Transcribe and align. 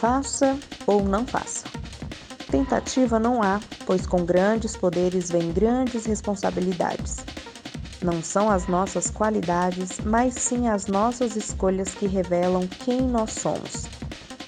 Faça 0.00 0.58
ou 0.86 1.02
não 1.04 1.26
faça. 1.26 1.66
Tentativa 2.50 3.18
não 3.18 3.42
há, 3.42 3.60
pois 3.84 4.06
com 4.06 4.24
grandes 4.24 4.76
poderes 4.76 5.30
vêm 5.30 5.52
grandes 5.52 6.06
responsabilidades. 6.06 7.16
Não 8.02 8.22
são 8.22 8.48
as 8.50 8.66
nossas 8.66 9.10
qualidades, 9.10 10.00
mas 10.00 10.34
sim 10.34 10.68
as 10.68 10.86
nossas 10.86 11.36
escolhas 11.36 11.94
que 11.94 12.06
revelam 12.06 12.66
quem 12.66 13.02
nós 13.02 13.32
somos. 13.32 13.86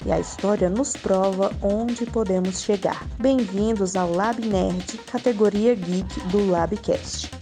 E 0.07 0.13
a 0.13 0.21
história 0.21 0.71
nos 0.71 0.93
prova 0.95 1.51
onde 1.61 2.07
podemos 2.07 2.63
chegar. 2.63 3.07
Bem-vindos 3.19 3.97
ao 3.97 4.11
Lab 4.11 4.41
Nerd, 4.41 4.99
categoria 5.11 5.75
Geek 5.75 6.21
do 6.29 6.51
Labcast. 6.51 7.36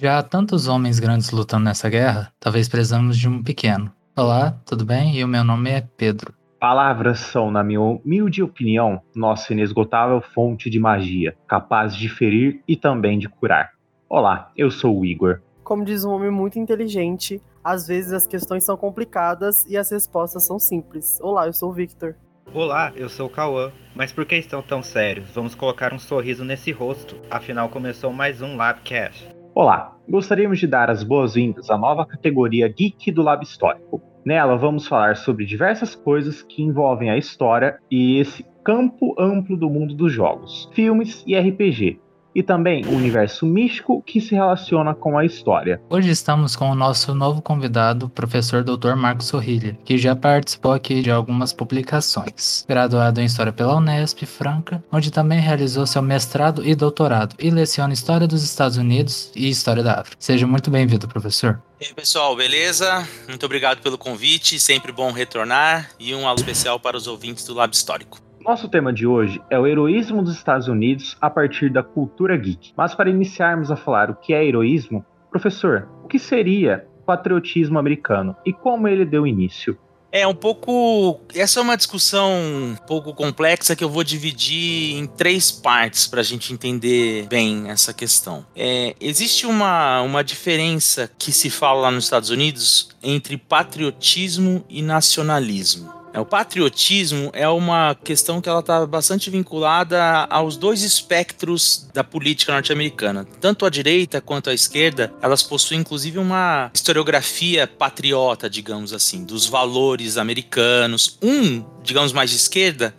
Já 0.00 0.18
há 0.18 0.22
tantos 0.22 0.68
homens 0.68 1.00
grandes 1.00 1.32
lutando 1.32 1.64
nessa 1.64 1.88
guerra, 1.88 2.32
talvez 2.38 2.68
precisamos 2.68 3.18
de 3.18 3.28
um 3.28 3.42
pequeno. 3.42 3.90
Olá, 4.16 4.56
tudo 4.64 4.84
bem? 4.84 5.16
E 5.16 5.24
o 5.24 5.28
meu 5.28 5.42
nome 5.42 5.70
é 5.70 5.80
Pedro. 5.80 6.32
Palavras 6.60 7.18
são, 7.18 7.50
na 7.50 7.64
minha 7.64 7.80
humilde 7.80 8.40
opinião, 8.40 9.02
nossa 9.12 9.52
inesgotável 9.52 10.20
fonte 10.20 10.70
de 10.70 10.78
magia, 10.78 11.36
capaz 11.48 11.96
de 11.96 12.08
ferir 12.08 12.62
e 12.68 12.76
também 12.76 13.18
de 13.18 13.28
curar. 13.28 13.72
Olá, 14.08 14.52
eu 14.56 14.70
sou 14.70 15.00
o 15.00 15.04
Igor. 15.04 15.40
Como 15.64 15.84
diz 15.84 16.04
um 16.04 16.12
homem 16.12 16.30
muito 16.30 16.60
inteligente, 16.60 17.42
às 17.64 17.88
vezes 17.88 18.12
as 18.12 18.24
questões 18.24 18.62
são 18.62 18.76
complicadas 18.76 19.66
e 19.66 19.76
as 19.76 19.90
respostas 19.90 20.46
são 20.46 20.60
simples. 20.60 21.18
Olá, 21.20 21.48
eu 21.48 21.52
sou 21.52 21.70
o 21.70 21.74
Victor. 21.74 22.14
Olá, 22.54 22.92
eu 22.94 23.08
sou 23.08 23.26
o 23.26 23.30
Cauã. 23.30 23.72
Mas 23.96 24.12
por 24.12 24.24
que 24.24 24.36
estão 24.36 24.62
tão 24.62 24.80
sérios? 24.80 25.28
Vamos 25.34 25.56
colocar 25.56 25.92
um 25.92 25.98
sorriso 25.98 26.44
nesse 26.44 26.70
rosto. 26.70 27.16
Afinal, 27.28 27.68
começou 27.68 28.12
mais 28.12 28.40
um 28.40 28.56
Labcast. 28.56 29.37
Olá, 29.60 29.98
gostaríamos 30.08 30.60
de 30.60 30.68
dar 30.68 30.88
as 30.88 31.02
boas-vindas 31.02 31.68
à 31.68 31.76
nova 31.76 32.06
categoria 32.06 32.68
Geek 32.68 33.10
do 33.10 33.22
Lab 33.22 33.42
Histórico. 33.42 34.00
Nela 34.24 34.56
vamos 34.56 34.86
falar 34.86 35.16
sobre 35.16 35.44
diversas 35.44 35.96
coisas 35.96 36.42
que 36.42 36.62
envolvem 36.62 37.10
a 37.10 37.16
história 37.16 37.76
e 37.90 38.20
esse 38.20 38.46
campo 38.62 39.16
amplo 39.18 39.56
do 39.56 39.68
mundo 39.68 39.96
dos 39.96 40.12
jogos, 40.12 40.70
filmes 40.74 41.24
e 41.26 41.36
RPG, 41.36 41.98
e 42.38 42.42
também 42.42 42.84
o 42.84 42.92
universo 42.92 43.44
místico 43.44 44.00
que 44.00 44.20
se 44.20 44.32
relaciona 44.32 44.94
com 44.94 45.18
a 45.18 45.24
história. 45.24 45.82
Hoje 45.90 46.10
estamos 46.10 46.54
com 46.54 46.70
o 46.70 46.74
nosso 46.74 47.12
novo 47.12 47.42
convidado, 47.42 48.08
professor 48.08 48.62
Dr. 48.62 48.94
Marcos 48.94 49.26
Sorrilha, 49.26 49.76
que 49.84 49.98
já 49.98 50.14
participou 50.14 50.72
aqui 50.72 51.02
de 51.02 51.10
algumas 51.10 51.52
publicações. 51.52 52.64
Graduado 52.68 53.20
em 53.20 53.24
História 53.24 53.52
pela 53.52 53.74
Unesp 53.74 54.24
Franca, 54.24 54.84
onde 54.92 55.10
também 55.10 55.40
realizou 55.40 55.84
seu 55.84 56.00
mestrado 56.00 56.64
e 56.64 56.76
doutorado 56.76 57.34
e 57.40 57.50
leciona 57.50 57.92
História 57.92 58.28
dos 58.28 58.44
Estados 58.44 58.76
Unidos 58.76 59.32
e 59.34 59.48
História 59.48 59.82
da 59.82 59.94
África. 59.94 60.16
Seja 60.20 60.46
muito 60.46 60.70
bem-vindo, 60.70 61.08
professor. 61.08 61.60
E 61.80 61.86
aí, 61.86 61.92
pessoal, 61.92 62.36
beleza? 62.36 63.04
Muito 63.26 63.44
obrigado 63.46 63.82
pelo 63.82 63.98
convite, 63.98 64.60
sempre 64.60 64.92
bom 64.92 65.10
retornar 65.10 65.90
e 65.98 66.14
um 66.14 66.28
alô 66.28 66.36
especial 66.36 66.78
para 66.78 66.96
os 66.96 67.08
ouvintes 67.08 67.44
do 67.44 67.54
Lab 67.54 67.74
Histórico. 67.74 68.27
Nosso 68.44 68.68
tema 68.68 68.92
de 68.92 69.06
hoje 69.06 69.42
é 69.50 69.58
o 69.58 69.66
heroísmo 69.66 70.22
dos 70.22 70.34
Estados 70.34 70.68
Unidos 70.68 71.16
a 71.20 71.28
partir 71.28 71.70
da 71.70 71.82
cultura 71.82 72.36
geek. 72.36 72.72
Mas 72.76 72.94
para 72.94 73.10
iniciarmos 73.10 73.70
a 73.70 73.76
falar 73.76 74.10
o 74.10 74.14
que 74.14 74.32
é 74.32 74.44
heroísmo, 74.44 75.04
professor, 75.30 75.88
o 76.04 76.08
que 76.08 76.18
seria 76.18 76.86
o 77.00 77.02
patriotismo 77.02 77.78
americano 77.78 78.36
e 78.46 78.52
como 78.52 78.88
ele 78.88 79.04
deu 79.04 79.26
início? 79.26 79.78
É 80.10 80.26
um 80.26 80.34
pouco. 80.34 81.20
Essa 81.34 81.60
é 81.60 81.62
uma 81.62 81.76
discussão 81.76 82.32
um 82.32 82.76
pouco 82.86 83.12
complexa 83.12 83.76
que 83.76 83.84
eu 83.84 83.90
vou 83.90 84.02
dividir 84.02 84.96
em 84.96 85.06
três 85.06 85.52
partes 85.52 86.06
para 86.06 86.20
a 86.20 86.24
gente 86.24 86.50
entender 86.50 87.26
bem 87.28 87.68
essa 87.68 87.92
questão. 87.92 88.46
É, 88.56 88.96
existe 88.98 89.46
uma, 89.46 90.00
uma 90.00 90.24
diferença 90.24 91.10
que 91.18 91.30
se 91.30 91.50
fala 91.50 91.82
lá 91.82 91.90
nos 91.90 92.04
Estados 92.04 92.30
Unidos 92.30 92.88
entre 93.02 93.36
patriotismo 93.36 94.64
e 94.66 94.80
nacionalismo. 94.80 95.97
É, 96.18 96.20
o 96.20 96.26
patriotismo 96.26 97.30
é 97.32 97.48
uma 97.48 97.94
questão 97.94 98.40
que 98.40 98.48
ela 98.48 98.58
está 98.58 98.84
bastante 98.84 99.30
vinculada 99.30 100.26
aos 100.28 100.56
dois 100.56 100.82
espectros 100.82 101.88
da 101.94 102.02
política 102.02 102.52
norte-americana. 102.52 103.24
Tanto 103.40 103.64
a 103.64 103.70
direita 103.70 104.20
quanto 104.20 104.50
a 104.50 104.54
esquerda, 104.54 105.12
elas 105.22 105.44
possuem 105.44 105.80
inclusive 105.80 106.18
uma 106.18 106.72
historiografia 106.74 107.68
patriota, 107.68 108.50
digamos 108.50 108.92
assim, 108.92 109.24
dos 109.24 109.46
valores 109.46 110.16
americanos. 110.16 111.16
Um, 111.22 111.64
digamos 111.84 112.12
mais 112.12 112.30
de 112.30 112.36
esquerda, 112.36 112.92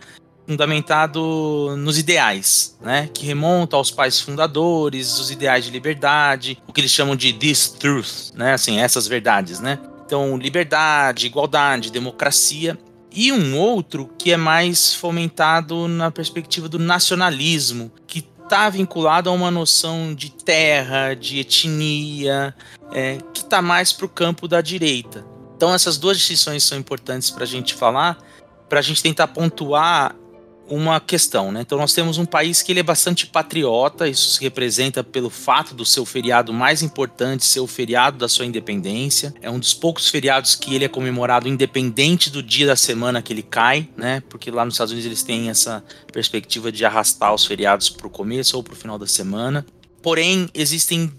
fundamentado 0.46 1.76
nos 1.76 1.98
ideais, 1.98 2.76
né, 2.80 3.08
que 3.12 3.26
remonta 3.26 3.76
aos 3.76 3.90
pais 3.90 4.18
fundadores, 4.18 5.18
os 5.18 5.30
ideais 5.30 5.66
de 5.66 5.70
liberdade, 5.70 6.58
o 6.66 6.72
que 6.72 6.80
eles 6.80 6.90
chamam 6.90 7.14
de 7.14 7.32
this 7.34 7.68
truth, 7.68 8.32
né, 8.34 8.54
assim, 8.54 8.80
essas 8.80 9.06
verdades, 9.06 9.60
né? 9.60 9.78
Então, 10.06 10.36
liberdade, 10.36 11.26
igualdade, 11.26 11.92
democracia 11.92 12.76
e 13.12 13.32
um 13.32 13.58
outro 13.58 14.10
que 14.18 14.32
é 14.32 14.36
mais 14.36 14.94
fomentado 14.94 15.88
na 15.88 16.10
perspectiva 16.10 16.68
do 16.68 16.78
nacionalismo, 16.78 17.90
que 18.06 18.24
está 18.42 18.68
vinculado 18.68 19.28
a 19.28 19.32
uma 19.32 19.50
noção 19.50 20.14
de 20.14 20.30
terra, 20.30 21.14
de 21.14 21.38
etnia, 21.38 22.54
é, 22.92 23.18
que 23.32 23.40
está 23.40 23.62
mais 23.62 23.92
para 23.92 24.06
o 24.06 24.08
campo 24.08 24.48
da 24.48 24.60
direita. 24.60 25.24
Então 25.56 25.72
essas 25.74 25.98
duas 25.98 26.18
distinções 26.18 26.64
são 26.64 26.78
importantes 26.78 27.30
para 27.30 27.44
a 27.44 27.46
gente 27.46 27.74
falar, 27.74 28.18
para 28.68 28.78
a 28.78 28.82
gente 28.82 29.02
tentar 29.02 29.28
pontuar 29.28 30.14
uma 30.70 31.00
questão, 31.00 31.50
né? 31.50 31.62
Então 31.62 31.76
nós 31.76 31.92
temos 31.92 32.16
um 32.16 32.24
país 32.24 32.62
que 32.62 32.70
ele 32.70 32.78
é 32.78 32.82
bastante 32.82 33.26
patriota, 33.26 34.08
isso 34.08 34.30
se 34.30 34.40
representa 34.40 35.02
pelo 35.02 35.28
fato 35.28 35.74
do 35.74 35.84
seu 35.84 36.06
feriado 36.06 36.52
mais 36.52 36.80
importante 36.80 37.44
ser 37.44 37.58
o 37.58 37.66
feriado 37.66 38.16
da 38.16 38.28
sua 38.28 38.46
independência. 38.46 39.34
É 39.42 39.50
um 39.50 39.58
dos 39.58 39.74
poucos 39.74 40.08
feriados 40.08 40.54
que 40.54 40.72
ele 40.72 40.84
é 40.84 40.88
comemorado 40.88 41.48
independente 41.48 42.30
do 42.30 42.40
dia 42.40 42.68
da 42.68 42.76
semana 42.76 43.20
que 43.20 43.32
ele 43.32 43.42
cai, 43.42 43.88
né? 43.96 44.22
Porque 44.30 44.48
lá 44.48 44.64
nos 44.64 44.74
Estados 44.74 44.92
Unidos 44.92 45.06
eles 45.06 45.22
têm 45.24 45.50
essa 45.50 45.82
perspectiva 46.12 46.70
de 46.70 46.84
arrastar 46.84 47.34
os 47.34 47.44
feriados 47.44 47.90
para 47.90 48.06
o 48.06 48.10
começo 48.10 48.56
ou 48.56 48.62
para 48.62 48.74
o 48.74 48.76
final 48.76 48.96
da 48.96 49.08
semana. 49.08 49.66
Porém, 50.00 50.48
existem 50.54 51.12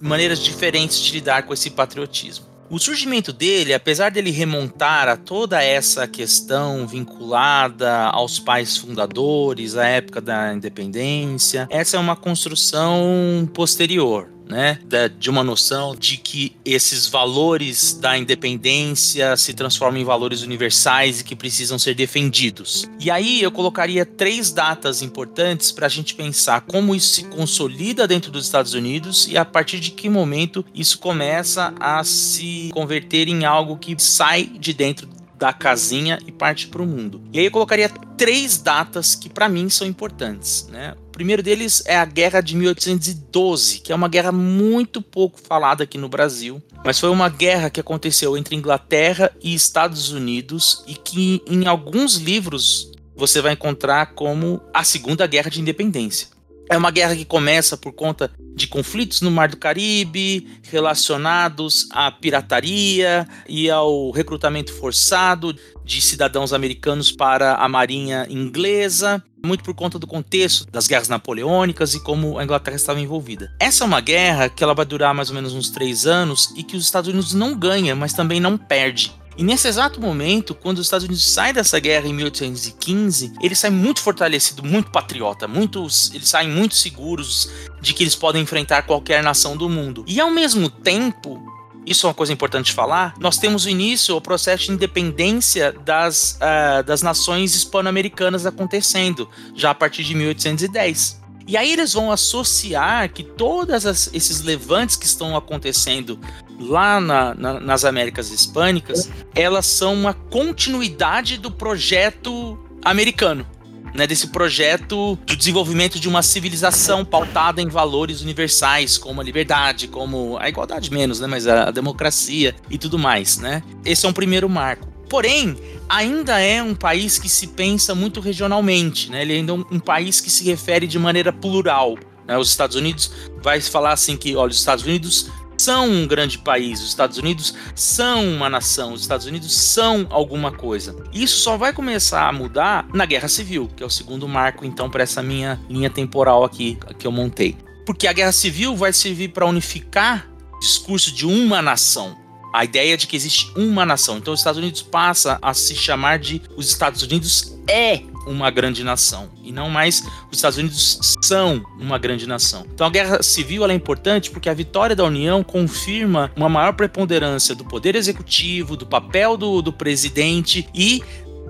maneiras 0.00 0.38
diferentes 0.38 0.98
de 0.98 1.12
lidar 1.12 1.42
com 1.42 1.52
esse 1.52 1.68
patriotismo. 1.68 2.53
O 2.70 2.78
surgimento 2.78 3.32
dele, 3.32 3.74
apesar 3.74 4.10
dele 4.10 4.30
remontar 4.30 5.08
a 5.08 5.16
toda 5.16 5.62
essa 5.62 6.08
questão 6.08 6.86
vinculada 6.86 8.06
aos 8.06 8.38
pais 8.38 8.76
fundadores, 8.76 9.76
à 9.76 9.86
época 9.86 10.20
da 10.20 10.52
independência, 10.54 11.66
essa 11.70 11.96
é 11.96 12.00
uma 12.00 12.16
construção 12.16 13.48
posterior 13.52 14.33
né, 14.48 14.78
de 15.18 15.30
uma 15.30 15.42
noção 15.42 15.94
de 15.96 16.16
que 16.16 16.56
esses 16.64 17.06
valores 17.06 17.94
da 17.94 18.16
independência 18.16 19.36
se 19.36 19.54
transformam 19.54 20.00
em 20.00 20.04
valores 20.04 20.42
universais 20.42 21.20
e 21.20 21.24
que 21.24 21.34
precisam 21.34 21.78
ser 21.78 21.94
defendidos. 21.94 22.88
E 23.00 23.10
aí 23.10 23.42
eu 23.42 23.50
colocaria 23.50 24.04
três 24.04 24.50
datas 24.50 25.02
importantes 25.02 25.72
para 25.72 25.86
a 25.86 25.90
gente 25.90 26.14
pensar 26.14 26.60
como 26.62 26.94
isso 26.94 27.14
se 27.14 27.24
consolida 27.24 28.06
dentro 28.06 28.30
dos 28.30 28.44
Estados 28.44 28.74
Unidos 28.74 29.26
e 29.28 29.36
a 29.36 29.44
partir 29.44 29.80
de 29.80 29.90
que 29.90 30.08
momento 30.08 30.64
isso 30.74 30.98
começa 30.98 31.74
a 31.80 32.04
se 32.04 32.70
converter 32.72 33.28
em 33.28 33.44
algo 33.44 33.76
que 33.76 33.94
sai 33.98 34.44
de 34.44 34.72
dentro 34.72 35.08
da 35.36 35.52
casinha 35.52 36.18
e 36.26 36.32
parte 36.32 36.68
para 36.68 36.82
o 36.82 36.86
mundo. 36.86 37.20
E 37.32 37.38
aí 37.38 37.44
eu 37.46 37.50
colocaria 37.50 37.88
três 38.16 38.58
datas 38.58 39.14
que 39.14 39.28
para 39.28 39.48
mim 39.48 39.68
são 39.68 39.86
importantes, 39.86 40.68
né? 40.70 40.94
O 41.14 41.16
primeiro 41.16 41.44
deles 41.44 41.80
é 41.86 41.96
a 41.96 42.04
Guerra 42.04 42.40
de 42.40 42.56
1812, 42.56 43.78
que 43.78 43.92
é 43.92 43.94
uma 43.94 44.08
guerra 44.08 44.32
muito 44.32 45.00
pouco 45.00 45.40
falada 45.40 45.84
aqui 45.84 45.96
no 45.96 46.08
Brasil, 46.08 46.60
mas 46.84 46.98
foi 46.98 47.08
uma 47.08 47.28
guerra 47.28 47.70
que 47.70 47.78
aconteceu 47.78 48.36
entre 48.36 48.56
Inglaterra 48.56 49.30
e 49.40 49.54
Estados 49.54 50.10
Unidos 50.10 50.82
e 50.88 50.96
que 50.96 51.40
em 51.46 51.68
alguns 51.68 52.16
livros 52.16 52.90
você 53.14 53.40
vai 53.40 53.52
encontrar 53.52 54.06
como 54.06 54.60
a 54.74 54.82
Segunda 54.82 55.24
Guerra 55.24 55.50
de 55.50 55.60
Independência. 55.60 56.33
É 56.68 56.76
uma 56.76 56.90
guerra 56.90 57.14
que 57.14 57.24
começa 57.24 57.76
por 57.76 57.92
conta 57.92 58.30
de 58.54 58.66
conflitos 58.66 59.20
no 59.20 59.30
Mar 59.30 59.48
do 59.48 59.56
Caribe 59.56 60.48
relacionados 60.70 61.88
à 61.90 62.10
pirataria 62.10 63.28
e 63.48 63.68
ao 63.68 64.10
recrutamento 64.10 64.72
forçado 64.72 65.54
de 65.84 66.00
cidadãos 66.00 66.52
americanos 66.52 67.12
para 67.12 67.56
a 67.56 67.68
marinha 67.68 68.26
inglesa, 68.30 69.22
muito 69.44 69.62
por 69.62 69.74
conta 69.74 69.98
do 69.98 70.06
contexto 70.06 70.66
das 70.70 70.86
guerras 70.86 71.08
napoleônicas 71.08 71.94
e 71.94 72.00
como 72.02 72.38
a 72.38 72.44
Inglaterra 72.44 72.76
estava 72.76 73.00
envolvida. 73.00 73.52
Essa 73.60 73.84
é 73.84 73.86
uma 73.86 74.00
guerra 74.00 74.48
que 74.48 74.64
ela 74.64 74.74
vai 74.74 74.86
durar 74.86 75.12
mais 75.12 75.28
ou 75.28 75.34
menos 75.34 75.52
uns 75.52 75.68
três 75.68 76.06
anos 76.06 76.54
e 76.56 76.62
que 76.62 76.76
os 76.76 76.84
Estados 76.84 77.10
Unidos 77.10 77.34
não 77.34 77.54
ganha, 77.54 77.94
mas 77.94 78.14
também 78.14 78.40
não 78.40 78.56
perde. 78.56 79.12
E 79.36 79.42
nesse 79.42 79.66
exato 79.66 80.00
momento, 80.00 80.54
quando 80.54 80.78
os 80.78 80.86
Estados 80.86 81.04
Unidos 81.04 81.24
saem 81.24 81.52
dessa 81.52 81.78
guerra 81.80 82.06
em 82.06 82.14
1815, 82.14 83.32
ele 83.40 83.54
sai 83.54 83.70
muito 83.70 84.00
fortalecido, 84.00 84.62
muito 84.62 84.90
patriota, 84.90 85.48
muitos, 85.48 86.12
eles 86.14 86.28
saem 86.28 86.48
muito 86.48 86.74
seguros 86.76 87.50
de 87.80 87.92
que 87.92 88.04
eles 88.04 88.14
podem 88.14 88.42
enfrentar 88.42 88.82
qualquer 88.82 89.22
nação 89.22 89.56
do 89.56 89.68
mundo. 89.68 90.04
E 90.06 90.20
ao 90.20 90.30
mesmo 90.30 90.70
tempo, 90.70 91.40
isso 91.84 92.06
é 92.06 92.08
uma 92.08 92.14
coisa 92.14 92.32
importante 92.32 92.66
de 92.66 92.72
falar, 92.72 93.14
nós 93.18 93.36
temos 93.36 93.64
o 93.64 93.68
início, 93.68 94.16
o 94.16 94.20
processo 94.20 94.66
de 94.66 94.72
independência 94.72 95.72
das, 95.72 96.38
uh, 96.40 96.84
das 96.84 97.02
nações 97.02 97.54
hispano-americanas 97.54 98.46
acontecendo, 98.46 99.28
já 99.54 99.70
a 99.70 99.74
partir 99.74 100.04
de 100.04 100.14
1810. 100.14 101.24
E 101.46 101.58
aí 101.58 101.72
eles 101.72 101.92
vão 101.92 102.10
associar 102.10 103.12
que 103.12 103.22
todos 103.22 103.84
esses 104.14 104.40
levantes 104.40 104.96
que 104.96 105.04
estão 105.04 105.36
acontecendo 105.36 106.18
lá 106.58 107.00
na, 107.00 107.34
na, 107.34 107.60
nas 107.60 107.84
Américas 107.84 108.30
Hispânicas, 108.30 109.10
elas 109.34 109.66
são 109.66 109.94
uma 109.94 110.14
continuidade 110.14 111.36
do 111.36 111.50
projeto 111.50 112.58
americano. 112.84 113.46
Né, 113.94 114.08
desse 114.08 114.26
projeto 114.26 115.16
de 115.24 115.36
desenvolvimento 115.36 116.00
de 116.00 116.08
uma 116.08 116.20
civilização 116.20 117.04
pautada 117.04 117.62
em 117.62 117.68
valores 117.68 118.22
universais, 118.22 118.98
como 118.98 119.20
a 119.20 119.24
liberdade, 119.24 119.86
como 119.86 120.36
a 120.40 120.48
igualdade 120.48 120.90
menos, 120.90 121.20
né, 121.20 121.28
mas 121.28 121.46
a, 121.46 121.68
a 121.68 121.70
democracia 121.70 122.56
e 122.68 122.76
tudo 122.76 122.98
mais, 122.98 123.38
né? 123.38 123.62
Esse 123.84 124.04
é 124.04 124.08
um 124.08 124.12
primeiro 124.12 124.48
marco. 124.48 124.88
Porém, 125.08 125.56
ainda 125.88 126.40
é 126.40 126.60
um 126.60 126.74
país 126.74 127.20
que 127.20 127.28
se 127.28 127.46
pensa 127.46 127.94
muito 127.94 128.18
regionalmente, 128.18 129.12
né? 129.12 129.22
Ele 129.22 129.34
ainda 129.34 129.52
é 129.52 129.54
um, 129.54 129.64
um 129.70 129.78
país 129.78 130.20
que 130.20 130.28
se 130.28 130.42
refere 130.42 130.88
de 130.88 130.98
maneira 130.98 131.32
plural. 131.32 131.96
Né? 132.26 132.36
Os 132.36 132.48
Estados 132.48 132.76
Unidos 132.76 133.12
vai 133.42 133.60
falar 133.60 133.92
assim 133.92 134.16
que, 134.16 134.34
olha, 134.34 134.50
os 134.50 134.58
Estados 134.58 134.84
Unidos 134.84 135.30
são 135.56 135.88
um 135.88 136.06
grande 136.06 136.38
país, 136.38 136.80
os 136.80 136.88
Estados 136.88 137.18
Unidos 137.18 137.54
são 137.74 138.26
uma 138.28 138.48
nação, 138.48 138.92
os 138.92 139.02
Estados 139.02 139.26
Unidos 139.26 139.54
são 139.54 140.06
alguma 140.10 140.52
coisa. 140.52 140.94
Isso 141.12 141.40
só 141.40 141.56
vai 141.56 141.72
começar 141.72 142.28
a 142.28 142.32
mudar 142.32 142.86
na 142.92 143.06
Guerra 143.06 143.28
Civil, 143.28 143.70
que 143.76 143.82
é 143.82 143.86
o 143.86 143.90
segundo 143.90 144.26
marco 144.28 144.64
então 144.64 144.90
para 144.90 145.02
essa 145.02 145.22
minha 145.22 145.60
linha 145.68 145.90
temporal 145.90 146.44
aqui 146.44 146.78
que 146.98 147.06
eu 147.06 147.12
montei. 147.12 147.56
Porque 147.86 148.06
a 148.06 148.12
Guerra 148.12 148.32
Civil 148.32 148.74
vai 148.76 148.92
servir 148.92 149.28
para 149.28 149.46
unificar 149.46 150.28
o 150.54 150.58
discurso 150.58 151.12
de 151.12 151.26
uma 151.26 151.60
nação. 151.60 152.16
A 152.52 152.64
ideia 152.64 152.96
de 152.96 153.06
que 153.06 153.16
existe 153.16 153.52
uma 153.56 153.84
nação. 153.84 154.16
Então 154.16 154.32
os 154.32 154.40
Estados 154.40 154.58
Unidos 154.58 154.80
passa 154.80 155.38
a 155.42 155.52
se 155.52 155.74
chamar 155.74 156.18
de 156.18 156.40
os 156.56 156.68
Estados 156.68 157.02
Unidos 157.02 157.58
é 157.66 158.00
uma 158.26 158.50
grande 158.50 158.82
nação 158.82 159.28
e 159.42 159.52
não 159.52 159.68
mais 159.68 160.00
os 160.30 160.38
Estados 160.38 160.58
Unidos 160.58 161.16
são 161.22 161.62
uma 161.78 161.98
grande 161.98 162.26
nação. 162.26 162.66
Então 162.72 162.86
a 162.86 162.90
guerra 162.90 163.22
civil 163.22 163.64
é 163.66 163.74
importante 163.74 164.30
porque 164.30 164.48
a 164.48 164.54
vitória 164.54 164.96
da 164.96 165.04
União 165.04 165.42
confirma 165.42 166.30
uma 166.36 166.48
maior 166.48 166.72
preponderância 166.72 167.54
do 167.54 167.64
poder 167.64 167.94
executivo, 167.94 168.76
do 168.76 168.86
papel 168.86 169.36
do, 169.36 169.62
do 169.62 169.72
presidente 169.72 170.68
e 170.74 171.02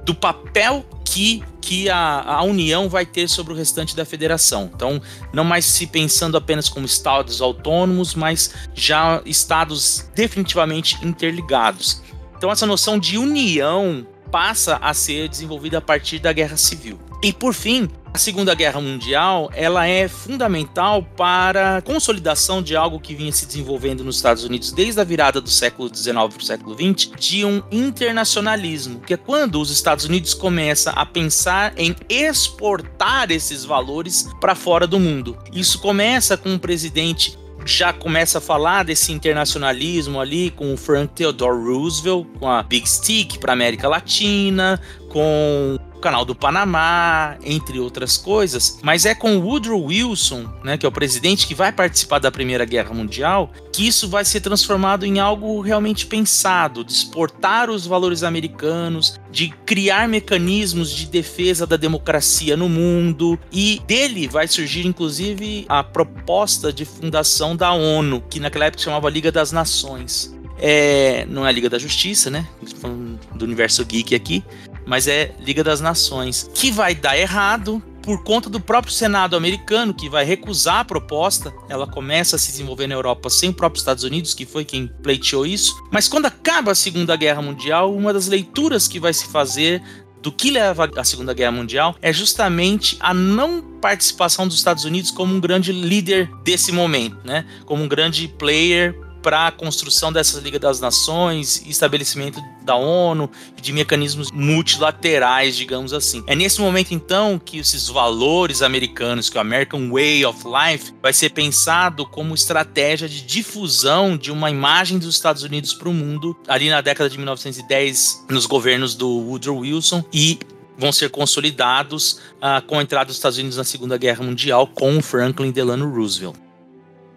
do 0.05 0.15
papel 0.15 0.85
que, 1.05 1.43
que 1.61 1.89
a, 1.89 2.23
a, 2.23 2.43
União 2.43 2.89
vai 2.89 3.07
ter 3.07 3.29
sobre 3.29 3.53
o 3.53 3.57
restante 3.57 3.97
da 3.97 4.05
federação. 4.05 4.71
Então, 4.75 5.01
não 5.33 5.45
mais 5.45 5.65
se 5.65 5.87
pensando 5.87 6.37
apenas 6.37 6.69
como 6.69 6.85
estados 6.85 7.41
autônomos, 7.41 8.15
mas 8.15 8.53
já 8.75 9.23
estados 9.25 10.09
definitivamente 10.15 10.99
interligados. 11.03 12.03
Então, 12.37 12.51
essa 12.51 12.67
noção 12.67 12.99
de 12.99 13.17
união 13.17 14.07
passa 14.35 14.81
a 14.83 14.93
ser 14.93 15.29
desenvolvida 15.29 15.79
a 15.79 15.81
partir 15.81 16.19
da 16.19 16.33
Guerra 16.33 16.57
Civil. 16.57 16.99
E 17.23 17.33
por 17.33 17.55
fim, 17.55 17.89
a 18.13 18.19
Segunda 18.19 18.53
Guerra 18.53 18.81
Mundial 18.81 19.49
ela 19.55 19.87
é 19.87 20.09
fundamental 20.09 21.05
para 21.17 21.77
a 21.77 21.83
consolidação 21.83 22.61
de 22.61 22.75
algo 22.75 22.99
que 22.99 23.15
vinha 23.15 23.31
se 23.31 23.47
desenvolvendo 23.47 24.03
nos 24.03 24.17
Estados 24.17 24.43
Unidos 24.43 24.73
desde 24.73 25.01
a 25.01 25.05
virada 25.05 25.41
do 25.41 25.49
século 25.49 25.89
XIX 25.89 26.15
para 26.15 26.39
o 26.41 26.45
século 26.45 26.75
XX, 26.75 27.13
de 27.17 27.45
um 27.45 27.63
internacionalismo, 27.71 28.99
que 29.03 29.15
é 29.15 29.17
quando 29.17 29.61
os 29.61 29.71
Estados 29.71 30.05
Unidos 30.05 30.35
começam 30.35 30.93
a 30.97 31.07
pensar 31.07 31.73
em 31.77 31.95
exportar 32.09 33.31
esses 33.31 33.65
valores 33.65 34.29
para 34.41 34.57
fora 34.57 34.85
do 34.85 34.99
mundo. 34.99 35.39
Isso 35.53 35.79
começa 35.79 36.37
com 36.37 36.49
um 36.49 36.59
presidente 36.59 37.39
já 37.65 37.93
começa 37.93 38.39
a 38.39 38.41
falar 38.41 38.85
desse 38.85 39.13
internacionalismo 39.13 40.21
ali 40.21 40.51
com 40.51 40.73
o 40.73 40.77
Frank 40.77 41.15
Theodore 41.15 41.63
Roosevelt, 41.63 42.27
com 42.39 42.49
a 42.49 42.63
Big 42.63 42.89
Stick 42.89 43.39
para 43.39 43.53
América 43.53 43.89
Latina, 43.89 44.81
com 45.09 45.79
canal 46.05 46.23
do 46.23 46.35
Panamá, 46.35 47.39
entre 47.43 47.81
outras 47.81 48.19
coisas, 48.19 48.79
mas 48.83 49.07
é 49.07 49.15
com 49.15 49.39
Woodrow 49.39 49.85
Wilson, 49.85 50.47
né, 50.63 50.77
que 50.77 50.85
é 50.85 50.89
o 50.89 50.93
presidente 50.93 51.47
que 51.47 51.55
vai 51.55 51.73
participar 51.73 52.19
da 52.19 52.31
Primeira 52.31 52.67
Guerra 52.67 52.93
Mundial, 52.93 53.51
que 53.73 53.87
isso 53.87 54.07
vai 54.07 54.23
ser 54.23 54.41
transformado 54.41 55.07
em 55.07 55.19
algo 55.19 55.63
realmente 55.63 56.05
pensado, 56.05 56.85
de 56.85 56.93
exportar 56.93 57.71
os 57.71 57.87
valores 57.87 58.23
americanos, 58.23 59.19
de 59.31 59.49
criar 59.65 60.07
mecanismos 60.07 60.91
de 60.91 61.07
defesa 61.07 61.67
da 61.67 61.79
democracia 61.79 62.55
no 62.55 62.69
mundo, 62.69 63.39
e 63.51 63.81
dele 63.87 64.29
vai 64.29 64.47
surgir 64.47 64.87
inclusive 64.87 65.65
a 65.71 65.83
proposta 65.83 66.71
de 66.71 66.85
fundação 66.85 67.57
da 67.57 67.73
ONU, 67.73 68.23
que 68.29 68.39
naquela 68.39 68.67
época 68.67 68.83
chamava 68.83 69.09
Liga 69.09 69.33
das 69.33 69.53
Nações. 69.53 70.35
É, 70.59 71.27
não 71.31 71.47
é 71.47 71.49
a 71.49 71.53
Liga 71.53 71.71
da 71.71 71.79
Justiça, 71.79 72.31
né? 72.31 72.47
Falando 72.79 73.19
do 73.35 73.45
universo 73.45 73.85
geek 73.85 74.15
aqui, 74.15 74.45
mas 74.87 75.07
é 75.07 75.35
Liga 75.41 75.65
das 75.65 75.81
Nações, 75.81 76.51
que 76.55 76.71
vai 76.71 76.95
dar 76.95 77.19
errado 77.19 77.83
por 78.03 78.23
conta 78.23 78.51
do 78.51 78.61
próprio 78.61 78.93
Senado 78.93 79.35
americano, 79.35 79.95
que 79.95 80.11
vai 80.11 80.25
recusar 80.25 80.81
a 80.81 80.85
proposta. 80.85 81.53
Ela 81.69 81.87
começa 81.87 82.37
a 82.37 82.39
se 82.39 82.51
desenvolver 82.51 82.87
na 82.87 82.95
Europa 82.95 83.31
sem 83.31 83.49
o 83.49 83.55
próprio 83.55 83.79
Estados 83.79 84.05
Unidos, 84.05 84.35
que 84.35 84.45
foi 84.45 84.65
quem 84.65 84.87
pleiteou 84.87 85.47
isso. 85.47 85.75
Mas 85.91 86.07
quando 86.07 86.27
acaba 86.27 86.73
a 86.73 86.75
Segunda 86.75 87.17
Guerra 87.17 87.41
Mundial, 87.41 87.95
uma 87.95 88.13
das 88.13 88.27
leituras 88.27 88.87
que 88.87 89.01
vai 89.01 89.15
se 89.15 89.27
fazer 89.27 89.83
do 90.21 90.33
que 90.33 90.51
leva 90.51 90.91
à 90.97 91.05
Segunda 91.05 91.35
Guerra 91.35 91.53
Mundial 91.53 91.97
é 92.01 92.11
justamente 92.13 92.97
a 92.99 93.13
não 93.13 93.61
participação 93.61 94.49
dos 94.49 94.57
Estados 94.57 94.85
Unidos 94.85 95.11
como 95.11 95.35
um 95.35 95.41
grande 95.41 95.71
líder 95.71 96.31
desse 96.43 96.73
momento, 96.73 97.19
né? 97.25 97.45
Como 97.67 97.85
um 97.85 97.89
grande 97.89 98.27
player 98.27 98.99
para 99.25 99.47
a 99.47 99.51
construção 99.51 100.13
dessa 100.13 100.39
Liga 100.39 100.59
das 100.59 100.81
Nações, 100.81 101.65
estabelecimento 101.67 102.39
da 102.63 102.77
ONU 102.77 103.31
de 103.59 103.73
mecanismos 103.73 104.31
multilaterais, 104.31 105.57
digamos 105.57 105.95
assim. 105.95 106.23
É 106.27 106.37
nesse 106.37 106.61
momento 106.61 106.93
então 106.93 107.41
que 107.43 107.59
esses 107.59 107.89
valores 107.89 108.61
americanos, 108.61 109.31
que 109.31 109.39
o 109.39 109.41
American 109.41 109.91
Way 109.91 110.27
of 110.27 110.45
Life, 110.45 110.93
vai 111.03 111.15
ser 111.15 111.31
pensado 111.31 112.05
como 112.05 112.35
estratégia 112.35 113.09
de 113.09 113.23
difusão 113.23 114.15
de 114.15 114.31
uma 114.31 114.51
imagem 114.51 114.99
dos 114.99 115.15
Estados 115.15 115.43
Unidos 115.43 115.73
para 115.73 115.89
o 115.89 115.95
mundo 115.95 116.37
ali 116.47 116.69
na 116.69 116.83
década 116.83 117.09
de 117.09 117.17
1910, 117.17 118.27
nos 118.29 118.45
governos 118.45 118.95
do 118.95 119.09
Woodrow 119.09 119.61
Wilson 119.61 120.05
e 120.13 120.39
vão 120.77 120.93
ser 120.93 121.09
consolidados 121.09 122.21
uh, 122.43 122.61
com 122.67 122.79
a 122.79 122.83
entrada 122.83 123.07
dos 123.07 123.17
Estados 123.17 123.39
Unidos 123.39 123.57
na 123.57 123.65
Segunda 123.65 123.97
Guerra 123.97 124.23
Mundial 124.23 124.67
com 124.67 125.01
Franklin 125.01 125.51
Delano 125.51 125.91
Roosevelt. 125.91 126.37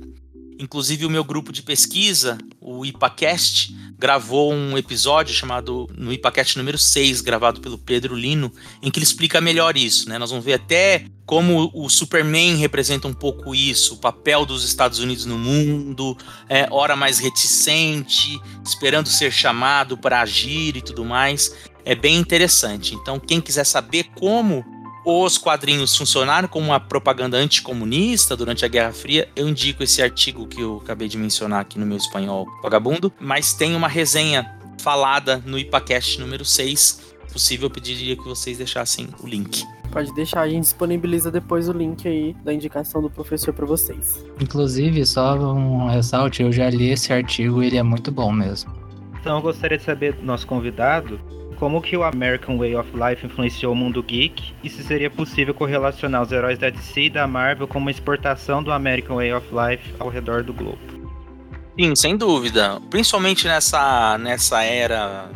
Inclusive, 0.59 1.05
o 1.05 1.09
meu 1.09 1.23
grupo 1.23 1.53
de 1.53 1.61
pesquisa, 1.61 2.37
o 2.59 2.85
IPACast, 2.85 3.73
gravou 3.97 4.53
um 4.53 4.77
episódio 4.77 5.33
chamado 5.33 5.89
no 5.97 6.11
IPACast 6.11 6.57
número 6.57 6.77
6, 6.77 7.21
gravado 7.21 7.61
pelo 7.61 7.77
Pedro 7.77 8.13
Lino, 8.13 8.51
em 8.81 8.91
que 8.91 8.99
ele 8.99 9.05
explica 9.05 9.39
melhor 9.39 9.77
isso. 9.77 10.09
Né? 10.09 10.17
Nós 10.17 10.29
vamos 10.29 10.43
ver 10.43 10.53
até 10.53 11.05
como 11.25 11.71
o 11.73 11.89
Superman 11.89 12.57
representa 12.57 13.07
um 13.07 13.13
pouco 13.13 13.55
isso, 13.55 13.93
o 13.93 13.97
papel 13.97 14.45
dos 14.45 14.65
Estados 14.65 14.99
Unidos 14.99 15.25
no 15.25 15.37
mundo, 15.37 16.17
é, 16.49 16.67
hora 16.71 16.95
mais 16.95 17.19
reticente, 17.19 18.39
esperando 18.65 19.07
ser 19.07 19.31
chamado 19.31 19.97
para 19.97 20.21
agir 20.21 20.75
e 20.75 20.81
tudo 20.81 21.05
mais. 21.05 21.55
É 21.85 21.95
bem 21.95 22.17
interessante. 22.17 22.95
Então, 22.95 23.19
quem 23.19 23.39
quiser 23.39 23.65
saber 23.65 24.05
como 24.15 24.65
os 25.09 25.37
quadrinhos 25.37 25.95
funcionaram 25.95 26.47
como 26.47 26.67
uma 26.67 26.79
propaganda 26.79 27.35
anticomunista 27.35 28.37
durante 28.37 28.63
a 28.63 28.67
Guerra 28.67 28.91
Fria, 28.91 29.27
eu 29.35 29.49
indico 29.49 29.81
esse 29.81 30.01
artigo 30.01 30.45
que 30.45 30.61
eu 30.61 30.81
acabei 30.83 31.07
de 31.07 31.17
mencionar 31.17 31.61
aqui 31.61 31.79
no 31.79 31.85
meu 31.85 31.97
espanhol 31.97 32.45
vagabundo, 32.61 33.11
mas 33.19 33.53
tem 33.53 33.75
uma 33.75 33.87
resenha 33.87 34.55
falada 34.79 35.41
no 35.45 35.57
IPACast 35.57 36.19
número 36.19 36.45
6. 36.45 37.13
Possível, 37.33 37.67
eu 37.67 37.71
pediria 37.71 38.15
que 38.15 38.23
vocês 38.23 38.57
deixassem 38.57 39.09
o 39.23 39.27
link. 39.27 39.65
Pode 39.91 40.13
deixar, 40.13 40.41
a 40.41 40.49
gente 40.49 40.61
disponibiliza 40.61 41.31
depois 41.31 41.67
o 41.67 41.71
link 41.71 42.07
aí 42.07 42.35
da 42.43 42.53
indicação 42.53 43.01
do 43.01 43.09
professor 43.09 43.53
para 43.53 43.65
vocês. 43.65 44.23
Inclusive, 44.39 45.03
só 45.05 45.35
um 45.35 45.87
ressalte, 45.87 46.43
eu 46.43 46.51
já 46.51 46.69
li 46.69 46.91
esse 46.91 47.11
artigo 47.11 47.63
e 47.63 47.67
ele 47.67 47.77
é 47.77 47.83
muito 47.83 48.11
bom 48.11 48.31
mesmo. 48.31 48.71
Então 49.19 49.37
eu 49.37 49.41
gostaria 49.41 49.77
de 49.77 49.83
saber 49.83 50.13
do 50.13 50.23
nosso 50.23 50.45
convidado 50.45 51.19
como 51.59 51.81
que 51.81 51.97
o 51.97 52.03
American 52.03 52.57
Way 52.57 52.75
of 52.75 52.89
Life 52.93 53.25
influenciou 53.25 53.73
o 53.73 53.75
mundo 53.75 54.01
geek 54.01 54.53
e 54.63 54.69
se 54.69 54.81
seria 54.81 55.09
possível 55.09 55.53
correlacionar 55.53 56.21
os 56.21 56.31
heróis 56.31 56.57
da 56.57 56.69
DC 56.69 57.01
e 57.01 57.09
da 57.09 57.27
Marvel 57.27 57.67
com 57.67 57.79
uma 57.79 57.91
exportação 57.91 58.63
do 58.63 58.71
American 58.71 59.17
Way 59.17 59.33
of 59.33 59.47
Life 59.51 59.93
ao 59.99 60.07
redor 60.07 60.41
do 60.41 60.53
globo. 60.53 60.79
Sim, 61.77 61.95
sem 61.95 62.17
dúvida. 62.17 62.81
Principalmente 62.89 63.45
nessa, 63.45 64.17
nessa 64.17 64.63
era 64.63 65.29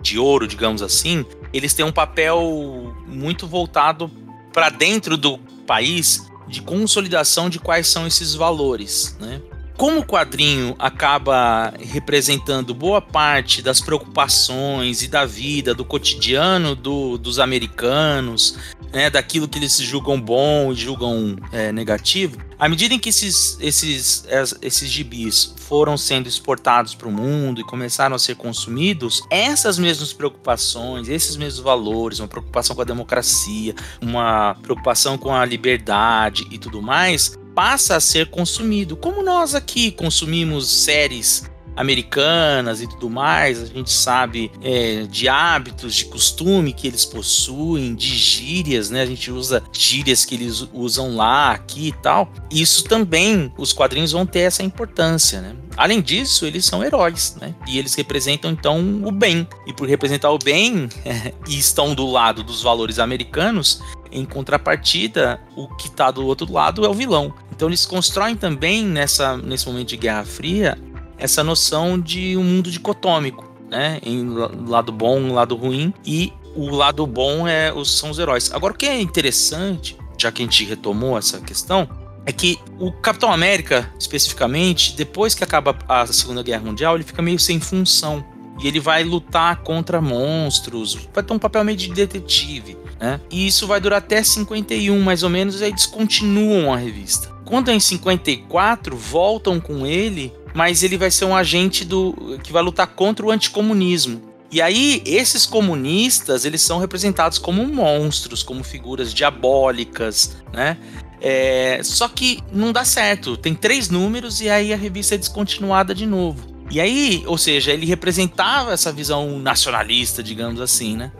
de 0.00 0.18
ouro, 0.18 0.46
digamos 0.46 0.82
assim, 0.82 1.24
eles 1.52 1.74
têm 1.74 1.84
um 1.84 1.92
papel 1.92 2.94
muito 3.06 3.46
voltado 3.46 4.10
para 4.52 4.70
dentro 4.70 5.16
do 5.16 5.38
país 5.66 6.28
de 6.48 6.60
consolidação 6.62 7.48
de 7.48 7.58
quais 7.58 7.86
são 7.86 8.06
esses 8.06 8.34
valores, 8.34 9.16
né? 9.20 9.40
Como 9.78 10.00
o 10.00 10.04
quadrinho 10.04 10.74
acaba 10.76 11.72
representando 11.78 12.74
boa 12.74 13.00
parte 13.00 13.62
das 13.62 13.80
preocupações 13.80 15.02
e 15.02 15.08
da 15.08 15.24
vida, 15.24 15.72
do 15.72 15.84
cotidiano 15.84 16.74
do, 16.74 17.16
dos 17.16 17.38
americanos, 17.38 18.58
né, 18.92 19.08
daquilo 19.08 19.46
que 19.46 19.56
eles 19.56 19.78
julgam 19.78 20.20
bom 20.20 20.72
e 20.72 20.74
julgam 20.74 21.36
é, 21.52 21.70
negativo, 21.70 22.38
à 22.58 22.68
medida 22.68 22.92
em 22.92 22.98
que 22.98 23.10
esses, 23.10 23.56
esses, 23.60 24.26
esses 24.60 24.90
gibis 24.90 25.54
foram 25.56 25.96
sendo 25.96 26.26
exportados 26.26 26.92
para 26.92 27.06
o 27.06 27.12
mundo 27.12 27.60
e 27.60 27.64
começaram 27.64 28.16
a 28.16 28.18
ser 28.18 28.34
consumidos, 28.34 29.22
essas 29.30 29.78
mesmas 29.78 30.12
preocupações, 30.12 31.08
esses 31.08 31.36
mesmos 31.36 31.62
valores, 31.62 32.18
uma 32.18 32.26
preocupação 32.26 32.74
com 32.74 32.82
a 32.82 32.84
democracia, 32.84 33.76
uma 34.02 34.56
preocupação 34.60 35.16
com 35.16 35.32
a 35.32 35.44
liberdade 35.44 36.48
e 36.50 36.58
tudo 36.58 36.82
mais, 36.82 37.38
passa 37.58 37.96
a 37.96 38.00
ser 38.00 38.30
consumido. 38.30 38.96
Como 38.96 39.20
nós 39.20 39.52
aqui 39.52 39.90
consumimos 39.90 40.70
séries 40.70 41.50
americanas 41.76 42.80
e 42.80 42.88
tudo 42.88 43.10
mais, 43.10 43.60
a 43.60 43.66
gente 43.66 43.90
sabe 43.90 44.48
é, 44.62 45.02
de 45.10 45.28
hábitos, 45.28 45.96
de 45.96 46.04
costume 46.04 46.72
que 46.72 46.86
eles 46.86 47.04
possuem, 47.04 47.96
de 47.96 48.16
gírias, 48.16 48.90
né? 48.90 49.02
A 49.02 49.06
gente 49.06 49.32
usa 49.32 49.60
gírias 49.72 50.24
que 50.24 50.36
eles 50.36 50.68
usam 50.72 51.16
lá, 51.16 51.50
aqui 51.50 51.88
e 51.88 51.92
tal. 51.92 52.32
Isso 52.48 52.84
também, 52.84 53.52
os 53.58 53.72
quadrinhos 53.72 54.12
vão 54.12 54.24
ter 54.24 54.40
essa 54.40 54.62
importância, 54.62 55.40
né? 55.40 55.56
Além 55.76 56.00
disso, 56.00 56.44
eles 56.44 56.64
são 56.64 56.82
heróis, 56.82 57.36
né? 57.40 57.54
E 57.68 57.78
eles 57.78 57.94
representam 57.94 58.50
então 58.50 59.02
o 59.04 59.12
bem. 59.12 59.46
E 59.66 59.72
por 59.72 59.88
representar 59.88 60.30
o 60.30 60.38
bem 60.38 60.88
e 61.48 61.56
estão 61.56 61.94
do 61.94 62.06
lado 62.06 62.42
dos 62.42 62.62
valores 62.62 62.98
americanos, 62.98 63.80
em 64.10 64.24
contrapartida, 64.24 65.40
o 65.56 65.68
que 65.76 65.88
está 65.88 66.10
do 66.10 66.26
outro 66.26 66.50
lado 66.52 66.84
é 66.84 66.88
o 66.88 66.94
vilão. 66.94 67.34
Então 67.50 67.68
eles 67.68 67.84
constroem 67.84 68.36
também 68.36 68.84
nessa, 68.84 69.36
nesse 69.36 69.66
momento 69.66 69.88
de 69.88 69.96
Guerra 69.96 70.24
Fria 70.24 70.78
essa 71.18 71.42
noção 71.42 71.98
de 71.98 72.36
um 72.36 72.44
mundo 72.44 72.70
dicotômico, 72.70 73.44
né? 73.68 73.98
Em 74.02 74.24
lado 74.66 74.92
bom, 74.92 75.32
lado 75.32 75.56
ruim, 75.56 75.92
e 76.06 76.32
o 76.54 76.70
lado 76.70 77.06
bom 77.06 77.46
é 77.46 77.72
os, 77.72 77.98
são 77.98 78.10
os 78.10 78.18
heróis. 78.18 78.52
Agora, 78.52 78.72
o 78.72 78.76
que 78.76 78.86
é 78.86 79.00
interessante, 79.00 79.96
já 80.16 80.30
que 80.30 80.42
a 80.42 80.44
gente 80.44 80.64
retomou 80.64 81.18
essa 81.18 81.40
questão, 81.40 81.88
é 82.24 82.32
que 82.32 82.58
o 82.78 82.92
Capitão 82.92 83.32
América, 83.32 83.92
especificamente, 83.98 84.94
depois 84.94 85.34
que 85.34 85.42
acaba 85.42 85.76
a 85.88 86.06
Segunda 86.06 86.42
Guerra 86.42 86.62
Mundial, 86.62 86.94
ele 86.94 87.04
fica 87.04 87.22
meio 87.22 87.38
sem 87.38 87.58
função. 87.58 88.24
E 88.60 88.66
ele 88.66 88.80
vai 88.80 89.04
lutar 89.04 89.62
contra 89.62 90.00
monstros, 90.00 91.08
vai 91.14 91.22
ter 91.22 91.32
um 91.32 91.38
papel 91.38 91.64
meio 91.64 91.78
de 91.78 91.88
detetive. 91.88 92.76
Né? 93.00 93.20
E 93.30 93.46
isso 93.46 93.66
vai 93.66 93.80
durar 93.80 93.98
até 93.98 94.22
51, 94.22 95.00
mais 95.00 95.22
ou 95.22 95.30
menos, 95.30 95.60
e 95.60 95.64
aí 95.64 95.72
descontinuam 95.72 96.72
a 96.72 96.76
revista. 96.76 97.28
Quando 97.44 97.70
é 97.70 97.74
em 97.74 97.80
54, 97.80 98.96
voltam 98.96 99.60
com 99.60 99.86
ele, 99.86 100.32
mas 100.54 100.82
ele 100.82 100.96
vai 100.98 101.10
ser 101.10 101.24
um 101.24 101.36
agente 101.36 101.84
do 101.84 102.38
que 102.42 102.52
vai 102.52 102.62
lutar 102.62 102.86
contra 102.88 103.24
o 103.24 103.30
anticomunismo. 103.30 104.28
E 104.50 104.62
aí, 104.62 105.02
esses 105.04 105.44
comunistas, 105.44 106.44
eles 106.44 106.62
são 106.62 106.78
representados 106.78 107.38
como 107.38 107.66
monstros, 107.66 108.42
como 108.42 108.64
figuras 108.64 109.12
diabólicas, 109.12 110.36
né? 110.52 110.78
É, 111.20 111.80
só 111.82 112.08
que 112.08 112.38
não 112.52 112.72
dá 112.72 112.84
certo. 112.84 113.36
Tem 113.36 113.54
três 113.54 113.90
números 113.90 114.40
e 114.40 114.48
aí 114.48 114.72
a 114.72 114.76
revista 114.76 115.14
é 115.14 115.18
descontinuada 115.18 115.94
de 115.94 116.06
novo. 116.06 116.46
E 116.70 116.80
aí, 116.80 117.22
ou 117.26 117.36
seja, 117.36 117.72
ele 117.72 117.86
representava 117.86 118.72
essa 118.72 118.92
visão 118.92 119.38
nacionalista, 119.38 120.22
digamos 120.22 120.60
assim, 120.60 120.96
né? 120.96 121.12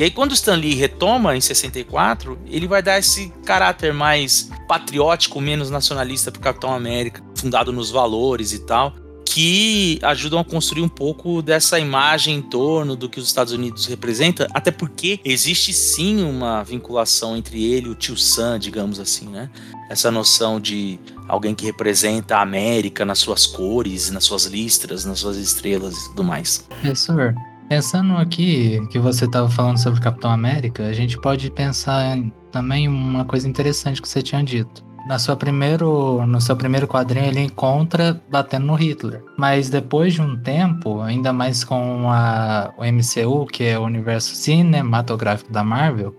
E 0.00 0.02
aí, 0.02 0.10
quando 0.10 0.32
Stan 0.32 0.54
Lee 0.54 0.74
retoma 0.74 1.36
em 1.36 1.42
64, 1.42 2.38
ele 2.46 2.66
vai 2.66 2.82
dar 2.82 2.98
esse 2.98 3.30
caráter 3.44 3.92
mais 3.92 4.48
patriótico, 4.66 5.38
menos 5.42 5.68
nacionalista 5.68 6.32
para 6.32 6.38
o 6.38 6.42
Capitão 6.42 6.72
América, 6.72 7.22
fundado 7.34 7.70
nos 7.70 7.90
valores 7.90 8.54
e 8.54 8.60
tal 8.60 8.94
que 9.26 10.00
ajudam 10.02 10.40
a 10.40 10.44
construir 10.44 10.82
um 10.82 10.88
pouco 10.88 11.40
dessa 11.40 11.78
imagem 11.78 12.38
em 12.38 12.42
torno 12.42 12.96
do 12.96 13.08
que 13.08 13.20
os 13.20 13.26
Estados 13.26 13.52
Unidos 13.52 13.86
representa, 13.86 14.48
até 14.52 14.72
porque 14.72 15.20
existe 15.24 15.72
sim 15.72 16.24
uma 16.24 16.64
vinculação 16.64 17.36
entre 17.36 17.62
ele 17.62 17.86
e 17.86 17.90
o 17.90 17.94
tio 17.94 18.16
Sam, 18.16 18.58
digamos 18.58 18.98
assim, 18.98 19.28
né? 19.28 19.48
Essa 19.88 20.10
noção 20.10 20.58
de 20.58 20.98
alguém 21.28 21.54
que 21.54 21.64
representa 21.64 22.38
a 22.38 22.42
América 22.42 23.04
nas 23.04 23.20
suas 23.20 23.46
cores, 23.46 24.10
nas 24.10 24.24
suas 24.24 24.46
listras, 24.46 25.04
nas 25.04 25.20
suas 25.20 25.36
estrelas 25.36 25.94
e 25.94 26.08
tudo 26.08 26.24
mais. 26.24 26.66
Professor, 26.68 27.32
pensando 27.70 28.16
aqui 28.16 28.84
que 28.90 28.98
você 28.98 29.26
estava 29.26 29.48
falando 29.48 29.78
sobre 29.78 30.00
Capitão 30.00 30.28
América, 30.28 30.86
a 30.86 30.92
gente 30.92 31.16
pode 31.16 31.48
pensar 31.52 32.18
também 32.50 32.88
uma 32.88 33.24
coisa 33.24 33.48
interessante 33.48 34.02
que 34.02 34.08
você 34.08 34.20
tinha 34.20 34.42
dito 34.42 34.84
na 35.06 35.20
sua 35.20 35.36
primeiro, 35.36 36.26
no 36.26 36.40
seu 36.40 36.56
primeiro 36.56 36.88
quadrinho 36.88 37.26
ele 37.26 37.40
encontra 37.40 38.20
batendo 38.28 38.66
no 38.66 38.74
Hitler. 38.74 39.22
Mas 39.38 39.70
depois 39.70 40.14
de 40.14 40.20
um 40.20 40.36
tempo, 40.36 41.00
ainda 41.00 41.32
mais 41.32 41.62
com 41.62 42.10
a, 42.10 42.74
o 42.76 42.82
MCU, 42.84 43.46
que 43.46 43.64
é 43.64 43.78
o 43.78 43.84
universo 43.84 44.34
cinematográfico 44.34 45.52
da 45.52 45.62
Marvel, 45.62 46.14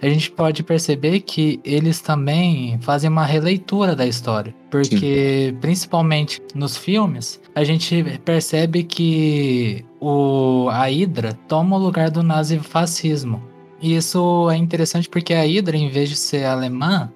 a 0.00 0.08
gente 0.08 0.30
pode 0.30 0.62
perceber 0.62 1.20
que 1.20 1.60
eles 1.64 2.00
também 2.00 2.78
fazem 2.80 3.08
uma 3.08 3.24
releitura 3.24 3.96
da 3.96 4.06
história. 4.06 4.54
Porque, 4.70 5.50
Sim. 5.50 5.58
principalmente 5.60 6.40
nos 6.54 6.76
filmes, 6.76 7.40
a 7.54 7.64
gente 7.64 8.04
percebe 8.24 8.84
que 8.84 9.84
o, 10.00 10.68
a 10.70 10.84
Hydra 10.86 11.32
toma 11.48 11.76
o 11.76 11.78
lugar 11.78 12.10
do 12.10 12.22
nazifascismo. 12.22 13.42
E 13.80 13.94
isso 13.94 14.50
é 14.50 14.56
interessante 14.56 15.08
porque 15.08 15.34
a 15.34 15.42
Hydra, 15.42 15.76
em 15.76 15.88
vez 15.88 16.08
de 16.08 16.16
ser 16.16 16.44
alemã, 16.44 17.10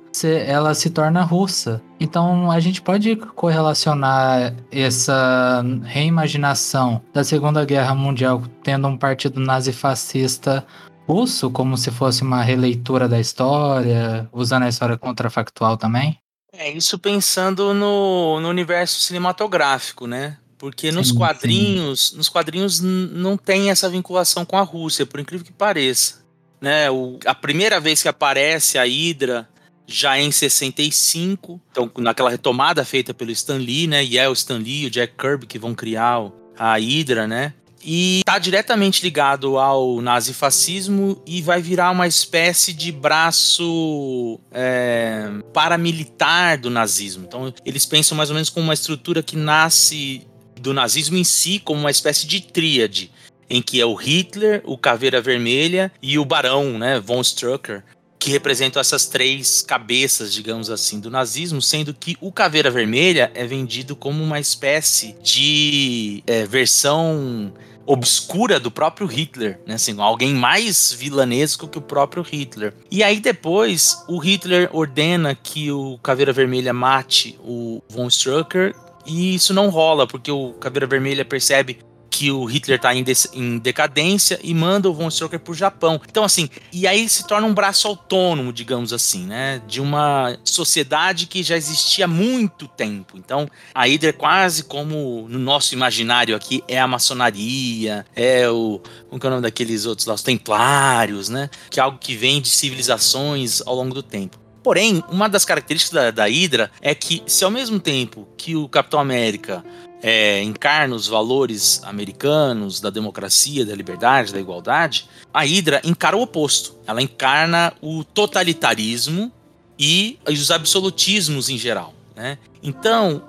ela 0.47 0.75
se 0.75 0.91
torna 0.91 1.23
russa. 1.23 1.81
Então 1.99 2.51
a 2.51 2.61
gente 2.61 2.83
pode 2.83 3.17
correlacionar 3.17 4.55
essa 4.71 5.65
reimaginação 5.85 7.01
da 7.13 7.25
Segunda 7.25 7.65
Guerra 7.65 7.95
Mundial 7.95 8.43
tendo 8.63 8.89
um 8.89 8.97
partido 8.97 9.41
nazifascista 9.41 10.65
russo 11.11 11.51
como 11.51 11.77
se 11.77 11.91
fosse 11.91 12.23
uma 12.23 12.43
releitura 12.43 13.09
da 13.09 13.19
história, 13.19 14.29
usando 14.33 14.63
a 14.63 14.69
história 14.69 14.97
contrafactual 14.97 15.77
também? 15.77 16.17
É, 16.53 16.71
isso 16.71 16.99
pensando 16.99 17.75
no, 17.75 18.39
no 18.41 18.49
universo 18.49 19.01
cinematográfico, 19.01 20.07
né? 20.07 20.39
Porque 20.57 20.91
sim, 20.91 20.97
nos 20.97 21.11
quadrinhos, 21.11 22.11
sim. 22.11 22.17
nos 22.17 22.29
quadrinhos 22.29 22.81
não 22.81 23.37
tem 23.37 23.71
essa 23.71 23.89
vinculação 23.89 24.45
com 24.45 24.57
a 24.57 24.63
Rússia, 24.63 25.07
por 25.07 25.19
incrível 25.19 25.45
que 25.45 25.53
pareça. 25.53 26.21
Né, 26.61 26.91
o, 26.91 27.19
a 27.25 27.35
primeira 27.35 27.81
vez 27.81 28.03
que 28.03 28.09
aparece 28.09 28.77
a 28.77 28.85
Hydra 28.85 29.49
já 29.87 30.19
em 30.19 30.31
65, 30.31 31.59
então 31.71 31.91
naquela 31.99 32.29
retomada 32.29 32.85
feita 32.85 33.15
pelo 33.15 33.31
Stan 33.31 33.57
Lee, 33.57 33.87
né? 33.87 34.05
E 34.05 34.19
é 34.19 34.29
o 34.29 34.33
Stan 34.35 34.59
Lee 34.59 34.83
e 34.83 34.87
o 34.87 34.91
Jack 34.91 35.15
Kirby 35.17 35.47
que 35.47 35.59
vão 35.59 35.75
criar 35.75 36.21
a 36.57 36.75
Hydra, 36.75 37.27
né? 37.27 37.55
E 37.83 38.19
está 38.19 38.39
diretamente 38.39 39.03
ligado 39.03 39.59
ao 39.59 40.01
nazifascismo 40.03 41.23
e 41.27 41.41
vai 41.41 41.63
virar 41.63 41.91
uma 41.91 42.07
espécie 42.07 42.73
de 42.73 42.93
braço 42.93 44.39
é, 44.53 45.31
paramilitar 45.53 46.61
do 46.61 46.69
nazismo. 46.69 47.25
Então 47.27 47.53
eles 47.65 47.87
pensam 47.87 48.17
mais 48.17 48.29
ou 48.29 48.35
menos 48.35 48.51
como 48.51 48.65
uma 48.65 48.75
estrutura 48.75 49.23
que 49.23 49.37
nasce 49.37 50.27
do 50.61 50.75
nazismo 50.75 51.17
em 51.17 51.25
si, 51.25 51.59
como 51.59 51.81
uma 51.81 51.91
espécie 51.91 52.27
de 52.27 52.41
tríade 52.43 53.11
em 53.51 53.61
que 53.61 53.81
é 53.81 53.85
o 53.85 53.95
Hitler, 53.95 54.63
o 54.65 54.79
Caveira 54.79 55.21
Vermelha 55.21 55.91
e 56.01 56.17
o 56.19 56.25
Barão, 56.25 56.79
né, 56.79 57.01
von 57.01 57.21
Strucker, 57.21 57.83
que 58.17 58.31
representam 58.31 58.79
essas 58.79 59.07
três 59.07 59.61
cabeças, 59.61 60.33
digamos 60.33 60.71
assim, 60.71 61.01
do 61.01 61.11
nazismo, 61.11 61.61
sendo 61.61 61.93
que 61.93 62.17
o 62.21 62.31
Caveira 62.31 62.71
Vermelha 62.71 63.33
é 63.35 63.45
vendido 63.45 63.97
como 63.97 64.23
uma 64.23 64.39
espécie 64.39 65.17
de 65.23 66.23
é, 66.27 66.45
versão 66.45 67.53
obscura 67.93 68.61
do 68.61 68.71
próprio 68.71 69.07
Hitler, 69.07 69.59
né? 69.67 69.75
Assim, 69.75 70.01
alguém 70.01 70.33
mais 70.33 70.93
vilanesco 70.93 71.67
que 71.67 71.79
o 71.79 71.83
próprio 71.83 72.23
Hitler. 72.23 72.73
E 72.91 73.03
aí 73.03 73.19
depois 73.19 74.05
o 74.09 74.19
Hitler 74.19 74.71
ordena 74.73 75.35
que 75.35 75.73
o 75.73 75.99
Caveira 75.99 76.33
Vermelha 76.33 76.73
mate 76.73 77.39
o 77.43 77.83
von 77.89 78.07
Strucker 78.07 78.75
e 79.05 79.35
isso 79.35 79.53
não 79.53 79.71
rola 79.71 80.07
porque 80.07 80.31
o 80.31 80.53
Caveira 80.53 80.87
Vermelha 80.87 81.25
percebe 81.25 81.81
que 82.11 82.31
o 82.31 82.45
Hitler 82.45 82.77
está 82.77 82.95
em, 82.95 83.05
em, 83.33 83.59
decadência 83.59 84.39
e 84.43 84.53
manda 84.53 84.91
o 84.91 84.93
von 84.93 85.09
Strucker 85.09 85.39
para 85.39 85.53
o 85.53 85.55
Japão. 85.55 86.01
Então, 86.09 86.25
assim, 86.25 86.51
e 86.73 86.87
aí 86.87 87.09
se 87.09 87.27
torna 87.27 87.47
um 87.47 87.55
braço 87.55 87.87
autônomo, 87.87 88.53
digamos 88.53 88.93
assim, 88.93 89.25
né? 89.25 89.63
De 89.67 89.81
uma 89.81 90.37
sociedade 90.45 91.27
que 91.27 91.43
já 91.43 91.57
existia 91.57 92.07
há 92.07 92.09
muito 92.09 92.67
tempo. 92.67 93.17
Então, 93.17 93.49
a 93.75 93.87
Hydra 93.87 94.11
é 94.11 94.13
quase 94.13 94.65
como 94.65 95.27
no 95.29 95.39
nosso 95.39 95.73
imaginário 95.73 96.35
aqui 96.35 96.63
é 96.67 96.81
a 96.81 96.89
maçonaria, 96.89 98.05
é 98.15 98.49
o. 98.51 98.81
Como 99.09 99.23
é 99.23 99.27
o 99.27 99.31
nome 99.31 99.43
daqueles 99.43 99.87
outros 99.87 100.07
lá? 100.07 100.15
Os 100.15 100.23
templários, 100.23 101.29
né? 101.29 101.49
Que 101.71 101.79
é 101.79 101.83
algo 101.83 101.99
que 101.99 102.17
vem 102.17 102.41
de 102.41 102.49
civilizações 102.49 103.63
ao 103.65 103.75
longo 103.75 103.95
do 103.95 104.03
tempo. 104.03 104.39
Porém, 104.63 105.03
uma 105.09 105.29
das 105.29 105.45
características 105.45 105.95
da, 105.95 106.11
da 106.11 106.25
Hydra 106.27 106.71
é 106.83 106.95
que, 106.95 107.23
se 107.27 107.45
ao 107.45 107.51
mesmo 107.51 107.81
tempo 107.81 108.29
que 108.37 108.57
o 108.57 108.69
Capitão 108.69 109.01
América 109.01 109.65
é, 110.03 110.43
encarna 110.43 110.95
os 110.95 111.07
valores 111.07 111.83
americanos 111.85 112.81
da 112.81 112.91
democracia, 112.91 113.65
da 113.65 113.75
liberdade, 113.75 114.33
da 114.33 114.41
igualdade, 114.41 115.09
a 115.33 115.45
Hydra 115.45 115.81
encara 115.85 116.17
o 116.17 116.23
oposto. 116.23 116.77
Ela 116.87 117.03
encarna 117.03 117.73
o 117.81 118.03
totalitarismo 118.05 119.31
e 119.79 120.19
os 120.27 120.51
absolutismos 120.51 121.49
em 121.49 121.59
geral. 121.59 121.95
Né? 122.17 122.39
Então, 122.63 123.23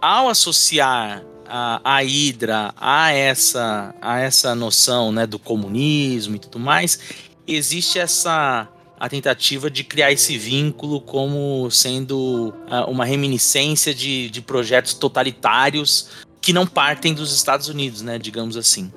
ao 0.00 0.28
associar 0.28 1.22
a, 1.46 1.80
a 1.84 2.02
Hydra 2.02 2.74
a 2.76 3.12
essa, 3.12 3.94
a 4.00 4.20
essa 4.20 4.54
noção 4.54 5.12
né, 5.12 5.26
do 5.26 5.38
comunismo 5.38 6.36
e 6.36 6.38
tudo 6.38 6.58
mais, 6.58 6.98
existe 7.46 7.98
essa 7.98 8.68
a 9.02 9.08
tentativa 9.08 9.68
de 9.68 9.82
criar 9.82 10.12
esse 10.12 10.38
vínculo 10.38 11.00
como 11.00 11.68
sendo 11.72 12.54
uh, 12.70 12.88
uma 12.88 13.04
reminiscência 13.04 13.92
de, 13.92 14.30
de 14.30 14.40
projetos 14.40 14.94
totalitários 14.94 16.08
que 16.40 16.52
não 16.52 16.64
partem 16.64 17.12
dos 17.12 17.34
Estados 17.34 17.66
Unidos, 17.66 18.00
né? 18.00 18.16
Digamos 18.16 18.56
assim. 18.56 18.92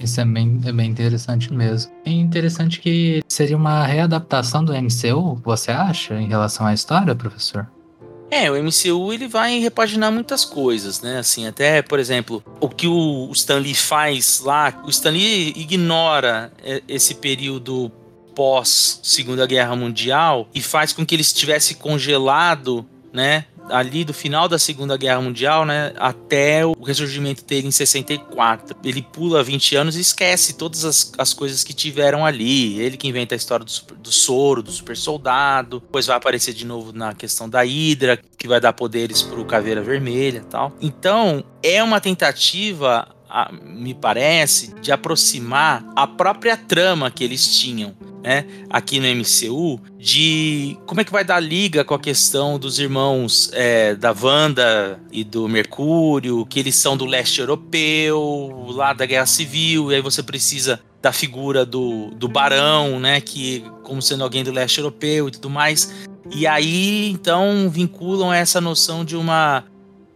Isso 0.00 0.20
é 0.20 0.24
bem, 0.24 0.60
é 0.64 0.72
bem 0.72 0.90
interessante 0.90 1.52
mesmo. 1.52 1.92
É 2.04 2.10
interessante 2.10 2.80
que 2.80 3.22
seria 3.28 3.56
uma 3.56 3.86
readaptação 3.86 4.64
do 4.64 4.72
MCU, 4.72 5.40
você 5.44 5.70
acha, 5.70 6.20
em 6.20 6.26
relação 6.26 6.66
à 6.66 6.74
história, 6.74 7.14
professor? 7.14 7.70
É, 8.28 8.50
o 8.50 8.60
MCU 8.60 9.12
ele 9.12 9.28
vai 9.28 9.60
repaginar 9.60 10.10
muitas 10.10 10.44
coisas, 10.44 11.00
né? 11.00 11.18
Assim, 11.18 11.46
até, 11.46 11.80
por 11.80 12.00
exemplo, 12.00 12.42
o 12.58 12.68
que 12.68 12.88
o 12.88 13.30
Stan 13.32 13.58
Lee 13.58 13.74
faz 13.74 14.40
lá, 14.44 14.82
o 14.84 14.90
Stan 14.90 15.10
Lee 15.10 15.52
ignora 15.54 16.52
é, 16.64 16.82
esse 16.88 17.14
período 17.14 17.92
pós 18.34 19.00
Segunda 19.02 19.46
Guerra 19.46 19.74
Mundial 19.76 20.48
e 20.54 20.60
faz 20.60 20.92
com 20.92 21.04
que 21.04 21.14
ele 21.14 21.22
estivesse 21.22 21.74
congelado, 21.76 22.86
né? 23.12 23.46
ali 23.68 24.04
do 24.04 24.12
final 24.12 24.48
da 24.48 24.58
Segunda 24.58 24.96
Guerra 24.96 25.20
Mundial, 25.20 25.64
né, 25.64 25.92
até 25.96 26.64
o 26.66 26.72
ressurgimento 26.82 27.44
dele 27.44 27.68
em 27.68 27.70
64. 27.70 28.76
Ele 28.84 29.02
pula 29.02 29.42
20 29.42 29.76
anos 29.76 29.96
e 29.96 30.00
esquece 30.00 30.54
todas 30.54 30.84
as, 30.84 31.12
as 31.16 31.32
coisas 31.32 31.62
que 31.62 31.72
tiveram 31.72 32.24
ali. 32.24 32.80
Ele 32.80 32.96
que 32.96 33.08
inventa 33.08 33.34
a 33.34 33.36
história 33.36 33.64
do, 33.64 33.94
do 33.96 34.12
soro, 34.12 34.62
do 34.62 34.70
super 34.70 34.96
soldado, 34.96 35.80
depois 35.80 36.06
vai 36.06 36.16
aparecer 36.16 36.52
de 36.52 36.66
novo 36.66 36.92
na 36.92 37.14
questão 37.14 37.48
da 37.48 37.62
Hydra, 37.62 38.18
que 38.36 38.48
vai 38.48 38.60
dar 38.60 38.72
poderes 38.72 39.22
pro 39.22 39.44
Caveira 39.44 39.82
Vermelha, 39.82 40.44
tal. 40.48 40.72
Então, 40.80 41.44
é 41.62 41.82
uma 41.82 42.00
tentativa 42.00 43.08
me 43.62 43.94
parece, 43.94 44.74
de 44.80 44.92
aproximar 44.92 45.82
a 45.96 46.06
própria 46.06 46.54
trama 46.54 47.10
que 47.10 47.24
eles 47.24 47.58
tinham. 47.58 47.94
Né, 48.22 48.46
aqui 48.70 49.00
no 49.00 49.06
MCU, 49.08 49.80
de 49.98 50.78
como 50.86 51.00
é 51.00 51.04
que 51.04 51.10
vai 51.10 51.24
dar 51.24 51.40
liga 51.40 51.82
com 51.82 51.92
a 51.92 51.98
questão 51.98 52.56
dos 52.56 52.78
irmãos 52.78 53.50
é, 53.52 53.96
da 53.96 54.12
Wanda 54.12 55.00
e 55.10 55.24
do 55.24 55.48
Mercúrio, 55.48 56.46
que 56.46 56.60
eles 56.60 56.76
são 56.76 56.96
do 56.96 57.04
leste 57.04 57.40
europeu, 57.40 58.64
lá 58.68 58.92
da 58.92 59.04
Guerra 59.06 59.26
Civil, 59.26 59.90
e 59.90 59.96
aí 59.96 60.00
você 60.00 60.22
precisa 60.22 60.80
da 61.02 61.10
figura 61.10 61.66
do, 61.66 62.10
do 62.14 62.28
Barão, 62.28 63.00
né, 63.00 63.20
que 63.20 63.64
como 63.82 64.00
sendo 64.00 64.22
alguém 64.22 64.44
do 64.44 64.52
leste 64.52 64.78
europeu 64.78 65.26
e 65.26 65.32
tudo 65.32 65.50
mais. 65.50 65.92
E 66.30 66.46
aí, 66.46 67.10
então, 67.10 67.68
vinculam 67.68 68.32
essa 68.32 68.60
noção 68.60 69.04
de 69.04 69.16
uma 69.16 69.64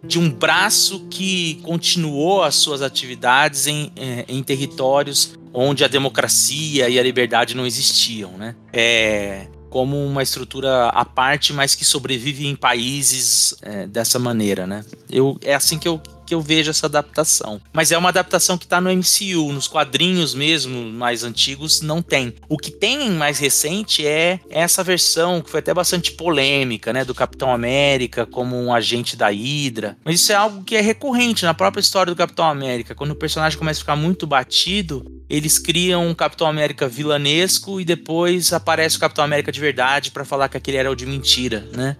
de 0.07 0.21
um 0.21 0.31
braço 0.31 1.05
que 1.11 1.57
continuou 1.65 2.45
as 2.45 2.55
suas 2.55 2.81
atividades 2.81 3.67
em, 3.67 3.91
eh, 3.97 4.25
em 4.29 4.41
territórios 4.41 5.37
onde 5.57 5.83
a 5.83 5.89
democracia 5.89 6.87
e 6.87 6.99
a 6.99 7.03
liberdade 7.03 7.57
não 7.57 7.67
existiam, 7.67 8.33
né? 8.33 8.55
É, 8.71 9.47
como 9.71 9.97
uma 10.05 10.23
estrutura 10.23 10.89
à 10.89 11.03
parte, 11.03 11.55
mas 11.55 11.75
que 11.75 11.85
sobrevive 11.85 12.47
em 12.47 12.55
países 12.55 13.57
é, 13.63 13.87
dessa 13.87 14.19
maneira, 14.19 14.67
né? 14.67 14.85
Eu, 15.11 15.39
é 15.43 15.55
assim 15.55 15.79
que 15.79 15.89
eu, 15.89 15.99
que 16.27 16.35
eu 16.35 16.41
vejo 16.41 16.71
essa 16.71 16.87
adaptação. 16.87 17.61
Mas 17.73 17.93
é 17.93 17.99
uma 17.99 18.09
adaptação 18.09 18.59
que 18.59 18.65
está 18.65 18.81
no 18.81 18.91
MCU, 18.91 19.53
nos 19.53 19.69
quadrinhos 19.69 20.35
mesmo, 20.35 20.91
mais 20.91 21.23
antigos, 21.23 21.81
não 21.81 22.03
tem. 22.03 22.35
O 22.49 22.59
que 22.59 22.71
tem 22.71 23.11
mais 23.11 23.39
recente 23.39 24.07
é 24.07 24.41
essa 24.51 24.83
versão, 24.83 25.41
que 25.41 25.51
foi 25.51 25.61
até 25.61 25.73
bastante 25.73 26.13
polêmica, 26.13 26.93
né? 26.93 27.05
Do 27.05 27.15
Capitão 27.15 27.53
América 27.53 28.27
como 28.27 28.61
um 28.61 28.75
agente 28.75 29.17
da 29.17 29.29
Hydra. 29.29 29.97
Mas 30.05 30.17
isso 30.17 30.33
é 30.33 30.35
algo 30.35 30.65
que 30.65 30.77
é 30.77 30.81
recorrente 30.81 31.45
na 31.45 31.55
própria 31.55 31.81
história 31.81 32.13
do 32.13 32.17
Capitão 32.17 32.47
América. 32.47 32.95
Quando 32.95 33.13
o 33.13 33.17
personagem 33.17 33.59
começa 33.59 33.79
a 33.79 33.83
ficar 33.83 33.97
muito 33.97 34.27
batido, 34.27 35.05
eles 35.29 35.59
criam 35.59 36.07
um 36.07 36.15
Capitão 36.15 36.47
América 36.47 36.89
vilanesco 36.89 37.81
e 37.81 37.85
depois 37.85 38.53
aparece 38.53 38.97
o 38.97 39.01
Capitão 39.01 39.25
América 39.25 39.51
de 39.51 39.61
verdade 39.61 40.11
para 40.11 40.25
falar 40.25 40.49
que 40.49 40.57
aquele 40.57 40.77
era 40.77 40.91
o 40.91 40.95
de 40.95 41.07
mentira, 41.07 41.67
né? 41.73 41.97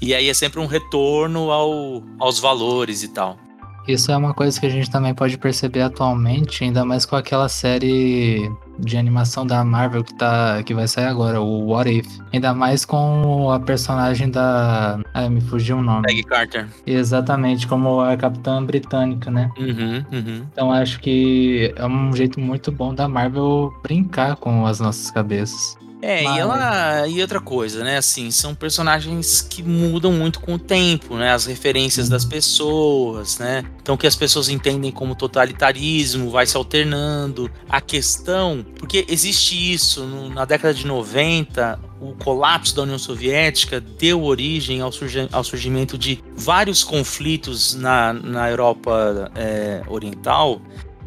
E 0.00 0.14
aí 0.14 0.28
é 0.28 0.34
sempre 0.34 0.60
um 0.60 0.66
retorno 0.66 1.50
ao, 1.50 2.02
aos 2.18 2.38
valores 2.38 3.02
e 3.02 3.08
tal. 3.08 3.47
Isso 3.88 4.12
é 4.12 4.16
uma 4.16 4.34
coisa 4.34 4.60
que 4.60 4.66
a 4.66 4.68
gente 4.68 4.90
também 4.90 5.14
pode 5.14 5.38
perceber 5.38 5.80
atualmente, 5.80 6.62
ainda 6.62 6.84
mais 6.84 7.06
com 7.06 7.16
aquela 7.16 7.48
série 7.48 8.52
de 8.78 8.98
animação 8.98 9.46
da 9.46 9.64
Marvel 9.64 10.04
que, 10.04 10.12
tá, 10.14 10.62
que 10.62 10.74
vai 10.74 10.86
sair 10.86 11.06
agora, 11.06 11.40
o 11.40 11.68
What 11.68 11.90
If. 11.90 12.06
Ainda 12.30 12.52
mais 12.52 12.84
com 12.84 13.50
a 13.50 13.58
personagem 13.58 14.30
da. 14.30 15.00
Ah, 15.14 15.30
me 15.30 15.40
fugiu 15.40 15.78
o 15.78 15.82
nome. 15.82 16.02
Peggy 16.06 16.22
Carter. 16.22 16.68
Exatamente, 16.86 17.66
como 17.66 18.00
a 18.00 18.14
Capitã 18.14 18.62
Britânica, 18.62 19.30
né? 19.30 19.50
Uhum, 19.58 20.04
uhum. 20.12 20.46
Então 20.52 20.70
acho 20.70 21.00
que 21.00 21.72
é 21.74 21.86
um 21.86 22.14
jeito 22.14 22.38
muito 22.38 22.70
bom 22.70 22.94
da 22.94 23.08
Marvel 23.08 23.72
brincar 23.82 24.36
com 24.36 24.66
as 24.66 24.80
nossas 24.80 25.10
cabeças. 25.10 25.78
É, 26.00 26.22
Mas... 26.22 26.36
e 26.36 26.38
ela. 26.38 27.08
E 27.08 27.20
outra 27.20 27.40
coisa, 27.40 27.82
né? 27.82 27.98
Assim, 27.98 28.30
são 28.30 28.54
personagens 28.54 29.40
que 29.40 29.62
mudam 29.62 30.12
muito 30.12 30.40
com 30.40 30.54
o 30.54 30.58
tempo, 30.58 31.16
né? 31.16 31.32
As 31.32 31.46
referências 31.46 32.08
das 32.08 32.24
pessoas, 32.24 33.38
né? 33.38 33.64
Então, 33.82 33.96
que 33.96 34.06
as 34.06 34.14
pessoas 34.14 34.48
entendem 34.48 34.92
como 34.92 35.14
totalitarismo 35.14 36.30
vai 36.30 36.46
se 36.46 36.56
alternando. 36.56 37.50
A 37.68 37.80
questão. 37.80 38.64
Porque 38.78 39.04
existe 39.08 39.72
isso, 39.72 40.04
no, 40.04 40.28
na 40.28 40.44
década 40.44 40.72
de 40.72 40.86
90, 40.86 41.80
o 42.00 42.14
colapso 42.14 42.76
da 42.76 42.82
União 42.82 42.98
Soviética 42.98 43.80
deu 43.80 44.22
origem 44.22 44.80
ao, 44.80 44.92
surgi 44.92 45.28
ao 45.32 45.42
surgimento 45.42 45.98
de 45.98 46.22
vários 46.36 46.84
conflitos 46.84 47.74
na, 47.74 48.12
na 48.12 48.48
Europa 48.48 49.30
é, 49.34 49.82
Oriental 49.88 50.60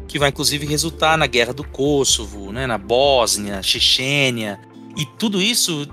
que 0.06 0.18
vai 0.18 0.28
inclusive 0.28 0.66
resultar 0.66 1.16
na 1.16 1.26
guerra 1.26 1.54
do 1.54 1.64
Kosovo, 1.64 2.52
né, 2.52 2.66
na 2.66 2.76
Bósnia, 2.76 3.62
Chechênia, 3.62 4.60
e 4.96 5.04
tudo 5.04 5.40
isso 5.40 5.88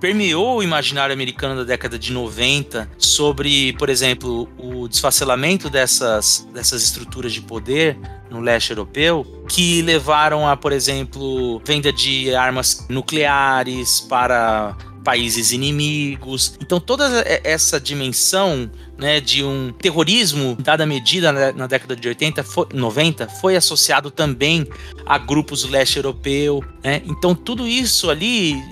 permeou 0.00 0.58
o 0.58 0.62
imaginário 0.62 1.12
americano 1.12 1.56
da 1.56 1.64
década 1.64 1.98
de 1.98 2.12
90 2.12 2.88
sobre, 2.96 3.72
por 3.74 3.88
exemplo, 3.88 4.48
o 4.56 4.88
desfacelamento 4.88 5.68
dessas, 5.68 6.48
dessas 6.52 6.82
estruturas 6.82 7.32
de 7.32 7.40
poder 7.40 7.98
no 8.30 8.40
leste 8.40 8.70
europeu, 8.70 9.44
que 9.48 9.82
levaram 9.82 10.46
a, 10.46 10.56
por 10.56 10.72
exemplo, 10.72 11.60
venda 11.64 11.92
de 11.92 12.34
armas 12.34 12.86
nucleares 12.88 14.00
para 14.00 14.76
países 15.08 15.52
inimigos. 15.52 16.58
Então 16.60 16.78
toda 16.78 17.24
essa 17.42 17.80
dimensão 17.80 18.70
né, 18.98 19.22
de 19.22 19.42
um 19.42 19.72
terrorismo 19.72 20.54
dada 20.60 20.84
medida 20.84 21.32
na, 21.32 21.66
década 21.66 21.96
de 21.96 22.06
80, 22.08 22.44
foi, 22.44 22.66
90 22.74 23.26
foi 23.26 23.56
associado 23.56 24.10
também 24.10 24.66
a 25.06 25.16
grupos 25.16 25.62
do 25.62 25.70
leste 25.70 25.96
europeu. 25.96 26.62
Né? 26.84 27.00
Então 27.06 27.34
tudo 27.34 27.66
isso 27.66 28.10
ali 28.10 28.62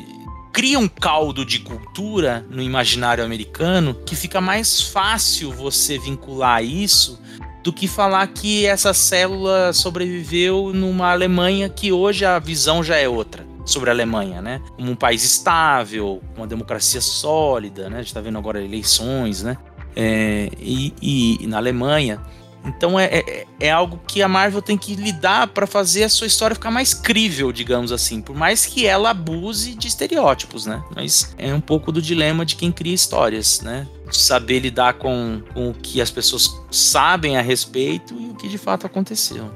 cria 0.53 0.79
um 0.79 0.88
caldo 0.88 1.42
de 1.42 1.61
cultura 1.61 2.44
no 2.51 2.61
imaginário 2.61 3.25
americano 3.25 3.94
que 4.05 4.14
fica 4.14 4.38
mais 4.38 4.83
fácil 4.83 5.51
você 5.51 5.96
vincular 5.99 6.62
isso 6.62 7.18
do 7.64 7.72
que 7.72 7.88
falar 7.88 8.27
que 8.27 8.66
essa 8.66 8.92
célula 8.92 9.72
sobreviveu 9.72 10.70
numa 10.75 11.12
Alemanha 11.12 11.70
que 11.70 11.92
hoje 11.92 12.27
a 12.27 12.38
visão 12.38 12.85
já 12.85 12.96
é 12.96 13.09
outra 13.09 13.56
sobre 13.66 13.90
a 13.90 13.92
Alemanha, 13.92 14.40
né? 14.40 14.62
Como 14.76 14.90
um 14.90 14.96
país 14.96 15.22
estável, 15.24 16.22
uma 16.37 16.46
democracia 16.46 17.00
sólida, 17.00 17.90
né? 17.90 17.96
A 17.96 17.98
gente 17.98 18.09
está 18.09 18.20
vendo 18.20 18.38
agora 18.38 18.62
eleições, 18.62 19.42
né? 19.42 19.59
É, 19.94 20.48
e, 20.59 20.94
e, 21.40 21.46
na 21.46 21.59
Alemanha. 21.59 22.20
Então 22.64 22.98
é, 22.98 23.05
é, 23.05 23.46
é, 23.61 23.70
algo 23.70 24.00
que 24.09 24.20
a 24.20 24.29
Marvel 24.29 24.61
tem 24.61 24.76
que 24.76 24.96
lidar 24.96 25.48
para 25.48 25.66
fazer 25.66 26.02
a 26.02 26.09
sua 26.09 26.26
história 26.26 26.55
ficar 26.55 26.70
mais 26.70 26.92
crível, 26.92 27.52
digamos 27.52 27.92
assim. 27.92 28.20
Por 28.20 28.35
mais 28.35 28.66
que 28.66 28.87
ela 28.87 29.11
abuse 29.11 29.74
de 29.74 29.87
estereótipos, 29.87 30.66
né? 30.66 30.83
Mas 30.94 31.35
é 31.38 31.55
um 31.55 31.61
pouco 31.61 31.92
do 31.92 32.02
dilema 32.02 32.44
de 32.44 32.57
quem 32.57 32.72
cria 32.72 32.94
histórias, 32.94 33.61
né? 33.61 33.87
Saber 34.11 34.59
lidar 34.59 34.94
com, 34.94 35.42
com 35.55 35.70
o 35.70 35.74
que 35.74 36.00
as 36.00 36.11
pessoas 36.11 36.50
sabem 36.70 37.37
a 37.37 37.40
respeito 37.40 38.14
e 38.14 38.31
o 38.31 38.35
que 38.35 38.48
de 38.48 38.59
fato 38.59 38.85
aconteceu. 38.85 39.48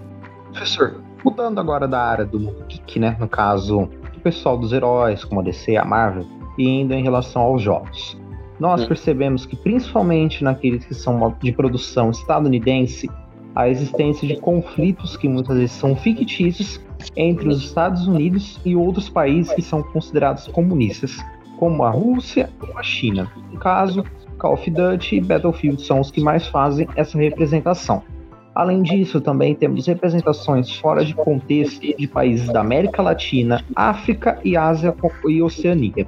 Professor, 0.52 1.02
mudando 1.24 1.58
agora 1.58 1.86
da 1.86 2.00
área 2.00 2.24
do 2.24 2.38
geek, 2.68 2.98
né? 2.98 3.16
No 3.18 3.28
caso, 3.28 3.88
o 4.20 4.22
pessoal 4.22 4.56
dos 4.56 4.72
heróis, 4.72 5.24
como 5.24 5.40
a 5.40 5.44
DC 5.44 5.72
e 5.72 5.76
a 5.76 5.84
Marvel, 5.84 6.26
e 6.56 6.68
indo 6.68 6.92
em 6.94 7.02
relação 7.02 7.42
aos 7.42 7.62
jogos. 7.62 8.20
Nós 8.58 8.82
hum. 8.82 8.86
percebemos 8.86 9.46
que, 9.46 9.56
principalmente 9.56 10.44
naqueles 10.44 10.84
que 10.84 10.94
são 10.94 11.34
de 11.42 11.50
produção 11.52 12.10
estadunidense, 12.10 13.10
a 13.54 13.68
existência 13.68 14.28
de 14.28 14.36
conflitos 14.36 15.16
que 15.16 15.28
muitas 15.28 15.56
vezes 15.56 15.72
são 15.72 15.96
fictícios 15.96 16.80
entre 17.16 17.48
os 17.48 17.64
Estados 17.64 18.06
Unidos 18.06 18.60
e 18.64 18.76
outros 18.76 19.08
países 19.08 19.52
que 19.52 19.62
são 19.62 19.82
considerados 19.82 20.46
comunistas, 20.48 21.18
como 21.58 21.82
a 21.82 21.90
Rússia 21.90 22.50
ou 22.60 22.78
a 22.78 22.82
China. 22.82 23.30
No 23.50 23.58
caso, 23.58 24.04
Call 24.38 24.54
of 24.54 24.70
Duty 24.70 25.16
e 25.16 25.20
Battlefield 25.20 25.82
são 25.82 26.00
os 26.00 26.10
que 26.10 26.20
mais 26.20 26.46
fazem 26.46 26.86
essa 26.94 27.18
representação. 27.18 28.02
Além 28.60 28.82
disso, 28.82 29.22
também 29.22 29.54
temos 29.54 29.86
representações 29.86 30.70
fora 30.70 31.02
de 31.02 31.14
contexto 31.14 31.80
de 31.80 32.06
países 32.06 32.46
da 32.48 32.60
América 32.60 33.00
Latina, 33.00 33.64
África 33.74 34.38
e 34.44 34.54
Ásia 34.54 34.94
e 35.26 35.40
Oceania. 35.40 36.06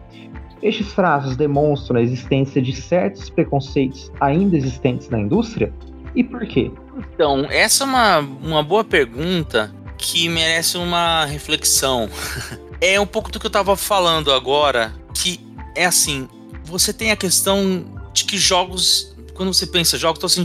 Estes 0.63 0.93
traços 0.93 1.35
demonstram 1.35 1.99
a 1.99 2.03
existência 2.03 2.61
de 2.61 2.75
certos 2.77 3.31
preconceitos 3.31 4.13
ainda 4.21 4.55
existentes 4.55 5.09
na 5.09 5.19
indústria? 5.19 5.73
E 6.15 6.23
por 6.23 6.47
quê? 6.47 6.71
Então, 7.15 7.47
essa 7.49 7.85
é 7.85 7.87
uma, 7.87 8.19
uma 8.19 8.63
boa 8.63 8.85
pergunta 8.85 9.75
que 9.97 10.29
merece 10.29 10.77
uma 10.77 11.25
reflexão. 11.25 12.07
é 12.83 13.01
um 13.01 13.07
pouco 13.07 13.33
do 13.33 13.41
que 13.41 13.47
eu 13.47 13.49
estava 13.49 13.75
falando 13.79 14.31
agora, 14.31 14.93
que 15.15 15.41
é 15.75 15.87
assim, 15.87 16.29
você 16.67 16.93
tem 16.93 17.13
a 17.13 17.17
questão 17.17 17.83
de 18.13 18.27
que 18.27 18.37
jogos, 18.37 19.17
quando 19.33 19.55
você 19.55 19.67
pensa 19.67 19.97
jogos, 19.97 20.19
então, 20.19 20.27
assim, 20.27 20.45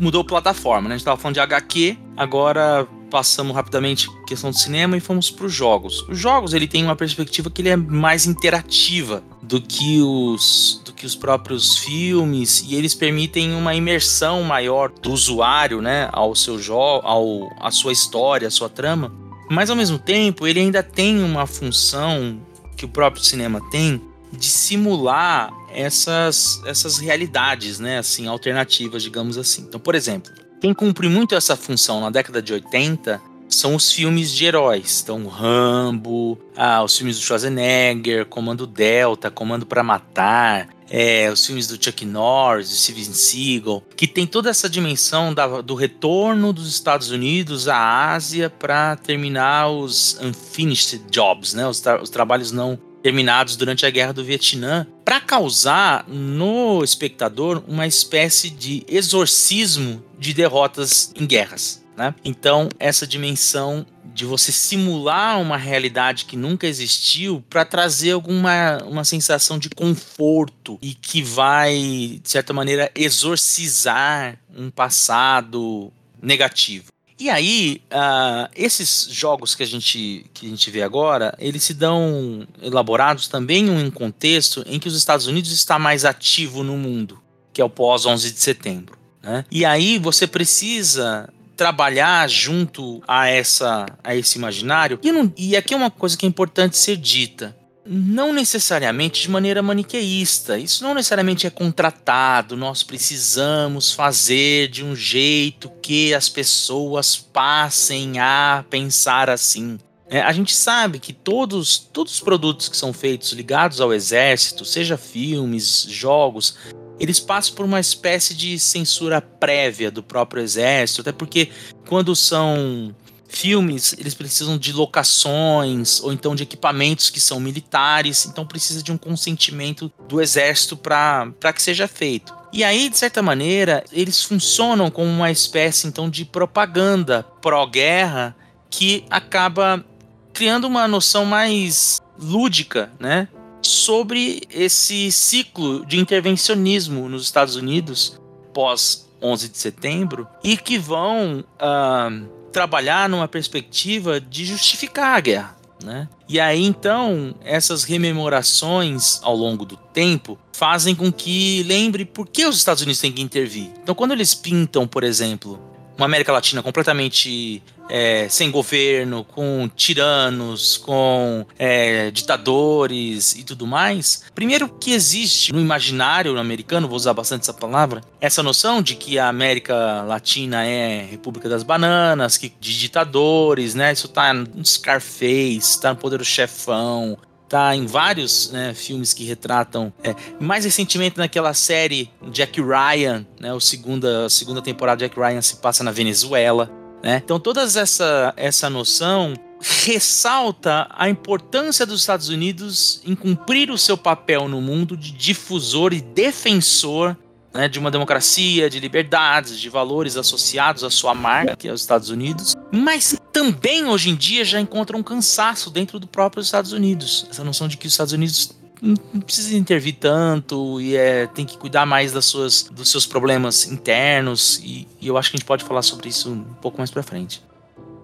mudou 0.00 0.24
plataforma, 0.24 0.88
né? 0.88 0.94
A 0.94 0.98
gente 0.98 1.04
tava 1.04 1.16
falando 1.16 1.34
de 1.34 1.40
HQ, 1.40 1.96
agora 2.16 2.86
passamos 3.10 3.54
rapidamente 3.54 4.08
questão 4.26 4.50
do 4.50 4.56
cinema 4.56 4.96
e 4.96 5.00
fomos 5.00 5.30
para 5.30 5.46
os 5.46 5.52
jogos. 5.52 6.06
Os 6.08 6.18
jogos 6.18 6.54
ele 6.54 6.68
tem 6.68 6.84
uma 6.84 6.94
perspectiva 6.94 7.50
que 7.50 7.60
ele 7.60 7.68
é 7.68 7.76
mais 7.76 8.24
interativa 8.26 9.22
do 9.42 9.60
que 9.60 10.00
os 10.00 10.80
do 10.84 10.92
que 10.92 11.04
os 11.04 11.16
próprios 11.16 11.78
filmes 11.78 12.64
e 12.66 12.76
eles 12.76 12.94
permitem 12.94 13.54
uma 13.54 13.74
imersão 13.74 14.42
maior 14.44 14.90
do 14.90 15.12
usuário, 15.12 15.82
né, 15.82 16.08
ao 16.12 16.34
seu 16.34 16.58
jogo, 16.58 17.06
ao 17.06 17.50
a 17.58 17.70
sua 17.70 17.92
história, 17.92 18.46
a 18.46 18.50
sua 18.50 18.68
trama. 18.68 19.12
Mas 19.50 19.68
ao 19.68 19.74
mesmo 19.74 19.98
tempo, 19.98 20.46
ele 20.46 20.60
ainda 20.60 20.80
tem 20.80 21.24
uma 21.24 21.44
função 21.44 22.40
que 22.76 22.84
o 22.84 22.88
próprio 22.88 23.22
cinema 23.24 23.60
tem, 23.70 24.00
de 24.32 24.46
simular 24.46 25.52
essas, 25.72 26.60
essas 26.64 26.98
realidades, 26.98 27.78
né, 27.78 27.98
assim, 27.98 28.26
alternativas, 28.26 29.02
digamos 29.02 29.38
assim. 29.38 29.62
Então, 29.62 29.80
por 29.80 29.94
exemplo, 29.94 30.32
quem 30.60 30.74
cumpre 30.74 31.08
muito 31.08 31.34
essa 31.34 31.56
função 31.56 32.00
na 32.00 32.10
década 32.10 32.42
de 32.42 32.52
80 32.52 33.20
são 33.48 33.74
os 33.74 33.92
filmes 33.92 34.32
de 34.32 34.44
heróis. 34.44 35.00
Então, 35.02 35.26
Rambo, 35.26 36.38
ah, 36.56 36.82
os 36.84 36.96
filmes 36.96 37.18
do 37.18 37.22
Schwarzenegger, 37.22 38.26
Comando 38.26 38.66
Delta, 38.66 39.30
Comando 39.30 39.66
para 39.66 39.82
Matar, 39.82 40.68
é, 40.88 41.30
os 41.30 41.46
filmes 41.46 41.66
do 41.68 41.82
Chuck 41.82 42.04
Norris, 42.04 42.68
do 42.68 42.74
Steven 42.74 43.12
Seagal, 43.12 43.82
que 43.96 44.06
tem 44.06 44.26
toda 44.26 44.50
essa 44.50 44.68
dimensão 44.68 45.32
da, 45.32 45.60
do 45.60 45.74
retorno 45.74 46.52
dos 46.52 46.68
Estados 46.68 47.10
Unidos 47.10 47.68
à 47.68 48.12
Ásia 48.12 48.50
para 48.50 48.96
terminar 48.96 49.68
os 49.68 50.18
unfinished 50.20 51.00
jobs, 51.10 51.54
né, 51.54 51.66
os, 51.66 51.80
tra 51.80 52.02
os 52.02 52.10
trabalhos 52.10 52.50
não 52.50 52.78
terminados 53.02 53.56
durante 53.56 53.86
a 53.86 53.90
Guerra 53.90 54.12
do 54.12 54.24
Vietnã, 54.24 54.86
para 55.04 55.20
causar 55.20 56.06
no 56.08 56.84
espectador 56.84 57.62
uma 57.66 57.86
espécie 57.86 58.50
de 58.50 58.84
exorcismo 58.88 60.02
de 60.18 60.32
derrotas 60.32 61.12
em 61.16 61.26
guerras. 61.26 61.82
Né? 61.96 62.14
Então, 62.24 62.68
essa 62.78 63.06
dimensão 63.06 63.84
de 64.14 64.24
você 64.24 64.50
simular 64.50 65.40
uma 65.40 65.56
realidade 65.56 66.24
que 66.24 66.36
nunca 66.36 66.66
existiu 66.66 67.44
para 67.48 67.64
trazer 67.64 68.12
alguma 68.12 68.78
uma 68.84 69.04
sensação 69.04 69.58
de 69.58 69.68
conforto 69.70 70.78
e 70.82 70.94
que 70.94 71.22
vai, 71.22 72.20
de 72.22 72.30
certa 72.30 72.52
maneira, 72.52 72.90
exorcizar 72.94 74.38
um 74.56 74.70
passado 74.70 75.92
negativo. 76.22 76.86
E 77.20 77.28
aí, 77.28 77.82
uh, 77.92 78.48
esses 78.56 79.06
jogos 79.10 79.54
que 79.54 79.62
a, 79.62 79.66
gente, 79.66 80.24
que 80.32 80.46
a 80.46 80.48
gente 80.48 80.70
vê 80.70 80.82
agora, 80.82 81.34
eles 81.38 81.62
se 81.62 81.74
dão 81.74 82.48
elaborados 82.62 83.28
também 83.28 83.66
em 83.66 83.70
um 83.70 83.90
contexto 83.90 84.64
em 84.66 84.78
que 84.78 84.88
os 84.88 84.96
Estados 84.96 85.26
Unidos 85.26 85.52
está 85.52 85.78
mais 85.78 86.06
ativo 86.06 86.62
no 86.62 86.78
mundo, 86.78 87.20
que 87.52 87.60
é 87.60 87.64
o 87.64 87.68
pós 87.68 88.06
11 88.06 88.32
de 88.32 88.40
setembro. 88.40 88.98
Né? 89.22 89.44
E 89.50 89.66
aí 89.66 89.98
você 89.98 90.26
precisa 90.26 91.28
trabalhar 91.54 92.26
junto 92.26 93.02
a 93.06 93.28
essa 93.28 93.84
a 94.02 94.16
esse 94.16 94.38
imaginário. 94.38 94.98
E, 95.02 95.12
não, 95.12 95.30
e 95.36 95.54
aqui 95.54 95.74
é 95.74 95.76
uma 95.76 95.90
coisa 95.90 96.16
que 96.16 96.24
é 96.24 96.28
importante 96.28 96.78
ser 96.78 96.96
dita 96.96 97.54
não 97.92 98.32
necessariamente 98.32 99.22
de 99.22 99.28
maneira 99.28 99.60
maniqueísta. 99.60 100.56
Isso 100.56 100.84
não 100.84 100.94
necessariamente 100.94 101.44
é 101.44 101.50
contratado. 101.50 102.56
Nós 102.56 102.84
precisamos 102.84 103.90
fazer 103.92 104.68
de 104.68 104.84
um 104.84 104.94
jeito 104.94 105.68
que 105.82 106.14
as 106.14 106.28
pessoas 106.28 107.16
passem 107.16 108.20
a 108.20 108.64
pensar 108.70 109.28
assim. 109.28 109.76
É, 110.08 110.20
a 110.20 110.30
gente 110.30 110.54
sabe 110.54 111.00
que 111.00 111.12
todos, 111.12 111.78
todos 111.78 112.14
os 112.14 112.20
produtos 112.20 112.68
que 112.68 112.76
são 112.76 112.92
feitos 112.92 113.32
ligados 113.32 113.80
ao 113.80 113.92
exército, 113.92 114.64
seja 114.64 114.96
filmes, 114.96 115.84
jogos, 115.88 116.56
eles 117.00 117.18
passam 117.18 117.54
por 117.56 117.64
uma 117.64 117.80
espécie 117.80 118.34
de 118.34 118.56
censura 118.58 119.20
prévia 119.20 119.90
do 119.90 120.02
próprio 120.02 120.42
exército, 120.42 121.00
até 121.00 121.10
porque 121.10 121.50
quando 121.88 122.14
são 122.14 122.94
filmes, 123.30 123.94
eles 123.98 124.14
precisam 124.14 124.58
de 124.58 124.72
locações 124.72 126.00
ou 126.02 126.12
então 126.12 126.34
de 126.34 126.42
equipamentos 126.42 127.08
que 127.08 127.20
são 127.20 127.40
militares, 127.40 128.26
então 128.26 128.44
precisa 128.44 128.82
de 128.82 128.92
um 128.92 128.98
consentimento 128.98 129.90
do 130.08 130.20
exército 130.20 130.76
para 130.76 131.52
que 131.54 131.62
seja 131.62 131.88
feito. 131.88 132.34
E 132.52 132.64
aí, 132.64 132.88
de 132.88 132.98
certa 132.98 133.22
maneira, 133.22 133.84
eles 133.92 134.24
funcionam 134.24 134.90
como 134.90 135.08
uma 135.08 135.30
espécie 135.30 135.86
então 135.86 136.10
de 136.10 136.24
propaganda 136.24 137.22
pró-guerra 137.40 138.36
que 138.68 139.04
acaba 139.08 139.84
criando 140.32 140.66
uma 140.66 140.88
noção 140.88 141.24
mais 141.24 142.00
lúdica, 142.18 142.92
né, 142.98 143.28
sobre 143.62 144.42
esse 144.50 145.10
ciclo 145.12 145.84
de 145.86 145.98
intervencionismo 145.98 147.08
nos 147.08 147.22
Estados 147.22 147.56
Unidos 147.56 148.20
pós 148.52 149.08
11 149.22 149.48
de 149.48 149.58
setembro 149.58 150.26
e 150.42 150.56
que 150.56 150.78
vão 150.78 151.44
uh, 151.60 152.39
trabalhar 152.52 153.08
numa 153.08 153.28
perspectiva 153.28 154.20
de 154.20 154.44
justificar 154.44 155.16
a 155.16 155.20
guerra. 155.20 155.56
Né? 155.82 156.08
E 156.28 156.38
aí 156.38 156.62
então 156.62 157.34
essas 157.42 157.84
rememorações 157.84 159.18
ao 159.22 159.34
longo 159.34 159.64
do 159.64 159.76
tempo 159.76 160.38
fazem 160.52 160.94
com 160.94 161.10
que 161.10 161.62
lembre 161.62 162.04
por 162.04 162.28
que 162.28 162.44
os 162.44 162.56
Estados 162.56 162.82
Unidos 162.82 163.00
têm 163.00 163.10
que 163.10 163.22
intervir. 163.22 163.70
Então 163.82 163.94
quando 163.94 164.12
eles 164.12 164.34
pintam, 164.34 164.86
por 164.86 165.02
exemplo, 165.02 165.58
uma 165.96 166.04
América 166.06 166.32
Latina 166.32 166.62
completamente 166.62 167.62
é, 167.90 168.28
sem 168.28 168.50
governo, 168.50 169.24
com 169.24 169.68
tiranos, 169.74 170.76
com 170.76 171.44
é, 171.58 172.10
ditadores 172.10 173.34
e 173.34 173.42
tudo 173.42 173.66
mais. 173.66 174.24
Primeiro 174.34 174.68
que 174.68 174.92
existe 174.92 175.52
no 175.52 175.60
imaginário 175.60 176.38
americano, 176.38 176.88
vou 176.88 176.96
usar 176.96 177.12
bastante 177.12 177.42
essa 177.42 177.52
palavra, 177.52 178.00
essa 178.20 178.42
noção 178.42 178.80
de 178.80 178.94
que 178.94 179.18
a 179.18 179.28
América 179.28 180.02
Latina 180.02 180.64
é 180.64 181.04
República 181.10 181.48
das 181.48 181.62
Bananas, 181.62 182.36
que, 182.36 182.52
de 182.60 182.78
ditadores, 182.78 183.74
né? 183.74 183.92
Isso 183.92 184.08
tá 184.08 184.32
no 184.32 184.64
Scarface, 184.64 185.80
tá 185.80 185.90
no 185.90 185.96
Poder 185.96 186.18
do 186.18 186.24
Chefão, 186.24 187.18
tá 187.50 187.74
em 187.74 187.84
vários 187.84 188.50
né, 188.52 188.72
filmes 188.72 189.12
que 189.12 189.24
retratam. 189.24 189.92
É, 190.04 190.14
mais 190.38 190.64
recentemente 190.64 191.18
naquela 191.18 191.52
série 191.52 192.08
Jack 192.30 192.60
Ryan, 192.62 193.26
né, 193.40 193.52
o 193.52 193.60
segunda, 193.60 194.26
a 194.26 194.30
segunda 194.30 194.62
temporada 194.62 194.98
de 194.98 195.04
Jack 195.04 195.18
Ryan 195.18 195.42
se 195.42 195.56
passa 195.56 195.82
na 195.82 195.90
Venezuela. 195.90 196.70
Né? 197.02 197.20
Então, 197.24 197.40
toda 197.40 197.62
essa, 197.62 198.32
essa 198.36 198.68
noção 198.70 199.34
ressalta 199.60 200.86
a 200.90 201.08
importância 201.08 201.84
dos 201.84 202.00
Estados 202.00 202.28
Unidos 202.28 203.02
em 203.04 203.14
cumprir 203.14 203.70
o 203.70 203.76
seu 203.76 203.96
papel 203.96 204.48
no 204.48 204.60
mundo 204.60 204.96
de 204.96 205.12
difusor 205.12 205.92
e 205.92 206.00
defensor 206.00 207.16
né, 207.52 207.68
de 207.68 207.78
uma 207.78 207.90
democracia, 207.90 208.70
de 208.70 208.78
liberdades, 208.80 209.58
de 209.58 209.68
valores 209.68 210.16
associados 210.16 210.84
à 210.84 210.90
sua 210.90 211.14
marca, 211.14 211.56
que 211.56 211.68
é 211.68 211.72
os 211.72 211.80
Estados 211.80 212.08
Unidos, 212.08 212.54
mas 212.72 213.18
também 213.32 213.86
hoje 213.86 214.10
em 214.10 214.14
dia 214.14 214.44
já 214.44 214.60
encontra 214.60 214.96
um 214.96 215.02
cansaço 215.02 215.70
dentro 215.70 215.98
do 215.98 216.06
próprio 216.06 216.40
Estados 216.40 216.72
Unidos. 216.72 217.26
Essa 217.30 217.44
noção 217.44 217.68
de 217.68 217.76
que 217.76 217.86
os 217.86 217.92
Estados 217.92 218.12
Unidos 218.12 218.52
não 218.82 219.20
precisa 219.20 219.56
intervir 219.56 219.96
tanto 219.98 220.80
e 220.80 220.96
é, 220.96 221.26
tem 221.26 221.44
que 221.44 221.58
cuidar 221.58 221.84
mais 221.84 222.12
das 222.12 222.24
suas, 222.24 222.62
dos 222.62 222.90
seus 222.90 223.06
problemas 223.06 223.66
internos 223.66 224.58
e, 224.64 224.88
e 225.00 225.08
eu 225.08 225.16
acho 225.18 225.30
que 225.30 225.36
a 225.36 225.38
gente 225.38 225.46
pode 225.46 225.64
falar 225.64 225.82
sobre 225.82 226.08
isso 226.08 226.30
um 226.30 226.54
pouco 226.60 226.78
mais 226.78 226.90
para 226.90 227.02
frente. 227.02 227.42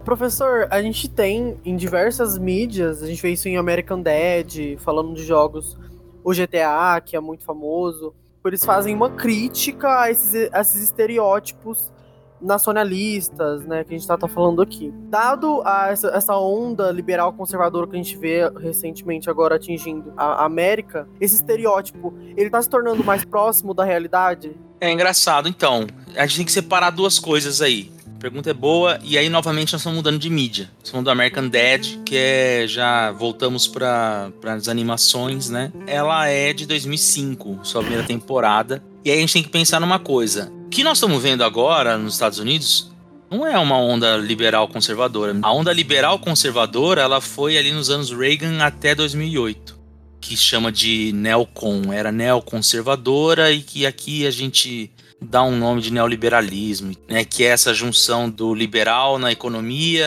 Professor, 0.04 0.68
a 0.70 0.80
gente 0.80 1.08
tem 1.08 1.56
em 1.64 1.76
diversas 1.76 2.38
mídias, 2.38 3.02
a 3.02 3.06
gente 3.06 3.20
vê 3.20 3.30
isso 3.32 3.48
em 3.48 3.56
American 3.56 4.00
Dad, 4.00 4.54
falando 4.78 5.14
de 5.14 5.24
jogos, 5.24 5.76
o 6.22 6.32
GTA, 6.32 7.00
que 7.04 7.16
é 7.16 7.20
muito 7.20 7.44
famoso, 7.44 8.14
eles 8.44 8.64
fazem 8.64 8.94
uma 8.94 9.10
crítica 9.10 10.02
a 10.02 10.10
esses, 10.10 10.48
a 10.52 10.60
esses 10.60 10.82
estereótipos 10.84 11.90
nacionalistas, 12.40 13.64
né, 13.64 13.84
que 13.84 13.94
a 13.94 13.98
gente 13.98 14.06
tá, 14.06 14.16
tá 14.16 14.28
falando 14.28 14.62
aqui. 14.62 14.92
Dado 15.08 15.62
a 15.64 15.88
essa, 15.88 16.08
essa, 16.08 16.36
onda 16.36 16.90
liberal 16.90 17.32
conservadora 17.32 17.86
que 17.86 17.94
a 17.94 18.02
gente 18.02 18.16
vê 18.16 18.48
recentemente 18.58 19.30
agora 19.30 19.56
atingindo 19.56 20.12
a 20.16 20.44
América, 20.44 21.08
esse 21.20 21.36
estereótipo, 21.36 22.14
ele 22.36 22.50
tá 22.50 22.60
se 22.60 22.68
tornando 22.68 23.02
mais 23.02 23.24
próximo 23.24 23.72
da 23.72 23.84
realidade? 23.84 24.56
É 24.80 24.90
engraçado, 24.90 25.48
então, 25.48 25.86
a 26.14 26.26
gente 26.26 26.36
tem 26.36 26.44
que 26.44 26.52
separar 26.52 26.90
duas 26.90 27.18
coisas 27.18 27.62
aí. 27.62 27.90
A 28.16 28.18
pergunta 28.18 28.48
é 28.48 28.54
boa, 28.54 28.98
e 29.04 29.18
aí 29.18 29.28
novamente 29.28 29.74
nós 29.74 29.80
estamos 29.82 29.98
mudando 29.98 30.18
de 30.18 30.30
mídia. 30.30 30.70
Estamos 30.82 31.04
do 31.04 31.10
American 31.10 31.48
Dad, 31.48 31.86
que 32.02 32.16
é. 32.16 32.66
Já 32.66 33.12
voltamos 33.12 33.68
para 33.68 34.32
as 34.42 34.68
animações, 34.68 35.50
né? 35.50 35.70
Ela 35.86 36.26
é 36.26 36.54
de 36.54 36.66
2005, 36.66 37.60
sua 37.62 37.82
primeira 37.82 38.06
temporada. 38.06 38.82
E 39.04 39.10
aí 39.10 39.18
a 39.18 39.20
gente 39.20 39.34
tem 39.34 39.42
que 39.42 39.50
pensar 39.50 39.80
numa 39.80 39.98
coisa: 39.98 40.50
o 40.66 40.68
que 40.68 40.82
nós 40.82 40.98
estamos 40.98 41.22
vendo 41.22 41.44
agora 41.44 41.96
nos 41.96 42.14
Estados 42.14 42.40
Unidos 42.40 42.90
não 43.30 43.46
é 43.46 43.56
uma 43.56 43.78
onda 43.78 44.16
liberal 44.16 44.66
conservadora. 44.66 45.36
A 45.40 45.52
onda 45.52 45.72
liberal 45.72 46.18
conservadora 46.18 47.02
ela 47.02 47.20
foi 47.20 47.56
ali 47.56 47.72
nos 47.72 47.88
anos 47.88 48.10
Reagan 48.10 48.58
até 48.60 48.92
2008, 48.92 49.78
que 50.20 50.36
chama 50.36 50.72
de 50.72 51.12
neocon, 51.12 51.92
era 51.92 52.10
neoconservadora 52.10 53.52
e 53.52 53.62
que 53.62 53.86
aqui 53.86 54.26
a 54.26 54.30
gente 54.30 54.90
dá 55.22 55.44
um 55.44 55.56
nome 55.56 55.80
de 55.80 55.92
neoliberalismo, 55.92 56.92
né, 57.08 57.24
que 57.24 57.44
é 57.44 57.48
essa 57.48 57.72
junção 57.72 58.28
do 58.28 58.52
liberal 58.52 59.20
na 59.20 59.30
economia 59.30 60.04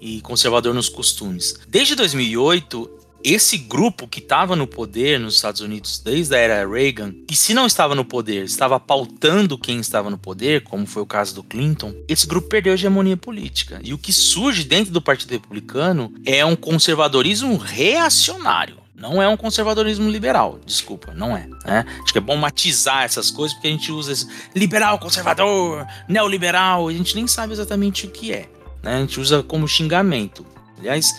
e 0.00 0.22
conservador 0.22 0.74
nos 0.74 0.88
costumes. 0.88 1.60
Desde 1.68 1.94
2008, 1.94 2.95
esse 3.26 3.58
grupo 3.58 4.06
que 4.06 4.20
estava 4.20 4.54
no 4.54 4.68
poder 4.68 5.18
nos 5.18 5.34
Estados 5.34 5.60
Unidos 5.60 5.98
desde 5.98 6.36
a 6.36 6.38
era 6.38 6.68
Reagan, 6.68 7.12
e 7.28 7.34
se 7.34 7.52
não 7.52 7.66
estava 7.66 7.92
no 7.92 8.04
poder, 8.04 8.44
estava 8.44 8.78
pautando 8.78 9.58
quem 9.58 9.80
estava 9.80 10.08
no 10.08 10.16
poder, 10.16 10.62
como 10.62 10.86
foi 10.86 11.02
o 11.02 11.06
caso 11.06 11.34
do 11.34 11.42
Clinton, 11.42 11.92
esse 12.06 12.24
grupo 12.24 12.48
perdeu 12.48 12.70
a 12.70 12.74
hegemonia 12.74 13.16
política. 13.16 13.80
E 13.82 13.92
o 13.92 13.98
que 13.98 14.12
surge 14.12 14.62
dentro 14.62 14.92
do 14.92 15.02
Partido 15.02 15.32
Republicano 15.32 16.14
é 16.24 16.44
um 16.46 16.54
conservadorismo 16.54 17.56
reacionário. 17.56 18.76
Não 18.94 19.20
é 19.20 19.28
um 19.28 19.36
conservadorismo 19.36 20.08
liberal, 20.08 20.60
desculpa, 20.64 21.12
não 21.12 21.36
é. 21.36 21.48
Né? 21.64 21.84
Acho 22.04 22.12
que 22.12 22.18
é 22.18 22.20
bom 22.20 22.36
matizar 22.36 23.02
essas 23.02 23.28
coisas 23.28 23.54
porque 23.54 23.66
a 23.66 23.72
gente 23.72 23.90
usa 23.90 24.12
esse 24.12 24.28
liberal, 24.54 25.00
conservador, 25.00 25.84
neoliberal, 26.08 26.86
a 26.86 26.92
gente 26.92 27.16
nem 27.16 27.26
sabe 27.26 27.52
exatamente 27.52 28.06
o 28.06 28.10
que 28.10 28.32
é. 28.32 28.48
Né? 28.84 28.98
A 28.98 29.00
gente 29.00 29.18
usa 29.18 29.42
como 29.42 29.66
xingamento. 29.66 30.46
Aliás, 30.78 31.14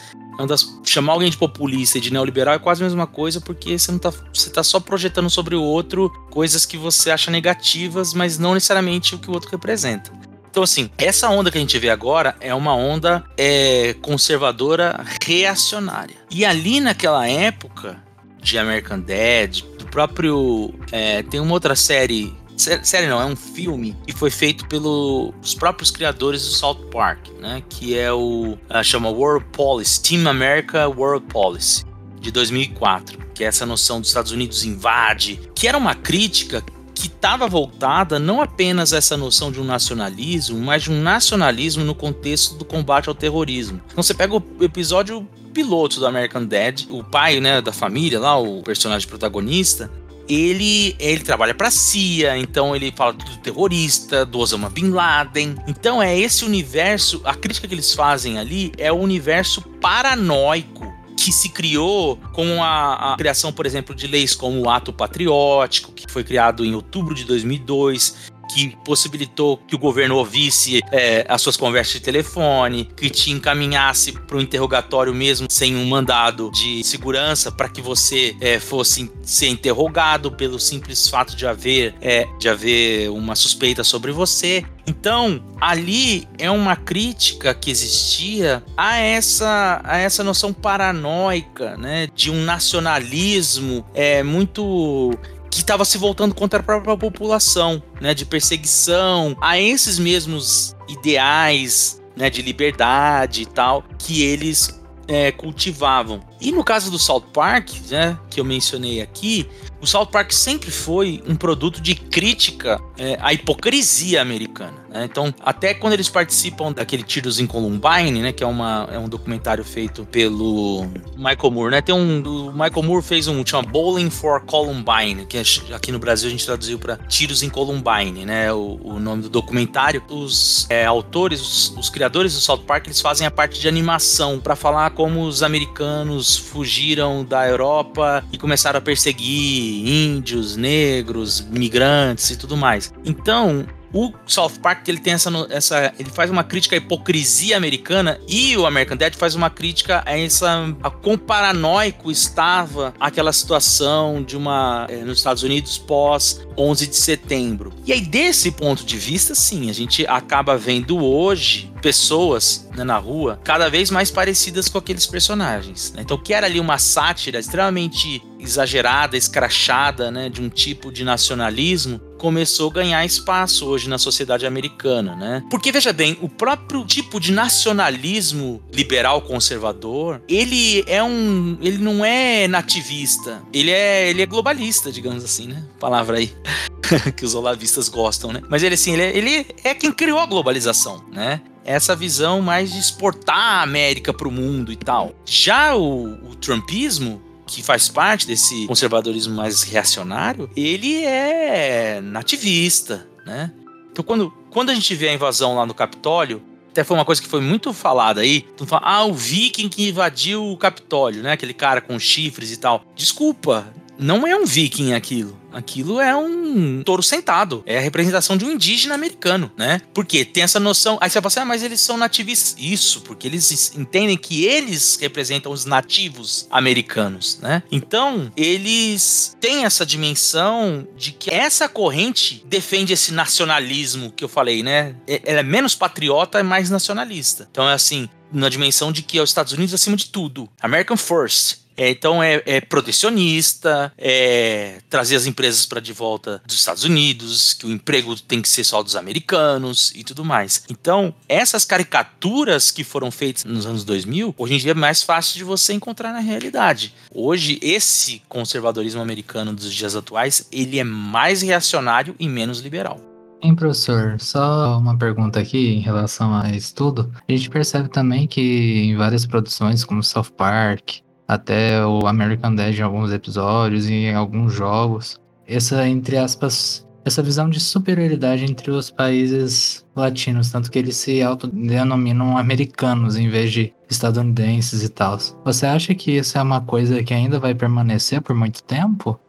das, 0.45 0.79
chamar 0.83 1.13
alguém 1.13 1.29
de 1.29 1.37
populista 1.37 1.97
e 1.97 2.01
de 2.01 2.11
neoliberal 2.11 2.55
é 2.55 2.59
quase 2.59 2.83
a 2.83 2.85
mesma 2.85 3.07
coisa, 3.07 3.41
porque 3.41 3.77
você 3.77 3.91
não 3.91 3.99
tá, 3.99 4.11
você 4.33 4.49
tá 4.49 4.63
só 4.63 4.79
projetando 4.79 5.29
sobre 5.29 5.55
o 5.55 5.63
outro 5.63 6.09
coisas 6.29 6.65
que 6.65 6.77
você 6.77 7.09
acha 7.09 7.31
negativas, 7.31 8.13
mas 8.13 8.37
não 8.37 8.53
necessariamente 8.53 9.15
o 9.15 9.19
que 9.19 9.29
o 9.29 9.33
outro 9.33 9.49
representa. 9.49 10.11
Então, 10.49 10.63
assim, 10.63 10.89
essa 10.97 11.29
onda 11.29 11.51
que 11.51 11.57
a 11.57 11.61
gente 11.61 11.77
vê 11.77 11.89
agora 11.89 12.35
é 12.39 12.53
uma 12.53 12.73
onda 12.73 13.23
é, 13.37 13.95
conservadora 14.01 15.05
reacionária. 15.23 16.15
E 16.31 16.43
ali 16.43 16.79
naquela 16.79 17.27
época 17.27 18.01
de 18.41 18.57
American 18.57 18.99
Dad, 18.99 19.61
do 19.77 19.85
próprio. 19.85 20.73
É, 20.91 21.21
tem 21.21 21.39
uma 21.39 21.53
outra 21.53 21.75
série 21.75 22.33
série 22.57 23.07
não, 23.07 23.21
é 23.21 23.25
um 23.25 23.35
filme 23.35 23.95
que 24.05 24.13
foi 24.13 24.31
feito 24.31 24.65
pelos 24.67 25.53
próprios 25.55 25.91
criadores 25.91 26.43
do 26.43 26.53
South 26.53 26.87
Park, 26.91 27.27
né? 27.39 27.63
Que 27.69 27.97
é 27.97 28.11
o 28.11 28.57
uh, 28.69 28.83
chama 28.83 29.09
World 29.09 29.45
Policy, 29.51 30.01
Team 30.01 30.27
America 30.27 30.87
World 30.87 31.25
Policy 31.27 31.85
de 32.19 32.31
2004, 32.31 33.19
que 33.33 33.43
é 33.43 33.47
essa 33.47 33.65
noção 33.65 34.01
dos 34.01 34.09
Estados 34.09 34.31
Unidos 34.31 34.65
invade, 34.65 35.39
que 35.53 35.67
era 35.67 35.77
uma 35.77 35.93
crítica 35.93 36.63
que 36.93 37.07
estava 37.07 37.47
voltada 37.47 38.17
não 38.17 38.41
apenas 38.41 38.91
a 38.91 38.97
essa 38.97 39.15
noção 39.15 39.51
de 39.51 39.61
um 39.61 39.63
nacionalismo, 39.63 40.57
mas 40.59 40.83
de 40.83 40.91
um 40.91 40.99
nacionalismo 40.99 41.83
no 41.83 41.93
contexto 41.93 42.55
do 42.55 42.65
combate 42.65 43.07
ao 43.07 43.13
terrorismo. 43.13 43.79
Então 43.91 44.01
você 44.01 44.15
pega 44.15 44.35
o 44.35 44.43
episódio 44.61 45.27
piloto 45.53 45.99
do 45.99 46.07
American 46.07 46.45
Dad, 46.45 46.85
o 46.89 47.03
pai, 47.03 47.39
né, 47.39 47.61
da 47.61 47.71
família 47.71 48.19
lá, 48.19 48.37
o 48.37 48.63
personagem 48.63 49.07
protagonista, 49.07 49.91
ele, 50.27 50.95
ele 50.99 51.23
trabalha 51.23 51.53
para 51.53 51.71
CIA, 51.71 52.37
então 52.37 52.75
ele 52.75 52.93
fala 52.95 53.13
do 53.13 53.37
terrorista, 53.37 54.25
do 54.25 54.39
Osama 54.39 54.69
Bin 54.69 54.89
Laden. 54.89 55.55
Então 55.67 56.01
é 56.01 56.17
esse 56.17 56.43
universo, 56.43 57.21
a 57.23 57.33
crítica 57.33 57.67
que 57.67 57.73
eles 57.73 57.93
fazem 57.93 58.37
ali 58.37 58.71
é 58.77 58.91
o 58.91 58.97
universo 58.97 59.61
paranoico 59.81 60.85
que 61.17 61.31
se 61.31 61.49
criou 61.49 62.17
com 62.31 62.63
a, 62.63 63.13
a, 63.13 63.17
criação, 63.17 63.51
por 63.51 63.65
exemplo, 63.65 63.93
de 63.93 64.07
leis 64.07 64.35
como 64.35 64.61
o 64.61 64.69
Ato 64.69 64.93
Patriótico, 64.93 65.91
que 65.91 66.09
foi 66.09 66.23
criado 66.23 66.63
em 66.63 66.75
outubro 66.75 67.13
de 67.13 67.25
2002, 67.25 68.29
que 68.49 68.75
possibilitou 68.83 69.57
que 69.57 69.75
o 69.75 69.77
governo 69.77 70.15
ouvisse 70.15 70.81
é, 70.91 71.25
as 71.27 71.41
suas 71.41 71.57
conversas 71.57 71.93
de 71.93 71.99
telefone, 72.01 72.89
que 72.95 73.09
te 73.09 73.31
encaminhasse 73.31 74.13
para 74.13 74.37
o 74.37 74.41
interrogatório 74.41 75.13
mesmo 75.13 75.47
sem 75.49 75.75
um 75.75 75.85
mandado 75.85 76.51
de 76.51 76.83
segurança 76.83 77.51
para 77.51 77.69
que 77.69 77.81
você 77.81 78.35
é, 78.39 78.59
fosse 78.59 79.11
ser 79.21 79.47
interrogado 79.47 80.31
pelo 80.31 80.59
simples 80.59 81.07
fato 81.07 81.35
de 81.35 81.45
haver 81.45 81.95
é, 82.01 82.27
de 82.39 82.49
haver 82.49 83.09
uma 83.09 83.35
suspeita 83.35 83.83
sobre 83.83 84.11
você. 84.11 84.65
Então, 84.87 85.43
ali 85.59 86.25
é 86.37 86.49
uma 86.49 86.77
crítica 86.77 87.53
que 87.53 87.69
existia 87.69 88.63
a 88.77 88.97
essa, 88.97 89.81
a 89.83 89.97
essa 89.97 90.23
noção 90.23 90.53
paranoica, 90.53 91.75
né, 91.75 92.07
de 92.15 92.31
um 92.31 92.41
nacionalismo 92.45 93.85
é, 93.93 94.23
muito 94.23 95.11
que 95.57 95.63
estava 95.63 95.83
se 95.83 95.97
voltando 95.97 96.35
contra 96.35 96.59
a 96.59 96.63
própria 96.63 96.95
população, 96.95 97.81
né, 97.99 98.13
de 98.13 98.25
perseguição 98.25 99.35
a 99.41 99.59
esses 99.59 99.97
mesmos 99.97 100.75
ideais, 100.87 101.99
né, 102.15 102.29
de 102.29 102.43
liberdade 102.43 103.41
e 103.41 103.45
tal, 103.47 103.83
que 103.97 104.23
eles 104.23 104.79
é, 105.07 105.31
cultivavam. 105.31 106.21
E 106.39 106.51
no 106.51 106.63
caso 106.63 106.91
do 106.91 106.99
South 106.99 107.25
Park, 107.33 107.69
né, 107.89 108.17
que 108.29 108.39
eu 108.39 108.45
mencionei 108.45 109.01
aqui, 109.01 109.47
o 109.81 109.85
South 109.85 110.07
Park 110.07 110.31
sempre 110.31 110.71
foi 110.71 111.21
um 111.27 111.35
produto 111.35 111.79
de 111.79 111.93
crítica 111.93 112.81
é, 112.97 113.17
à 113.21 113.33
hipocrisia 113.33 114.21
americana. 114.21 114.73
Né? 114.89 115.05
Então, 115.05 115.33
até 115.41 115.73
quando 115.73 115.93
eles 115.93 116.09
participam 116.09 116.71
daquele 116.71 117.03
Tiros 117.03 117.39
em 117.39 117.45
Columbine, 117.45 118.21
né, 118.21 118.31
que 118.31 118.43
é, 118.43 118.47
uma, 118.47 118.87
é 118.91 118.97
um 118.97 119.07
documentário 119.07 119.63
feito 119.63 120.05
pelo 120.05 120.87
Michael 121.15 121.51
Moore, 121.51 121.71
né? 121.71 121.81
Tem 121.81 121.93
um, 121.93 122.21
o 122.21 122.51
Michael 122.51 122.83
Moore 122.83 123.03
fez 123.03 123.27
um 123.27 123.45
chama 123.45 123.69
Bowling 123.69 124.09
for 124.09 124.41
Columbine, 124.41 125.25
que 125.27 125.37
é, 125.37 125.43
aqui 125.73 125.91
no 125.91 125.99
Brasil 125.99 126.27
a 126.27 126.31
gente 126.31 126.45
traduziu 126.45 126.79
para 126.79 126.97
Tiros 126.97 127.43
em 127.43 127.49
Columbine, 127.49 128.25
né? 128.25 128.51
O, 128.51 128.79
o 128.83 128.99
nome 128.99 129.23
do 129.23 129.29
documentário. 129.29 130.01
Os 130.09 130.65
é, 130.69 130.85
autores, 130.85 131.41
os, 131.41 131.77
os, 131.77 131.89
criadores 131.89 132.33
do 132.33 132.39
South 132.39 132.59
Park, 132.59 132.87
eles 132.87 133.01
fazem 133.01 133.27
a 133.27 133.31
parte 133.31 133.59
de 133.59 133.67
animação 133.67 134.39
para 134.39 134.55
falar 134.55 134.91
como 134.91 135.23
os 135.23 135.43
americanos 135.43 136.26
fugiram 136.35 137.23
da 137.23 137.47
Europa 137.47 138.25
e 138.31 138.37
começaram 138.37 138.79
a 138.79 138.81
perseguir 138.81 139.87
índios, 139.87 140.57
negros, 140.57 141.41
migrantes 141.41 142.31
e 142.31 142.35
tudo 142.35 142.57
mais. 142.57 142.91
Então, 143.05 143.65
o 143.93 144.11
South 144.25 144.59
Park 144.61 144.87
ele 144.87 144.99
tem 144.99 145.13
essa, 145.13 145.29
essa 145.49 145.93
ele 145.97 146.09
faz 146.09 146.29
uma 146.29 146.43
crítica 146.43 146.75
à 146.75 146.77
hipocrisia 146.77 147.55
americana 147.55 148.19
e 148.27 148.57
o 148.57 148.65
American 148.65 148.97
Dad 148.97 149.15
faz 149.15 149.35
uma 149.35 149.49
crítica 149.49 150.03
a 150.05 150.17
essa 150.17 150.75
a 150.83 150.89
quão 150.89 151.17
paranoico 151.17 152.11
estava 152.11 152.93
aquela 152.99 153.31
situação 153.31 154.21
de 154.23 154.35
uma 154.35 154.85
é, 154.89 154.97
nos 154.97 155.19
Estados 155.19 155.43
Unidos 155.43 155.77
pós 155.77 156.45
11 156.57 156.87
de 156.87 156.95
setembro. 156.95 157.73
E 157.85 157.93
aí 157.93 158.01
desse 158.01 158.51
ponto 158.51 158.85
de 158.85 158.97
vista, 158.97 159.33
sim, 159.33 159.69
a 159.69 159.73
gente 159.73 160.05
acaba 160.07 160.57
vendo 160.57 160.97
hoje 161.03 161.71
pessoas 161.87 162.67
né, 162.75 162.83
na 162.83 162.97
rua 162.97 163.39
cada 163.45 163.69
vez 163.69 163.89
mais 163.89 164.11
parecidas 164.11 164.67
com 164.67 164.77
aqueles 164.77 165.07
personagens. 165.07 165.93
Né? 165.93 166.01
Então, 166.01 166.17
que 166.17 166.33
era 166.33 166.45
ali 166.45 166.59
uma 166.59 166.77
sátira 166.77 167.39
extremamente 167.39 168.21
exagerada, 168.37 169.15
escrachada, 169.15 170.11
né, 170.11 170.27
de 170.27 170.41
um 170.41 170.49
tipo 170.49 170.91
de 170.91 171.05
nacionalismo, 171.05 171.97
começou 172.17 172.69
a 172.69 172.73
ganhar 172.73 173.05
espaço 173.05 173.65
hoje 173.65 173.87
na 173.87 173.97
sociedade 173.97 174.45
americana, 174.45 175.15
né? 175.15 175.43
Porque 175.49 175.71
veja 175.71 175.93
bem, 175.93 176.17
o 176.21 176.27
próprio 176.27 176.83
tipo 176.85 177.19
de 177.19 177.31
nacionalismo 177.31 178.61
liberal 178.73 179.21
conservador, 179.21 180.21
ele 180.27 180.83
é 180.87 181.01
um, 181.01 181.57
ele 181.61 181.77
não 181.77 182.03
é 182.03 182.47
nativista, 182.47 183.41
ele 183.53 183.71
é, 183.71 184.09
ele 184.09 184.21
é 184.21 184.25
globalista, 184.25 184.91
digamos 184.91 185.23
assim, 185.23 185.47
né? 185.47 185.63
Palavra 185.79 186.17
aí 186.17 186.33
que 187.15 187.23
os 187.23 187.33
olavistas 187.35 187.87
gostam, 187.87 188.31
né? 188.31 188.41
Mas 188.49 188.63
ele 188.63 188.75
assim, 188.75 188.93
ele 188.93 189.03
é, 189.03 189.17
ele 189.17 189.47
é 189.63 189.73
quem 189.73 189.91
criou 189.91 190.19
a 190.19 190.25
globalização, 190.25 191.03
né? 191.11 191.41
Essa 191.67 191.95
visão 191.95 192.41
mais 192.41 192.71
de 192.71 192.79
exportar 192.79 193.59
a 193.59 193.61
América 193.61 194.13
para 194.13 194.27
o 194.27 194.31
mundo 194.31 194.71
e 194.71 194.75
tal. 194.77 195.13
Já 195.25 195.75
o, 195.75 196.13
o 196.31 196.35
trumpismo, 196.35 197.21
que 197.45 197.61
faz 197.61 197.89
parte 197.89 198.25
desse 198.25 198.65
conservadorismo 198.65 199.35
mais 199.35 199.63
reacionário, 199.63 200.49
ele 200.55 201.03
é 201.03 201.99
nativista, 202.01 203.07
né? 203.25 203.51
Então, 203.91 204.03
quando, 204.03 204.31
quando 204.49 204.69
a 204.69 204.73
gente 204.73 204.95
vê 204.95 205.09
a 205.09 205.13
invasão 205.13 205.55
lá 205.55 205.65
no 205.65 205.73
Capitólio, 205.73 206.41
até 206.69 206.83
foi 206.83 206.95
uma 206.95 207.05
coisa 207.05 207.21
que 207.21 207.27
foi 207.27 207.41
muito 207.41 207.73
falada 207.73 208.21
aí. 208.21 208.41
Tu 208.55 208.65
fala, 208.65 208.83
ah, 208.85 209.05
o 209.05 209.13
viking 209.13 209.67
que 209.67 209.89
invadiu 209.89 210.45
o 210.45 210.55
Capitólio, 210.55 211.23
né? 211.23 211.33
Aquele 211.33 211.53
cara 211.53 211.81
com 211.81 211.99
chifres 211.99 212.51
e 212.51 212.57
tal. 212.57 212.85
Desculpa, 212.95 213.67
não 213.97 214.25
é 214.25 214.35
um 214.35 214.45
viking 214.45 214.93
aquilo. 214.93 215.36
Aquilo 215.57 215.99
é 215.99 216.15
um 216.15 216.83
touro 216.83 217.01
sentado. 217.01 217.63
É 217.65 217.79
a 217.79 217.81
representação 217.81 218.37
de 218.37 218.45
um 218.45 218.51
indígena 218.51 218.93
americano, 218.93 219.51
né? 219.57 219.81
Porque 219.91 220.23
tem 220.23 220.43
essa 220.43 220.59
noção. 220.59 220.99
Aí 221.01 221.09
você 221.09 221.19
fala 221.19 221.27
assim, 221.27 221.39
ah, 221.39 221.45
mas 221.45 221.63
eles 221.63 221.79
são 221.79 221.97
nativistas. 221.97 222.55
Isso, 222.59 223.01
porque 223.01 223.27
eles 223.27 223.75
entendem 223.75 224.15
que 224.15 224.45
eles 224.45 224.99
representam 225.01 225.51
os 225.51 225.65
nativos 225.65 226.47
americanos, 226.51 227.39
né? 227.41 227.63
Então, 227.71 228.31
eles 228.37 229.35
têm 229.41 229.65
essa 229.65 229.83
dimensão 229.83 230.87
de 230.95 231.11
que 231.11 231.33
essa 231.33 231.67
corrente 231.67 232.45
defende 232.45 232.93
esse 232.93 233.11
nacionalismo 233.11 234.11
que 234.11 234.23
eu 234.23 234.29
falei, 234.29 234.61
né? 234.61 234.95
É, 235.07 235.23
ela 235.25 235.39
é 235.39 235.43
menos 235.43 235.73
patriota 235.73 236.39
e 236.39 236.43
mais 236.43 236.69
nacionalista. 236.69 237.47
Então, 237.49 237.67
é 237.67 237.73
assim, 237.73 238.07
na 238.31 238.47
dimensão 238.47 238.91
de 238.91 239.01
que 239.01 239.17
é 239.17 239.23
os 239.23 239.31
Estados 239.31 239.53
Unidos 239.53 239.73
acima 239.73 239.97
de 239.97 240.05
tudo. 240.11 240.47
American 240.61 240.97
First. 240.97 241.66
É, 241.77 241.89
então 241.89 242.21
é, 242.21 242.41
é, 242.45 242.59
protecionista, 242.59 243.93
é 243.97 244.79
trazer 244.89 245.15
as 245.15 245.27
empresas 245.27 245.65
para 245.65 245.79
de 245.79 245.93
volta 245.93 246.41
dos 246.45 246.55
Estados 246.55 246.83
Unidos, 246.83 247.53
que 247.53 247.67
o 247.67 247.71
emprego 247.71 248.19
tem 248.19 248.41
que 248.41 248.49
ser 248.49 248.63
só 248.63 248.81
dos 248.81 248.95
americanos 248.95 249.93
e 249.95 250.03
tudo 250.03 250.25
mais. 250.25 250.63
Então, 250.69 251.13
essas 251.29 251.63
caricaturas 251.63 252.71
que 252.71 252.83
foram 252.83 253.11
feitas 253.11 253.45
nos 253.45 253.65
anos 253.65 253.83
2000, 253.83 254.33
hoje 254.37 254.55
em 254.55 254.57
dia 254.57 254.71
é 254.71 254.73
mais 254.73 255.03
fácil 255.03 255.37
de 255.37 255.43
você 255.43 255.73
encontrar 255.73 256.11
na 256.11 256.19
realidade. 256.19 256.93
Hoje, 257.13 257.59
esse 257.61 258.21
conservadorismo 258.27 259.01
americano 259.01 259.53
dos 259.53 259.73
dias 259.73 259.95
atuais, 259.95 260.47
ele 260.51 260.79
é 260.79 260.83
mais 260.83 261.41
reacionário 261.41 262.15
e 262.19 262.27
menos 262.27 262.59
liberal. 262.59 262.99
Hein, 263.41 263.55
professor, 263.55 264.19
só 264.19 264.79
uma 264.79 264.97
pergunta 264.97 265.39
aqui 265.39 265.75
em 265.75 265.79
relação 265.79 266.33
a 266.33 266.49
estudo. 266.51 267.11
A 267.27 267.31
gente 267.31 267.49
percebe 267.49 267.87
também 267.87 268.25
que 268.25 268.41
em 268.41 268.95
várias 268.95 269.27
produções, 269.27 269.83
como 269.83 270.01
South 270.01 270.31
Park, 270.35 271.01
até 271.27 271.85
o 271.85 272.07
American 272.07 272.55
Dad 272.55 272.77
em 272.77 272.81
alguns 272.81 273.11
episódios 273.11 273.87
e 273.89 273.93
em 273.93 274.15
alguns 274.15 274.53
jogos. 274.53 275.19
Essa, 275.45 275.87
entre 275.87 276.17
aspas, 276.17 276.87
essa 277.07 277.23
visão 277.23 277.49
de 277.49 277.59
superioridade 277.59 278.43
entre 278.43 278.69
os 278.69 278.89
países 278.89 279.85
latinos, 279.95 280.51
tanto 280.51 280.69
que 280.69 280.77
eles 280.77 280.97
se 280.97 281.21
autodenominam 281.21 282.37
americanos 282.37 283.15
em 283.15 283.29
vez 283.29 283.51
de 283.51 283.73
estadunidenses 283.89 284.83
e 284.83 284.89
tal. 284.89 285.17
Você 285.45 285.65
acha 285.65 285.95
que 285.95 286.11
isso 286.11 286.37
é 286.37 286.41
uma 286.41 286.61
coisa 286.61 287.01
que 287.03 287.13
ainda 287.13 287.39
vai 287.39 287.55
permanecer 287.55 288.21
por 288.21 288.35
muito 288.35 288.61
tempo? 288.61 289.19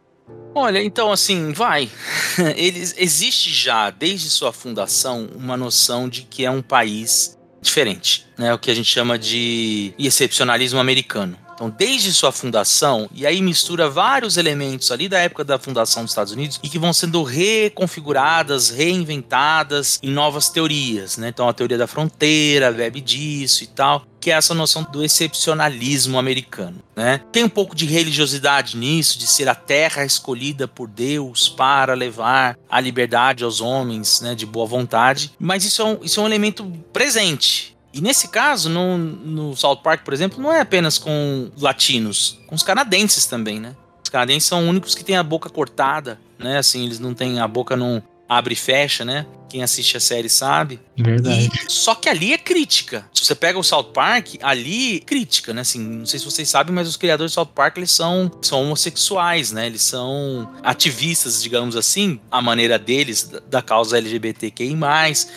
Olha, 0.53 0.83
então 0.83 1.11
assim, 1.11 1.53
vai. 1.53 1.89
Eles, 2.57 2.95
existe 2.97 3.49
já, 3.51 3.89
desde 3.91 4.29
sua 4.29 4.51
fundação, 4.51 5.29
uma 5.35 5.55
noção 5.55 6.09
de 6.09 6.23
que 6.23 6.43
é 6.43 6.51
um 6.51 6.61
país 6.61 7.37
diferente, 7.61 8.25
né? 8.37 8.53
O 8.53 8.59
que 8.59 8.71
a 8.71 8.73
gente 8.73 8.89
chama 8.89 9.17
de 9.17 9.93
excepcionalismo 9.97 10.79
americano. 10.79 11.37
Então, 11.59 11.69
desde 11.69 12.13
sua 12.13 12.31
fundação, 12.31 13.09
e 13.13 13.27
aí 13.27 13.41
mistura 13.41 13.89
vários 13.89 14.37
elementos 14.37 14.91
ali 14.91 15.09
da 15.09 15.19
época 15.19 15.43
da 15.43 15.59
fundação 15.59 16.03
dos 16.03 16.11
Estados 16.11 16.31
Unidos 16.31 16.57
e 16.63 16.69
que 16.69 16.79
vão 16.79 16.93
sendo 16.93 17.21
reconfiguradas, 17.21 18.69
reinventadas 18.69 19.99
em 20.01 20.09
novas 20.09 20.47
teorias, 20.47 21.17
né? 21.17 21.27
Então, 21.27 21.49
a 21.49 21.53
teoria 21.53 21.77
da 21.77 21.85
fronteira, 21.85 22.71
web 22.71 23.01
disso 23.01 23.65
e 23.65 23.67
tal, 23.67 24.05
que 24.21 24.31
é 24.31 24.35
essa 24.35 24.53
noção 24.53 24.83
do 24.83 25.03
excepcionalismo 25.03 26.17
americano, 26.17 26.81
né? 26.95 27.19
Tem 27.29 27.43
um 27.43 27.49
pouco 27.49 27.75
de 27.75 27.85
religiosidade 27.85 28.77
nisso, 28.77 29.19
de 29.19 29.27
ser 29.27 29.49
a 29.49 29.55
terra 29.55 30.05
escolhida 30.05 30.65
por 30.65 30.87
Deus 30.87 31.49
para 31.49 31.93
levar 31.93 32.57
a 32.69 32.79
liberdade 32.79 33.43
aos 33.43 33.59
homens, 33.59 34.21
né, 34.21 34.33
de 34.33 34.45
boa 34.45 34.65
vontade, 34.65 35.33
mas 35.37 35.65
isso 35.65 35.81
é 35.81 35.85
um, 35.85 35.99
isso 36.03 36.21
é 36.21 36.23
um 36.23 36.27
elemento 36.27 36.65
presente 36.93 37.77
e 37.93 38.01
nesse 38.01 38.27
caso, 38.27 38.69
no, 38.69 38.97
no 38.97 39.55
South 39.55 39.77
Park, 39.77 40.03
por 40.03 40.13
exemplo, 40.13 40.41
não 40.41 40.51
é 40.51 40.61
apenas 40.61 40.97
com 40.97 41.49
latinos, 41.59 42.39
com 42.45 42.55
os 42.55 42.63
canadenses 42.63 43.25
também, 43.25 43.59
né? 43.59 43.75
Os 44.03 44.09
canadenses 44.09 44.47
são 44.47 44.63
os 44.63 44.69
únicos 44.69 44.95
que 44.95 45.03
têm 45.03 45.17
a 45.17 45.23
boca 45.23 45.49
cortada, 45.49 46.19
né? 46.37 46.57
Assim, 46.57 46.85
eles 46.85 46.99
não 46.99 47.13
têm 47.13 47.39
a 47.39 47.47
boca 47.47 47.75
não 47.75 48.01
abre 48.29 48.53
e 48.53 48.57
fecha, 48.57 49.03
né? 49.03 49.25
Quem 49.49 49.63
assiste 49.63 49.97
a 49.97 49.99
série 49.99 50.29
sabe. 50.29 50.79
Verdade. 50.95 51.49
E, 51.67 51.71
só 51.71 51.95
que 51.95 52.07
ali 52.07 52.33
é 52.33 52.37
crítica. 52.37 53.09
Se 53.11 53.25
você 53.25 53.33
pega 53.33 53.57
o 53.57 53.63
South 53.63 53.85
Park, 53.85 54.35
ali 54.41 54.99
crítica, 54.99 55.51
né? 55.53 55.61
Assim, 55.61 55.79
não 55.79 56.05
sei 56.05 56.19
se 56.19 56.25
vocês 56.25 56.47
sabem, 56.47 56.73
mas 56.73 56.87
os 56.87 56.95
criadores 56.95 57.31
do 57.31 57.33
South 57.33 57.47
Park 57.47 57.77
eles 57.77 57.89
são, 57.89 58.31
são 58.43 58.61
homossexuais, 58.61 59.51
né? 59.51 59.65
Eles 59.65 59.81
são 59.81 60.47
ativistas, 60.61 61.41
digamos 61.41 61.75
assim, 61.75 62.19
a 62.29 62.43
maneira 62.43 62.77
deles 62.77 63.23
da, 63.23 63.39
da 63.39 63.61
causa 63.63 63.97
LGBTQI+. 63.97 64.77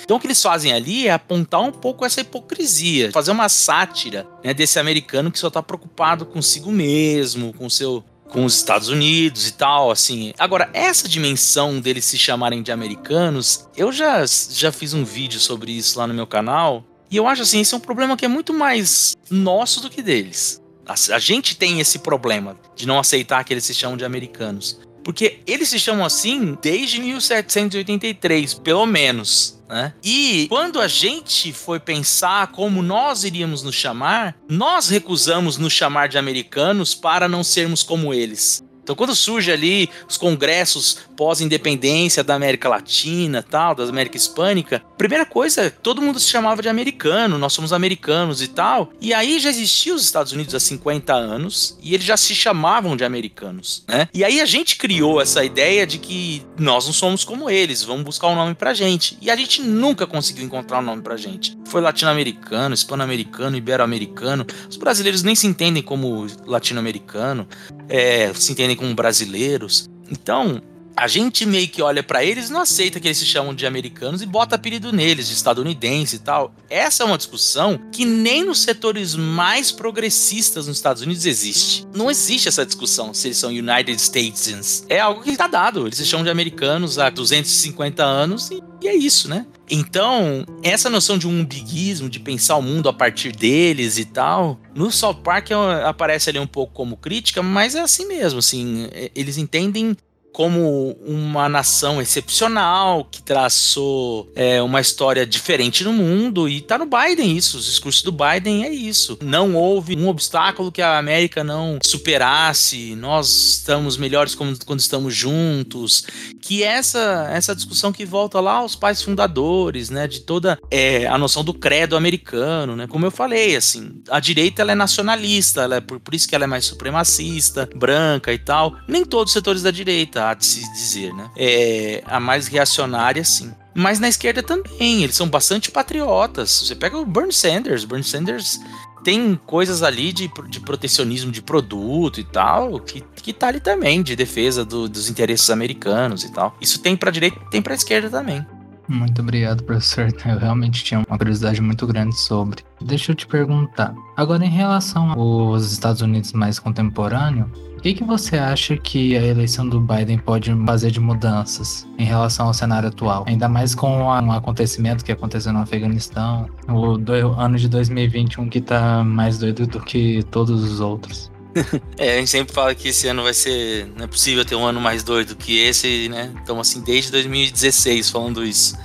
Então 0.05 0.19
o 0.19 0.21
que 0.21 0.27
eles 0.27 0.43
fazem 0.43 0.75
ali 0.75 1.09
é 1.09 1.13
apontar 1.13 1.63
um 1.63 1.73
pouco 1.73 2.05
essa 2.05 2.21
hipocrisia, 2.21 3.11
fazer 3.13 3.31
uma 3.31 3.49
sátira 3.49 4.27
né, 4.45 4.53
desse 4.53 4.79
americano 4.79 5.33
que 5.33 5.39
só 5.39 5.49
tá 5.49 5.63
preocupado 5.63 6.27
consigo 6.27 6.71
mesmo, 6.71 7.55
com 7.55 7.71
seu 7.71 8.05
com 8.33 8.45
os 8.45 8.57
Estados 8.57 8.89
Unidos 8.89 9.47
e 9.47 9.53
tal, 9.53 9.91
assim. 9.91 10.33
Agora, 10.39 10.71
essa 10.73 11.07
dimensão 11.07 11.79
deles 11.79 12.07
se 12.07 12.17
chamarem 12.19 12.63
de 12.63 12.73
americanos, 12.73 13.69
eu 13.77 13.93
já, 13.93 14.25
já 14.27 14.73
fiz 14.73 14.95
um 14.95 15.05
vídeo 15.05 15.39
sobre 15.39 15.71
isso 15.73 15.99
lá 15.99 16.07
no 16.07 16.15
meu 16.15 16.27
canal, 16.27 16.83
e 17.11 17.17
eu 17.17 17.29
acho 17.29 17.43
assim, 17.43 17.61
esse 17.61 17.75
é 17.75 17.77
um 17.77 17.81
problema 17.81 18.17
que 18.17 18.25
é 18.25 18.29
muito 18.29 18.55
mais 18.55 19.15
nosso 19.31 19.83
do 19.83 19.91
que 19.91 20.03
deles. 20.03 20.61
A, 20.87 20.95
a 21.15 21.19
gente 21.19 21.57
tem 21.57 21.79
esse 21.79 21.99
problema 21.99 22.59
de 22.75 22.87
não 22.87 22.99
aceitar 22.99 23.45
que 23.45 23.53
eles 23.53 23.65
se 23.65 23.75
chamam 23.75 23.97
de 23.97 24.05
americanos. 24.05 24.81
Porque 25.05 25.41
eles 25.47 25.69
se 25.69 25.79
chamam 25.79 26.05
assim 26.05 26.57
desde 26.61 27.01
1783, 27.01 28.55
pelo 28.55 28.87
menos. 28.87 29.63
Né? 29.69 29.93
E 30.05 30.47
quando 30.49 30.81
a 30.81 30.87
gente 30.87 31.53
foi 31.53 31.81
pensar 31.81 32.49
como 32.49 32.83
nós 32.83 33.25
iríamos 33.25 33.63
nos 33.63 33.75
chamar, 33.75 34.37
nós 34.49 34.89
recusamos 34.89 35.57
nos 35.57 35.73
chamar 35.73 36.09
de 36.09 36.19
americanos 36.19 36.95
para 36.95 37.29
não 37.29 37.43
sermos 37.43 37.83
como 37.83 38.13
eles. 38.13 38.63
Então, 38.83 38.97
quando 38.97 39.15
surge 39.15 39.51
ali 39.51 39.89
os 40.09 40.17
congressos 40.17 40.99
pós-independência 41.17 42.25
da 42.25 42.35
América 42.35 42.69
Latina, 42.69 43.43
tal, 43.43 43.75
da 43.75 43.85
América 43.85 44.17
Hispânica, 44.17 44.83
primeira 44.99 45.25
coisa, 45.25 45.71
todo 45.71 46.03
mundo 46.03 46.19
se 46.19 46.29
chamava 46.29 46.61
de 46.61 46.69
americano, 46.69 47.39
nós 47.39 47.53
somos 47.53 47.73
americanos 47.73 48.43
e 48.43 48.49
tal. 48.49 48.93
E 49.01 49.15
aí 49.15 49.39
já 49.39 49.51
existiam 49.51 49.95
os 49.95 50.03
Estados 50.03 50.33
Unidos 50.33 50.55
há 50.55 50.61
50 50.61 51.13
anos 51.13 51.79
e 51.81 51.95
eles 51.95 52.05
já 52.05 52.17
se 52.17 52.35
chamavam 52.35 52.97
de 52.97 53.05
americanos, 53.05 53.85
né? 53.87 54.09
E 54.13 54.25
aí 54.25 54.41
a 54.41 54.47
gente 54.47 54.77
criou 54.77 55.21
essa 55.21 55.45
ideia 55.45 55.87
de 55.87 55.99
que 55.99 56.45
nós 56.59 56.87
não 56.87 56.93
somos 56.93 57.25
como 57.25 57.49
eles, 57.49 57.83
vamos 57.83 58.03
buscar 58.03 58.29
um 58.29 58.35
nome 58.35 58.55
pra 58.55 58.75
gente. 58.75 59.17
E 59.21 59.31
a 59.31 59.37
gente 59.37 59.63
nunca 59.63 60.07
conseguiu 60.07 60.45
encontrar 60.45 60.81
um 60.81 60.83
nome 60.83 61.03
pra 61.03 61.17
gente. 61.17 61.57
Foi 61.67 61.81
latino-americano, 61.81 62.75
hispano-americano, 62.75 63.57
ibero-americano. 63.57 64.47
Os 64.69 64.77
brasileiros 64.77 65.23
nem 65.23 65.35
se 65.35 65.47
entendem 65.47 65.83
como 65.83 66.27
latino-americano, 66.47 67.47
é, 67.89 68.33
se 68.35 68.53
entendem 68.53 68.72
como 68.77 68.95
brasileiros. 68.95 69.91
Então, 70.11 70.63
a 70.97 71.09
gente 71.09 71.47
meio 71.47 71.69
que 71.69 71.83
olha 71.83 72.03
para 72.03 72.25
eles 72.25 72.51
não 72.51 72.61
aceita 72.61 73.01
que 73.01 73.09
eles 73.09 73.19
se 73.19 73.27
chamam 73.27 73.55
de 73.55 73.67
americanos 73.67 74.23
e 74.23 74.27
bota 74.27 74.57
apelido 74.57 74.93
neles, 74.93 75.29
de 75.29 75.35
estadunidense 75.35 76.17
e 76.17 76.19
tal. 76.19 76.55
Essa 76.69 77.03
é 77.03 77.07
uma 77.07 77.17
discussão 77.17 77.81
que 77.91 78.05
nem 78.05 78.45
nos 78.45 78.61
setores 78.61 79.15
mais 79.15 79.73
progressistas 79.73 80.67
nos 80.67 80.77
Estados 80.77 81.03
Unidos 81.03 81.27
existe. 81.27 81.87
Não 81.95 82.11
existe 82.11 82.49
essa 82.49 82.65
discussão 82.65 83.13
se 83.15 83.29
eles 83.29 83.39
são 83.39 83.51
United 83.51 84.01
Statesans. 84.01 84.85
É 84.89 85.01
algo 85.01 85.23
que 85.23 85.31
está 85.31 85.47
dado. 85.47 85.87
Eles 85.87 85.99
se 85.99 86.07
chamam 86.07 86.25
de 86.25 86.31
americanos 86.31 86.99
há 86.99 87.11
250 87.11 88.05
anos 88.05 88.51
e, 88.51 88.63
e 88.83 88.89
é 88.89 88.95
isso, 88.95 89.29
né? 89.29 89.47
Então, 89.71 90.45
essa 90.63 90.91
noção 90.91 91.17
de 91.17 91.27
um 91.27 91.41
umbiguismo, 91.41 92.11
de 92.11 92.21
pensar 92.21 92.57
o 92.57 92.63
mundo 92.63 92.91
a 92.91 92.93
partir 92.93 93.33
deles 93.33 93.97
e 93.97 94.05
tal, 94.05 94.61
no 94.75 94.91
South 94.91 95.23
Park 95.25 95.51
é, 95.51 95.55
aparece 95.85 96.29
ali 96.29 96.39
um 96.39 96.47
pouco 96.47 96.75
como 96.75 96.97
crítica, 96.97 97.43
mas 97.43 97.75
é 97.75 97.81
assim 97.81 98.07
mesmo, 98.07 98.39
assim, 98.39 98.89
é, 98.93 99.11
eles 99.15 99.39
entendem 99.39 99.97
como 100.33 100.97
uma 101.05 101.49
nação 101.49 102.01
excepcional 102.01 103.07
que 103.11 103.23
traçou 103.23 104.31
é, 104.35 104.63
uma 104.63 104.81
história 104.81 105.27
diferente 105.27 105.85
no 105.85 105.93
mundo 105.93 106.49
e 106.49 106.61
tá 106.61 106.79
no 106.79 106.87
Biden 106.87 107.37
isso, 107.37 107.59
os 107.59 107.67
discursos 107.67 108.03
do 108.03 108.13
Biden 108.13 108.65
é 108.65 108.71
isso. 108.71 109.19
Não 109.21 109.55
houve 109.55 109.97
um 109.97 110.09
obstáculo 110.09 110.73
que 110.73 110.81
a 110.81 110.99
América 110.99 111.45
não 111.45 111.79
superasse, 111.85 112.95
nós 112.95 113.29
estamos 113.57 113.97
melhores 113.97 114.35
quando 114.35 114.81
estamos 114.81 115.15
juntos, 115.15 116.05
que 116.43 116.63
essa 116.63 117.29
essa 117.31 117.55
discussão 117.55 117.93
que 117.93 118.05
volta 118.05 118.41
lá 118.41 118.55
aos 118.55 118.75
pais 118.75 119.01
fundadores, 119.01 119.89
né, 119.89 120.07
de 120.09 120.21
toda 120.21 120.59
é, 120.71 121.07
a 121.07 121.17
noção 121.17 121.45
do 121.45 121.55
credo 121.55 121.97
americano, 121.97 122.75
né, 122.75 122.87
como 122.87 123.07
eu 123.07 123.11
falei, 123.11 123.57
assim, 123.57 124.03
a 124.11 124.19
direita 124.19 124.61
ela 124.61 124.73
é 124.73 124.75
nacionalista, 124.75 125.63
ela 125.63 125.77
é, 125.77 125.81
por, 125.81 126.01
por 126.01 126.15
isso 126.15 126.29
que 126.29 126.35
ela 126.35 126.45
é 126.45 126.47
mais 126.49 126.65
supremacista, 126.65 127.69
branca 127.75 128.33
e 128.33 128.39
tal, 128.39 128.77
nem 128.89 129.05
todos 129.05 129.31
os 129.31 129.33
setores 129.33 129.63
da 129.63 129.71
direita 129.71 130.29
há 130.29 130.35
de 130.35 130.45
se 130.45 130.73
dizer, 130.73 131.15
né? 131.15 131.31
É, 131.37 132.03
a 132.07 132.19
mais 132.19 132.49
reacionária, 132.49 133.25
sim. 133.25 133.53
Mas 133.75 133.99
na 133.99 134.09
esquerda 134.09 134.43
também, 134.43 135.03
eles 135.03 135.17
são 135.17 135.29
bastante 135.29 135.71
patriotas. 135.71 136.51
Você 136.51 136.75
pega 136.75 136.99
o 136.99 137.07
Bernie 137.07 137.33
Sanders, 137.33 137.85
Bernie 137.85 138.05
Sanders 138.07 138.61
tem 139.03 139.39
coisas 139.47 139.83
ali 139.83 140.13
de, 140.13 140.31
de 140.49 140.61
protecionismo 140.61 141.31
de 141.31 141.43
produto 141.43 142.21
e 142.21 142.25
tal, 142.25 142.79
que, 142.81 143.03
que 143.17 143.33
tá 143.33 143.49
ali 143.49 143.61
também, 143.61 144.03
de 144.03 144.15
defesa 144.17 144.65
do, 144.65 144.89
dos 144.89 145.09
interesses 145.09 145.51
americanos 145.51 146.25
e 146.25 146.33
tal. 146.33 146.57
Isso 146.61 146.81
tem 146.81 146.97
pra 146.97 147.11
direita 147.11 147.39
tem 147.51 147.61
pra 147.61 147.75
esquerda 147.75 148.09
também. 148.09 148.45
Muito 148.89 149.23
obrigado, 149.23 149.63
professor. 149.63 150.13
Eu 150.27 150.39
realmente 150.39 150.85
tinha 150.85 151.03
uma 151.09 151.19
curiosidade 151.19 151.61
muito 151.61 151.87
grande 151.87 152.17
sobre. 152.19 152.63
Deixa 152.81 153.13
eu 153.13 153.17
te 153.17 153.27
perguntar. 153.27 153.95
Agora, 154.17 154.45
em 154.45 154.51
relação 154.51 155.13
aos 155.13 155.71
Estados 155.73 156.03
Unidos 156.03 156.33
mais 156.33 156.59
contemporâneo, 156.59 157.51
o 157.83 157.85
que, 157.85 157.95
que 157.95 158.05
você 158.05 158.39
acha 158.39 158.77
que 158.77 159.17
a 159.17 159.27
eleição 159.27 159.69
do 159.69 159.81
Biden 159.81 160.17
pode 160.17 160.55
fazer 160.65 160.93
de 160.93 161.01
mudanças 161.01 161.85
em 161.99 162.05
relação 162.05 162.47
ao 162.47 162.55
cenário 162.55 162.89
atual? 162.89 163.25
Ainda 163.27 163.49
mais 163.49 163.75
com 163.75 164.05
um 164.05 164.31
acontecimento 164.31 165.05
que 165.05 165.11
aconteceu 165.11 165.53
no 165.53 165.59
Afeganistão, 165.59 166.49
o 166.69 166.95
ano 167.41 167.59
de 167.59 167.69
2021 167.69 168.49
que 168.49 168.61
tá 168.61 169.03
mais 169.03 169.37
doido 169.37 169.67
do 169.67 169.81
que 169.81 170.23
todos 170.31 170.63
os 170.63 170.79
outros. 170.79 171.29
é, 171.99 172.15
a 172.15 172.19
gente 172.19 172.31
sempre 172.31 172.55
fala 172.55 172.73
que 172.73 172.87
esse 172.87 173.09
ano 173.09 173.25
vai 173.25 173.35
ser. 173.35 173.89
Não 173.97 174.05
é 174.05 174.07
possível 174.07 174.45
ter 174.45 174.55
um 174.55 174.65
ano 174.65 174.81
mais 174.81 175.03
doido 175.03 175.35
que 175.35 175.59
esse, 175.59 176.09
né? 176.09 176.33
Então, 176.41 176.61
assim, 176.61 176.83
desde 176.83 177.11
2016 177.11 178.11
falando 178.11 178.45
isso. 178.45 178.79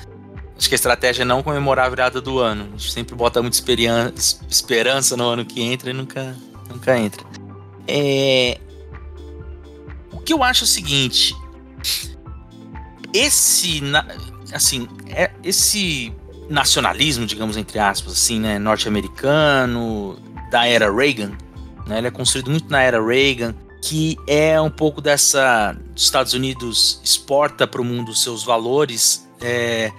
Acho 0.58 0.68
que 0.68 0.74
a 0.74 0.76
estratégia 0.76 1.22
é 1.22 1.26
não 1.26 1.43
comemorar 1.43 1.86
a 1.86 1.89
virada 1.89 2.20
do 2.20 2.39
ano. 2.39 2.64
A 2.74 2.78
gente 2.80 2.91
sempre 2.91 3.14
bota 3.14 3.43
muita 3.43 3.58
esperança 4.50 5.16
no 5.16 5.30
ano 5.30 5.45
que 5.45 5.62
entra 5.62 5.91
e 5.91 5.93
nunca, 5.93 6.36
nunca 6.68 6.98
entra. 6.98 7.24
É, 7.88 8.58
que 10.28 10.34
eu 10.34 10.43
acho 10.43 10.65
é 10.65 10.65
o 10.65 10.67
seguinte, 10.67 11.34
esse, 13.13 13.82
assim, 14.51 14.86
é, 15.07 15.32
esse 15.41 16.13
nacionalismo, 16.49 17.25
digamos 17.25 17.55
entre 17.55 17.80
aspas, 17.80 18.11
assim, 18.11 18.38
né, 18.38 18.59
norte-americano 18.59 20.19
da 20.51 20.67
era 20.67 20.93
Reagan, 20.93 21.32
né, 21.88 21.99
ele 21.99 22.07
é 22.07 22.11
construído 22.11 22.51
muito 22.51 22.69
na 22.69 22.82
era 22.82 23.01
Reagan, 23.01 23.55
que 23.82 24.17
é 24.28 24.59
um 24.59 24.69
pouco 24.69 24.99
dessa, 24.99 25.78
Estados 25.95 26.34
Unidos 26.34 26.99
exporta 27.01 27.65
para 27.65 27.82
o 27.82 27.86
mundo 27.86 28.13
seus 28.13 28.43
valores 28.43 29.25
é, 29.39 29.93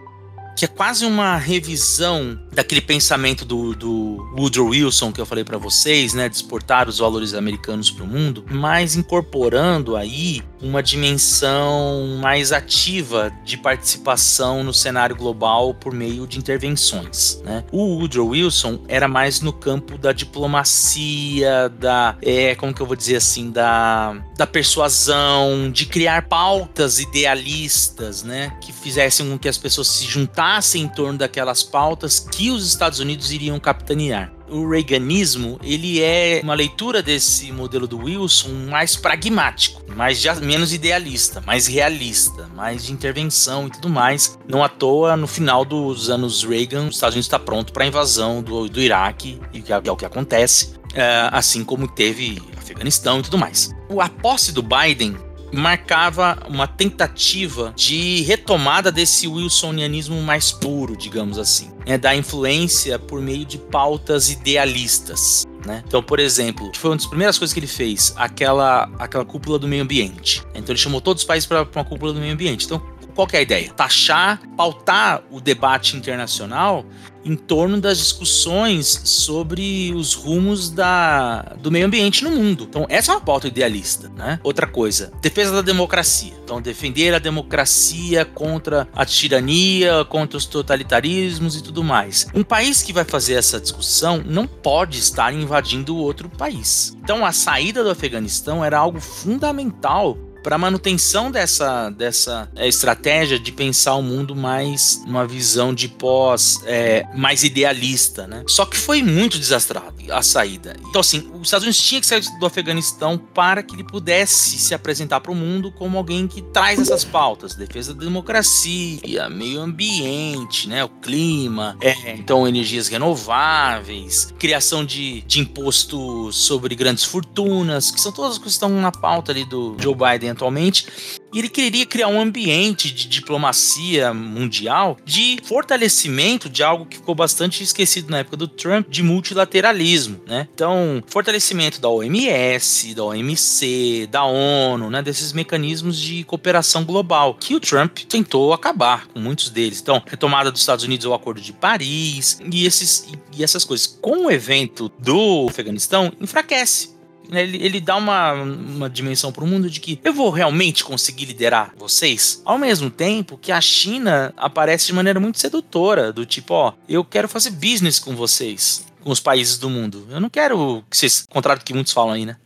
que 0.59 0.65
é 0.65 0.69
quase 0.69 1.07
uma 1.07 1.37
revisão 1.37 2.37
daquele 2.53 2.81
pensamento 2.81 3.45
do, 3.45 3.77
do 3.77 4.17
Woodrow 4.37 4.71
Wilson 4.71 5.13
que 5.13 5.21
eu 5.21 5.27
falei 5.27 5.45
para 5.45 5.57
vocês, 5.57 6.15
né, 6.15 6.29
de 6.29 6.35
exportar 6.35 6.89
os 6.89 6.99
valores 6.99 7.33
americanos 7.33 7.93
para 7.93 8.03
o 8.03 8.09
mundo, 8.09 8.45
mas 8.51 8.97
incorporando 8.97 9.95
aí 9.95 10.43
uma 10.61 10.83
dimensão 10.83 12.19
mais 12.21 12.51
ativa 12.51 13.33
de 13.45 13.57
participação 13.57 14.65
no 14.65 14.75
cenário 14.75 15.15
global 15.15 15.73
por 15.73 15.95
meio 15.95 16.27
de 16.27 16.37
intervenções. 16.39 17.41
Né? 17.45 17.63
O 17.71 17.95
Woodrow 17.95 18.31
Wilson 18.31 18.81
era 18.89 19.07
mais 19.07 19.41
no 19.41 19.53
campo 19.53 19.97
da 19.97 20.11
diplomacia, 20.11 21.69
da 21.69 22.17
é, 22.21 22.57
como 22.57 22.75
que 22.75 22.83
eu 22.83 22.87
vou 22.87 22.97
dizer 22.97 23.15
assim, 23.15 23.53
da, 23.53 24.17
da 24.37 24.47
persuasão, 24.49 25.71
de 25.71 25.87
criar 25.87 26.27
pautas 26.27 26.99
idealistas, 26.99 28.25
né, 28.25 28.53
que 28.61 28.73
fizessem 28.73 29.31
com 29.31 29.39
que 29.39 29.49
as 29.49 29.57
pessoas 29.57 29.87
se 29.87 30.05
juntassem 30.05 30.48
em 30.79 30.89
torno 30.89 31.19
daquelas 31.19 31.63
pautas 31.63 32.19
que 32.19 32.51
os 32.51 32.67
Estados 32.67 33.01
Unidos 33.01 33.31
iriam 33.31 33.61
capitanear 33.61 34.33
o 34.51 34.69
Reaganismo 34.69 35.59
ele 35.63 36.03
é 36.03 36.41
uma 36.43 36.55
leitura 36.55 37.03
desse 37.03 37.53
modelo 37.53 37.87
do 37.87 37.99
Wilson 37.99 38.49
mais 38.69 38.97
pragmático, 38.97 39.83
mais 39.95 40.25
menos 40.41 40.73
idealista, 40.73 41.43
mais 41.47 41.67
realista, 41.67 42.49
mais 42.55 42.85
de 42.85 42.93
intervenção 42.93 43.67
e 43.67 43.71
tudo 43.71 43.89
mais. 43.89 44.39
Não 44.49 44.65
à 44.65 44.69
toa, 44.69 45.17
no 45.17 45.27
final 45.27 45.65
dos 45.65 46.11
anos 46.11 46.43
Reagan, 46.45 46.87
os 46.87 46.95
Estados 46.95 47.15
Unidos 47.15 47.27
está 47.27 47.39
pronto 47.39 47.73
para 47.73 47.85
a 47.85 47.87
invasão 47.87 48.43
do, 48.43 48.69
do 48.69 48.81
Iraque, 48.81 49.41
e 49.53 49.59
é, 49.59 49.81
é 49.85 49.93
o 49.93 49.97
que 49.97 50.05
acontece, 50.05 50.75
é, 50.95 51.29
assim 51.31 51.65
como 51.65 51.87
teve 51.87 52.41
Afeganistão 52.57 53.21
e 53.21 53.23
tudo 53.23 53.39
mais. 53.39 53.71
A 54.01 54.09
posse 54.09 54.53
do 54.53 54.63
Biden 54.63 55.17
marcava 55.53 56.39
uma 56.49 56.67
tentativa 56.67 57.73
de 57.75 58.23
retomada 58.23 58.91
desse 58.93 59.27
wilsonianismo 59.27 60.21
mais 60.23 60.53
puro, 60.53 60.97
digamos 60.97 61.39
assim, 61.39 61.71
né, 61.87 61.97
da 61.97 62.15
influência 62.15 62.99
por 62.99 63.21
meio 63.21 63.45
de 63.45 63.59
pautas 63.59 64.31
idealistas. 64.31 65.47
Né? 65.67 65.83
Então, 65.87 66.03
por 66.03 66.19
exemplo, 66.19 66.71
foi 66.75 66.91
uma 66.91 66.97
das 66.97 67.07
primeiras 67.07 67.39
coisas 67.39 67.53
que 67.53 67.61
ele 67.61 67.67
fez, 67.67 68.15
aquela, 68.17 68.91
aquela 68.99 69.25
cúpula 69.25 69.59
do 69.59 69.67
meio 69.67 69.83
ambiente. 69.83 70.43
Então, 70.55 70.73
ele 70.73 70.79
chamou 70.79 71.01
todos 71.01 71.23
os 71.23 71.27
países 71.27 71.47
para 71.47 71.67
uma 71.75 71.85
cúpula 71.85 72.13
do 72.13 72.21
meio 72.21 72.33
ambiente. 72.33 72.65
Então, 72.65 72.81
qual 73.19 73.27
é 73.33 73.39
a 73.39 73.43
ideia? 73.43 73.73
Taxar, 73.73 74.41
pautar 74.57 75.25
o 75.33 75.41
debate 75.41 75.97
internacional 75.97 76.87
em 77.25 77.35
torno 77.35 77.81
das 77.81 77.99
discussões 77.99 79.01
sobre 79.05 79.93
os 79.93 80.15
rumos 80.15 80.71
da, 80.71 81.43
do 81.61 81.69
meio 81.69 81.87
ambiente 81.87 82.23
no 82.23 82.31
mundo. 82.31 82.67
Então, 82.71 82.87
essa 82.89 83.11
é 83.11 83.15
uma 83.17 83.21
pauta 83.21 83.49
idealista. 83.49 84.09
Né? 84.17 84.39
Outra 84.45 84.69
coisa, 84.69 85.13
defesa 85.21 85.53
da 85.53 85.63
democracia. 85.63 86.33
Então, 86.45 86.63
defender 86.63 87.13
a 87.13 87.19
democracia 87.19 88.25
contra 88.25 88.89
a 88.95 89.05
tirania, 89.05 90.05
contra 90.05 90.39
os 90.39 90.47
totalitarismos 90.47 91.57
e 91.57 91.63
tudo 91.63 91.83
mais. 91.83 92.29
Um 92.33 92.45
país 92.45 92.83
que 92.83 92.93
vai 92.93 93.05
fazer 93.05 93.35
essa 93.35 93.61
discussão 93.61 94.23
não 94.25 94.47
pode 94.47 94.97
estar 94.97 95.35
invadindo 95.35 95.97
outro 95.97 96.29
país. 96.29 96.97
Então, 97.03 97.27
a 97.27 97.33
saída 97.33 97.83
do 97.83 97.91
Afeganistão 97.91 98.65
era 98.65 98.79
algo 98.79 99.01
fundamental 99.01 100.17
para 100.43 100.59
manutenção 100.59 101.31
dessa, 101.31 101.91
dessa 101.91 102.49
é, 102.57 102.67
estratégia 102.67 103.39
de 103.39 103.53
pensar 103.53 103.95
o 103.95 104.03
mundo 104.03 104.35
mais 104.35 105.03
uma 105.07 105.27
visão 105.27 105.75
de 105.75 105.89
pós 105.89 106.61
é, 106.65 107.07
mais 107.15 107.43
idealista, 107.43 108.27
né? 108.27 108.45
Só 108.47 108.65
que 108.65 108.77
foi 108.77 109.03
muito 109.03 109.39
desastrado 109.39 109.97
a 110.11 110.23
saída. 110.23 110.77
Então 110.89 111.01
assim, 111.01 111.31
os 111.35 111.49
Estados 111.49 111.65
Unidos 111.65 111.83
tinha 111.83 112.01
que 112.01 112.07
sair 112.07 112.23
do 112.39 112.47
Afeganistão 112.47 113.19
para 113.19 113.63
que 113.63 113.75
ele 113.75 113.85
pudesse 113.85 114.59
se 114.59 114.75
apresentar 114.75 115.21
para 115.21 115.33
o 115.33 115.35
mundo 115.35 115.71
como 115.73 115.99
alguém 115.99 116.27
que 116.27 116.43
traz 116.43 116.79
essas 116.81 117.05
pautas, 117.05 117.55
defesa 117.55 117.95
da 117.95 118.05
democracia, 118.05 119.29
meio 119.29 119.61
ambiente, 119.61 120.69
né, 120.69 120.85
o 120.85 120.89
clima, 120.89 121.77
é, 121.81 122.13
então 122.13 122.47
energias 122.47 122.89
renováveis, 122.89 124.33
criação 124.39 124.85
de, 124.85 125.23
de 125.23 125.41
imposto 125.41 126.33
sobre 126.33 126.75
grandes 126.75 127.05
fortunas, 127.05 127.91
que 127.91 128.01
são 128.01 128.13
todas 128.13 128.33
as 128.33 128.39
coisas 128.39 128.59
que 128.59 128.65
estão 128.65 128.81
na 128.81 128.93
pauta 128.93 129.33
ali 129.33 129.45
do 129.45 129.77
Joe 129.79 129.95
Biden 129.95 130.28
atualmente. 130.31 130.87
E 131.33 131.39
ele 131.39 131.49
queria 131.49 131.85
criar 131.85 132.09
um 132.09 132.21
ambiente 132.21 132.91
de 132.91 133.07
diplomacia 133.07 134.15
mundial 134.15 134.97
de 135.05 135.39
fortalecimento 135.45 136.49
de 136.49 136.63
algo 136.63 136.87
que 136.87 136.97
ficou 136.97 137.15
bastante 137.15 137.63
esquecido 137.63 138.11
na 138.11 138.19
época 138.19 138.37
do 138.37 138.49
Trump, 138.49 138.89
de 138.89 139.03
multilateralismo, 139.03 140.21
né? 140.27 140.49
Então, 140.55 141.03
fortalecimento 141.07 141.81
da 141.81 141.89
OMS, 141.89 142.95
da 142.95 143.05
OMC, 143.05 144.09
da 144.11 144.25
ONU, 144.25 144.91
né? 144.91 145.03
Desses 145.03 145.33
mecanismos 145.35 145.99
de 145.99 146.25
cooperação 146.25 146.85
global 146.85 147.35
que 147.35 147.55
o 147.55 147.61
Trump 147.61 147.99
tentou 148.09 148.55
acabar 148.55 149.07
com 149.09 149.21
muitos 149.21 149.51
deles. 149.51 149.81
Então, 149.81 150.03
retomada 150.07 150.51
dos 150.51 150.61
Estados 150.61 150.85
Unidos 150.85 151.05
ao 151.05 151.13
Acordo 151.13 151.41
de 151.41 151.53
Paris 151.53 152.39
e, 152.51 152.65
esses, 152.65 153.07
e 153.37 153.45
essas 153.45 153.65
coisas. 153.65 153.87
Com 153.87 154.27
o 154.27 154.31
evento 154.31 154.91
do 154.99 155.47
Afeganistão, 155.49 156.11
enfraquece 156.21 156.98
ele, 157.31 157.63
ele 157.63 157.81
dá 157.81 157.97
uma, 157.97 158.33
uma 158.33 158.91
dimensão 158.91 159.33
para 159.33 159.45
o 159.45 159.47
mundo 159.47 159.71
de 159.71 159.81
que 159.81 160.01
eu 160.05 160.13
vou 160.13 160.31
realmente 160.31 160.85
conseguir 160.85 161.27
liderar 161.27 161.73
vocês, 161.77 162.43
ao 162.45 162.59
mesmo 162.59 162.91
tempo 162.91 163.39
que 163.39 163.53
a 163.53 163.61
China 163.61 164.33
aparece 164.37 164.87
de 164.87 164.93
maneira 164.93 165.21
muito 165.21 165.39
sedutora, 165.39 166.13
do 166.13 166.25
tipo, 166.25 166.55
ó, 166.55 166.73
eu 166.89 167.05
quero 167.05 167.29
fazer 167.29 167.51
business 167.51 167.99
com 167.99 168.15
vocês, 168.15 168.87
com 169.03 169.11
os 169.11 169.21
países 169.21 169.59
do 169.59 169.69
mundo. 169.71 170.07
Eu 170.11 170.21
não 170.21 170.31
quero 170.31 170.85
que 170.91 170.97
vocês, 170.97 171.25
contrário 171.29 171.63
do 171.63 171.65
que 171.65 171.75
muitos 171.75 171.93
falam 171.93 172.15
aí, 172.15 172.27
né? 172.27 172.37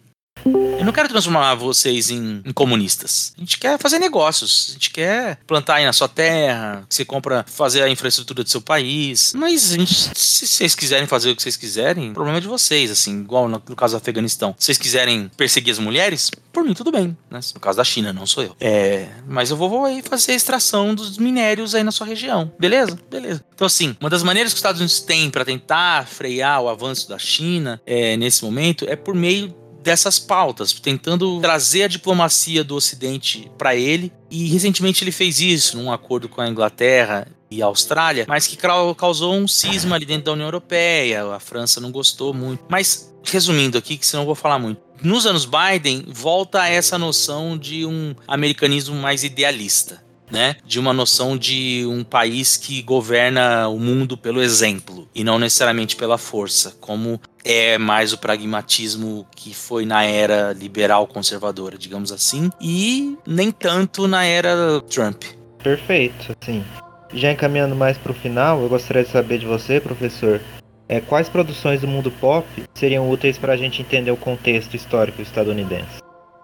Eu 0.45 0.85
não 0.85 0.93
quero 0.93 1.09
transformar 1.09 1.55
vocês 1.55 2.11
em, 2.11 2.43
em, 2.45 2.53
comunistas. 2.53 3.33
A 3.37 3.41
gente 3.41 3.59
quer 3.59 3.79
fazer 3.79 3.99
negócios. 3.99 4.69
A 4.71 4.73
gente 4.73 4.91
quer 4.91 5.39
plantar 5.47 5.77
aí 5.77 5.85
na 5.85 5.93
sua 5.93 6.09
terra, 6.09 6.85
você 6.89 7.05
compra, 7.05 7.45
fazer 7.49 7.83
a 7.83 7.89
infraestrutura 7.89 8.43
do 8.43 8.51
seu 8.51 8.61
país. 8.61 9.33
Mas 9.37 9.71
gente, 9.71 10.11
se 10.19 10.47
vocês 10.47 10.75
quiserem 10.75 11.07
fazer 11.07 11.31
o 11.31 11.37
que 11.37 11.43
vocês 11.43 11.57
quiserem, 11.57 12.11
o 12.11 12.15
problema 12.15 12.39
é 12.39 12.41
de 12.41 12.49
vocês, 12.49 12.91
assim, 12.91 13.21
igual 13.21 13.49
no, 13.49 13.63
no 13.69 13.77
caso 13.77 13.95
do 13.95 13.99
Afeganistão. 13.99 14.55
Se 14.59 14.67
vocês 14.67 14.79
quiserem 14.79 15.31
perseguir 15.37 15.73
as 15.73 15.79
mulheres, 15.79 16.31
por 16.53 16.65
mim 16.65 16.75
tudo 16.75 16.91
bem, 16.91 17.17
né? 17.31 17.41
No 17.55 17.61
caso 17.61 17.79
da 17.79 17.85
China, 17.85 18.13
não 18.13 18.27
sou 18.27 18.43
eu. 18.43 18.57
É, 18.61 19.09
mas 19.27 19.51
eu 19.51 19.57
vou, 19.57 19.71
vou 19.71 19.85
aí 19.85 20.03
fazer 20.03 20.33
a 20.33 20.35
extração 20.35 20.95
dos 20.95 21.17
minérios 21.17 21.75
aí 21.75 21.83
na 21.83 21.93
sua 21.93 22.07
região. 22.07 22.53
Beleza? 22.59 22.99
Beleza. 23.11 23.45
Então, 23.55 23.67
assim, 23.67 23.97
uma 24.01 24.11
das 24.11 24.23
maneiras 24.23 24.53
que 24.53 24.57
os 24.57 24.59
Estados 24.59 24.81
Unidos 24.81 25.01
têm 25.01 25.31
para 25.31 25.45
tentar 25.45 26.07
frear 26.07 26.61
o 26.61 26.69
avanço 26.69 27.09
da 27.09 27.19
China 27.19 27.81
é, 27.87 28.17
nesse 28.17 28.45
momento 28.45 28.85
é 28.89 28.97
por 28.97 29.15
meio 29.15 29.62
dessas 29.83 30.19
pautas, 30.19 30.73
tentando 30.73 31.41
trazer 31.41 31.85
a 31.85 31.89
diplomacia 31.89 32.63
do 32.63 32.75
Ocidente 32.75 33.51
para 33.59 33.75
ele. 33.75 34.13
E 34.31 34.49
recentemente 34.49 35.05
ele 35.05 35.13
fez 35.13 35.41
isso 35.41 35.77
num 35.77 35.93
acordo 35.93 36.29
com 36.29 36.41
a 36.41 36.49
Inglaterra 36.49 37.29
e 37.51 37.63
a 37.63 37.67
Austrália, 37.67 38.25
mas 38.27 38.47
que 38.47 38.57
causou 38.57 39.35
um 39.35 39.47
cisma 39.47 39.97
ali 39.97 40.07
dentro 40.07 40.25
da 40.25 40.33
União 40.33 40.47
Europeia. 40.47 41.25
A 41.35 41.41
França 41.41 41.81
não 41.81 41.91
gostou 41.91 42.33
muito. 42.33 42.65
Mas 42.69 43.13
resumindo 43.25 43.77
aqui, 43.77 43.97
que 43.97 44.07
senão 44.07 44.23
eu 44.23 44.27
vou 44.27 44.35
falar 44.35 44.59
muito. 44.59 44.81
Nos 45.03 45.27
anos 45.27 45.45
Biden, 45.45 46.05
volta 46.09 46.67
essa 46.67 46.97
noção 46.97 47.59
de 47.59 47.85
um 47.85 48.15
americanismo 48.27 48.95
mais 48.95 49.25
idealista 49.25 50.02
né? 50.33 50.57
De 50.65 50.81
uma 50.81 50.93
noção 50.95 51.37
de 51.37 51.85
um 51.87 52.03
país 52.03 52.57
que 52.57 52.81
governa 52.81 53.69
o 53.69 53.79
mundo 53.79 54.17
pelo 54.17 54.43
exemplo 54.43 55.07
e 55.15 55.23
não 55.23 55.39
necessariamente 55.39 55.95
pela 55.95 56.17
força, 56.17 56.75
como 56.81 57.21
é 57.45 57.77
mais 57.77 58.13
o 58.13 58.19
pragmatismo 58.19 59.27
que 59.37 59.55
foi 59.55 59.85
na 59.85 60.05
era 60.05 60.53
liberal 60.55 61.07
conservadora, 61.07 61.77
digamos 61.77 62.11
assim, 62.11 62.51
e 62.61 63.17
nem 63.27 63.51
tanto 63.51 64.09
na 64.09 64.25
era 64.25 64.81
Trump. 64.89 65.23
Perfeito, 65.63 66.35
assim. 66.41 66.65
Já 67.13 67.31
encaminhando 67.31 67.77
mais 67.77 67.99
para 67.99 68.13
o 68.13 68.15
final, 68.15 68.63
eu 68.63 68.69
gostaria 68.69 69.05
de 69.05 69.11
saber 69.11 69.39
de 69.39 69.45
você, 69.45 69.81
professor, 69.81 70.41
é, 70.89 71.01
quais 71.01 71.29
produções 71.29 71.83
do 71.83 71.87
mundo 71.87 72.11
pop 72.11 72.47
seriam 72.75 73.11
úteis 73.11 73.37
para 73.37 73.53
a 73.53 73.57
gente 73.57 73.83
entender 73.83 74.11
o 74.11 74.17
contexto 74.17 74.75
histórico 74.75 75.21
estadunidense? 75.21 76.01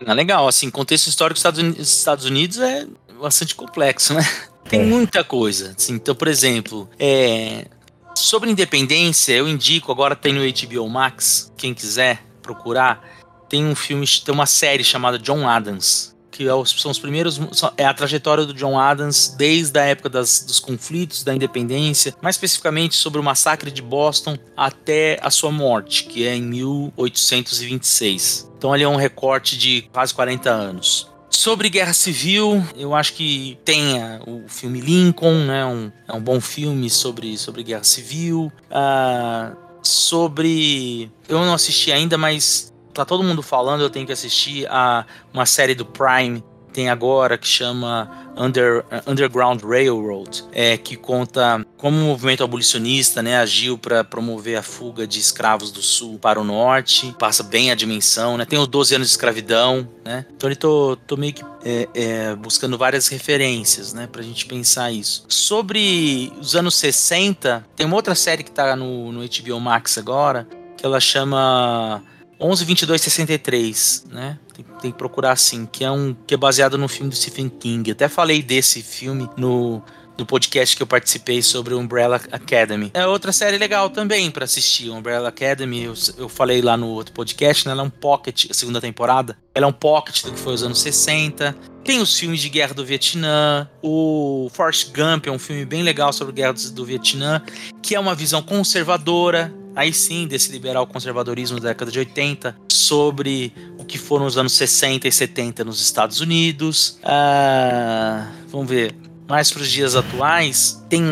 Ah, 0.06 0.12
legal, 0.12 0.46
assim, 0.46 0.70
contexto 0.70 1.08
histórico 1.08 1.40
dos 1.40 1.96
Estados 1.96 2.24
Unidos 2.24 2.58
é 2.58 2.86
bastante 3.18 3.54
complexo, 3.54 4.14
né? 4.14 4.26
Tem 4.68 4.80
é. 4.80 4.84
muita 4.84 5.24
coisa. 5.24 5.74
Assim, 5.76 5.94
então, 5.94 6.14
por 6.14 6.28
exemplo, 6.28 6.88
é, 6.98 7.66
sobre 8.14 8.50
independência, 8.50 9.32
eu 9.32 9.48
indico, 9.48 9.90
agora 9.90 10.14
tem 10.14 10.32
no 10.32 10.40
HBO 10.40 10.88
Max, 10.88 11.52
quem 11.56 11.72
quiser 11.72 12.22
procurar, 12.42 13.02
tem 13.48 13.64
um 13.64 13.74
filme, 13.74 14.06
tem 14.24 14.34
uma 14.34 14.46
série 14.46 14.84
chamada 14.84 15.18
John 15.18 15.48
Adams, 15.48 16.14
que 16.30 16.44
é 16.44 16.50
são 16.64 16.90
os 16.90 16.98
primeiros. 16.98 17.40
É 17.76 17.84
a 17.84 17.92
trajetória 17.92 18.46
do 18.46 18.54
John 18.54 18.78
Adams 18.78 19.34
desde 19.36 19.78
a 19.78 19.84
época 19.84 20.08
das, 20.08 20.44
dos 20.44 20.60
conflitos, 20.60 21.24
da 21.24 21.34
independência, 21.34 22.14
mais 22.22 22.36
especificamente 22.36 22.94
sobre 22.94 23.18
o 23.18 23.24
massacre 23.24 23.70
de 23.70 23.82
Boston 23.82 24.38
até 24.56 25.18
a 25.20 25.30
sua 25.30 25.50
morte, 25.50 26.04
que 26.04 26.26
é 26.26 26.36
em 26.36 26.42
1826. 26.42 28.50
Então 28.56 28.72
ali 28.72 28.84
é 28.84 28.88
um 28.88 28.96
recorte 28.96 29.58
de 29.58 29.82
quase 29.92 30.14
40 30.14 30.50
anos. 30.50 31.07
Sobre 31.38 31.70
guerra 31.70 31.92
civil, 31.92 32.66
eu 32.76 32.96
acho 32.96 33.12
que 33.12 33.56
tem 33.64 33.94
o 34.26 34.48
filme 34.48 34.80
Lincoln, 34.80 35.44
né? 35.44 35.64
Um, 35.64 35.92
é 36.08 36.12
um 36.12 36.20
bom 36.20 36.40
filme 36.40 36.90
sobre, 36.90 37.38
sobre 37.38 37.62
guerra 37.62 37.84
civil. 37.84 38.52
Uh, 38.68 39.56
sobre. 39.80 41.08
Eu 41.28 41.38
não 41.44 41.54
assisti 41.54 41.92
ainda, 41.92 42.18
mas 42.18 42.74
tá 42.92 43.04
todo 43.04 43.22
mundo 43.22 43.40
falando, 43.40 43.82
eu 43.82 43.88
tenho 43.88 44.04
que 44.04 44.10
assistir 44.10 44.66
a 44.68 45.06
uma 45.32 45.46
série 45.46 45.76
do 45.76 45.86
Prime 45.86 46.42
tem 46.78 46.88
agora 46.88 47.36
que 47.36 47.48
chama 47.48 48.08
Under, 48.36 48.84
Underground 49.04 49.60
Railroad, 49.64 50.44
é, 50.52 50.76
que 50.76 50.94
conta 50.94 51.66
como 51.76 51.96
o 51.96 52.04
movimento 52.04 52.44
abolicionista 52.44 53.20
né, 53.20 53.36
agiu 53.36 53.76
para 53.76 54.04
promover 54.04 54.56
a 54.56 54.62
fuga 54.62 55.04
de 55.04 55.18
escravos 55.18 55.72
do 55.72 55.82
sul 55.82 56.20
para 56.20 56.40
o 56.40 56.44
norte, 56.44 57.12
passa 57.18 57.42
bem 57.42 57.72
a 57.72 57.74
dimensão, 57.74 58.36
né? 58.36 58.44
Tem 58.44 58.56
os 58.56 58.68
12 58.68 58.94
anos 58.94 59.08
de 59.08 59.10
escravidão, 59.10 59.88
né? 60.04 60.24
Então 60.36 60.48
ele 60.48 60.54
tô, 60.54 60.96
tô 61.04 61.16
meio 61.16 61.32
que 61.32 61.42
é, 61.64 61.88
é, 61.92 62.36
buscando 62.36 62.78
várias 62.78 63.08
referências, 63.08 63.92
né, 63.92 64.06
pra 64.06 64.22
gente 64.22 64.46
pensar 64.46 64.92
isso. 64.92 65.24
Sobre 65.26 66.32
os 66.40 66.54
anos 66.54 66.76
60, 66.76 67.66
tem 67.74 67.86
uma 67.86 67.96
outra 67.96 68.14
série 68.14 68.44
que 68.44 68.52
tá 68.52 68.76
no, 68.76 69.10
no 69.10 69.28
HBO 69.28 69.58
Max 69.58 69.98
agora, 69.98 70.46
que 70.76 70.86
ela 70.86 71.00
chama 71.00 72.04
11 72.40 72.64
22 72.64 73.00
63, 73.00 74.06
né? 74.10 74.38
Tem, 74.54 74.64
tem, 74.80 74.92
que 74.92 74.98
procurar 74.98 75.32
assim, 75.32 75.66
que 75.66 75.84
é 75.84 75.90
um 75.90 76.14
que 76.26 76.34
é 76.34 76.36
baseado 76.36 76.78
no 76.78 76.88
filme 76.88 77.10
do 77.10 77.16
Stephen 77.16 77.48
King. 77.48 77.90
Até 77.90 78.08
falei 78.08 78.42
desse 78.42 78.82
filme 78.82 79.28
no 79.36 79.82
do 80.18 80.26
podcast 80.26 80.76
que 80.76 80.82
eu 80.82 80.86
participei 80.86 81.40
sobre 81.40 81.74
Umbrella 81.74 82.20
Academy. 82.32 82.90
É 82.92 83.06
outra 83.06 83.32
série 83.32 83.56
legal 83.56 83.88
também 83.88 84.32
para 84.32 84.44
assistir. 84.44 84.90
Umbrella 84.90 85.28
Academy, 85.28 85.84
eu, 85.84 85.94
eu, 86.16 86.28
falei 86.28 86.60
lá 86.60 86.76
no 86.76 86.88
outro 86.88 87.14
podcast, 87.14 87.64
né? 87.64 87.70
Ela 87.70 87.82
é 87.82 87.84
um 87.84 87.90
pocket, 87.90 88.46
a 88.50 88.54
segunda 88.54 88.80
temporada. 88.80 89.38
Ela 89.54 89.66
é 89.66 89.68
um 89.68 89.72
pocket 89.72 90.24
do 90.24 90.32
que 90.32 90.38
foi 90.40 90.54
os 90.54 90.64
anos 90.64 90.80
60. 90.80 91.56
Tem 91.84 92.00
os 92.00 92.18
filmes 92.18 92.40
de 92.40 92.48
guerra 92.48 92.74
do 92.74 92.84
Vietnã. 92.84 93.70
O 93.80 94.50
Forrest 94.52 94.90
Gump 94.92 95.28
é 95.28 95.30
um 95.30 95.38
filme 95.38 95.64
bem 95.64 95.84
legal 95.84 96.12
sobre 96.12 96.32
guerra 96.32 96.52
do 96.52 96.84
Vietnã, 96.84 97.40
que 97.80 97.94
é 97.94 98.00
uma 98.00 98.16
visão 98.16 98.42
conservadora 98.42 99.54
aí 99.78 99.92
sim, 99.92 100.26
desse 100.26 100.50
liberal 100.50 100.88
conservadorismo 100.88 101.60
da 101.60 101.68
década 101.68 101.88
de 101.92 102.00
80, 102.00 102.56
sobre 102.68 103.52
o 103.78 103.84
que 103.84 103.96
foram 103.96 104.26
os 104.26 104.36
anos 104.36 104.52
60 104.54 105.06
e 105.06 105.12
70 105.12 105.64
nos 105.64 105.80
Estados 105.80 106.20
Unidos. 106.20 106.98
Ah, 107.04 108.26
vamos 108.48 108.68
ver. 108.68 108.92
Mais 109.28 109.52
para 109.52 109.62
os 109.62 109.70
dias 109.70 109.94
atuais, 109.94 110.82
tem 110.88 111.04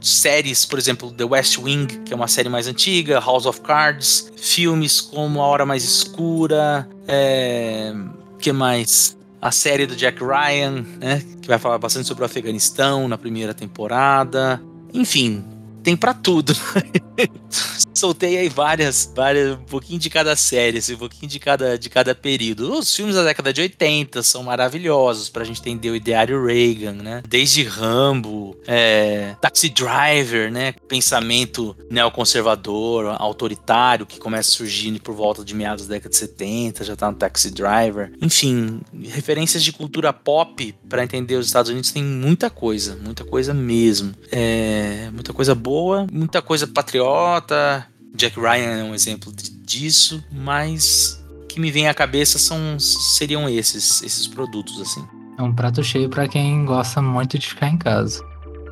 séries, 0.00 0.64
por 0.64 0.78
exemplo, 0.78 1.10
The 1.10 1.24
West 1.24 1.58
Wing, 1.58 1.86
que 2.04 2.12
é 2.12 2.16
uma 2.16 2.28
série 2.28 2.48
mais 2.48 2.68
antiga, 2.68 3.18
House 3.18 3.46
of 3.46 3.60
Cards, 3.62 4.30
filmes 4.36 5.00
como 5.00 5.40
A 5.40 5.46
Hora 5.46 5.66
Mais 5.66 5.82
Escura, 5.82 6.88
é, 7.08 7.92
que 8.38 8.52
mais? 8.52 9.16
A 9.40 9.50
série 9.50 9.84
do 9.84 9.96
Jack 9.96 10.22
Ryan, 10.22 10.84
né, 11.00 11.22
que 11.40 11.48
vai 11.48 11.58
falar 11.58 11.78
bastante 11.78 12.06
sobre 12.06 12.22
o 12.22 12.26
Afeganistão 12.26 13.08
na 13.08 13.18
primeira 13.18 13.52
temporada. 13.52 14.62
Enfim, 14.94 15.42
tem 15.82 15.96
para 15.96 16.14
tudo. 16.14 16.54
Soltei 17.94 18.38
aí 18.38 18.48
várias, 18.48 19.12
várias, 19.14 19.58
um 19.58 19.64
pouquinho 19.64 19.98
de 19.98 20.10
cada 20.10 20.34
série, 20.34 20.78
assim, 20.78 20.94
um 20.94 20.98
pouquinho 20.98 21.30
de 21.30 21.38
cada, 21.38 21.78
de 21.78 21.88
cada 21.88 22.14
período. 22.14 22.72
Os 22.72 22.94
filmes 22.94 23.14
da 23.14 23.22
década 23.22 23.52
de 23.52 23.60
80 23.60 24.22
são 24.22 24.42
maravilhosos 24.42 25.28
pra 25.28 25.44
gente 25.44 25.60
entender 25.60 25.90
o 25.90 25.96
ideário 25.96 26.44
Reagan, 26.44 26.94
né? 26.94 27.22
Desde 27.28 27.62
Rambo, 27.62 28.56
é, 28.66 29.36
Taxi 29.40 29.68
Driver, 29.68 30.50
né? 30.50 30.74
Pensamento 30.88 31.76
neoconservador, 31.90 33.14
autoritário, 33.18 34.06
que 34.06 34.18
começa 34.18 34.50
surgindo 34.50 35.00
por 35.00 35.14
volta 35.14 35.44
de 35.44 35.54
meados 35.54 35.86
da 35.86 35.94
década 35.94 36.10
de 36.10 36.16
70, 36.16 36.84
já 36.84 36.96
tá 36.96 37.10
no 37.10 37.16
Taxi 37.16 37.50
Driver. 37.50 38.12
Enfim, 38.20 38.80
referências 39.04 39.62
de 39.62 39.72
cultura 39.72 40.12
pop 40.12 40.74
para 40.88 41.04
entender 41.04 41.36
os 41.36 41.46
Estados 41.46 41.70
Unidos 41.70 41.92
tem 41.92 42.02
muita 42.02 42.50
coisa, 42.50 42.96
muita 43.02 43.24
coisa 43.24 43.54
mesmo. 43.54 44.14
É, 44.30 45.10
muita 45.12 45.32
coisa 45.32 45.54
boa, 45.54 45.71
muita 46.12 46.42
coisa 46.42 46.66
patriota, 46.66 47.86
Jack 48.14 48.38
Ryan 48.38 48.80
é 48.80 48.84
um 48.84 48.94
exemplo 48.94 49.32
disso, 49.64 50.22
mas 50.30 51.22
que 51.48 51.60
me 51.60 51.70
vem 51.70 51.88
à 51.88 51.94
cabeça 51.94 52.38
são 52.38 52.78
seriam 52.78 53.48
esses 53.48 54.02
esses 54.02 54.26
produtos 54.26 54.80
assim. 54.80 55.04
É 55.38 55.42
um 55.42 55.52
prato 55.52 55.82
cheio 55.82 56.08
para 56.08 56.28
quem 56.28 56.64
gosta 56.64 57.00
muito 57.00 57.38
de 57.38 57.48
ficar 57.48 57.68
em 57.68 57.78
casa. 57.78 58.22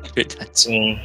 É 0.03 0.11
verdade. 0.15 0.49
Sim. 0.53 0.99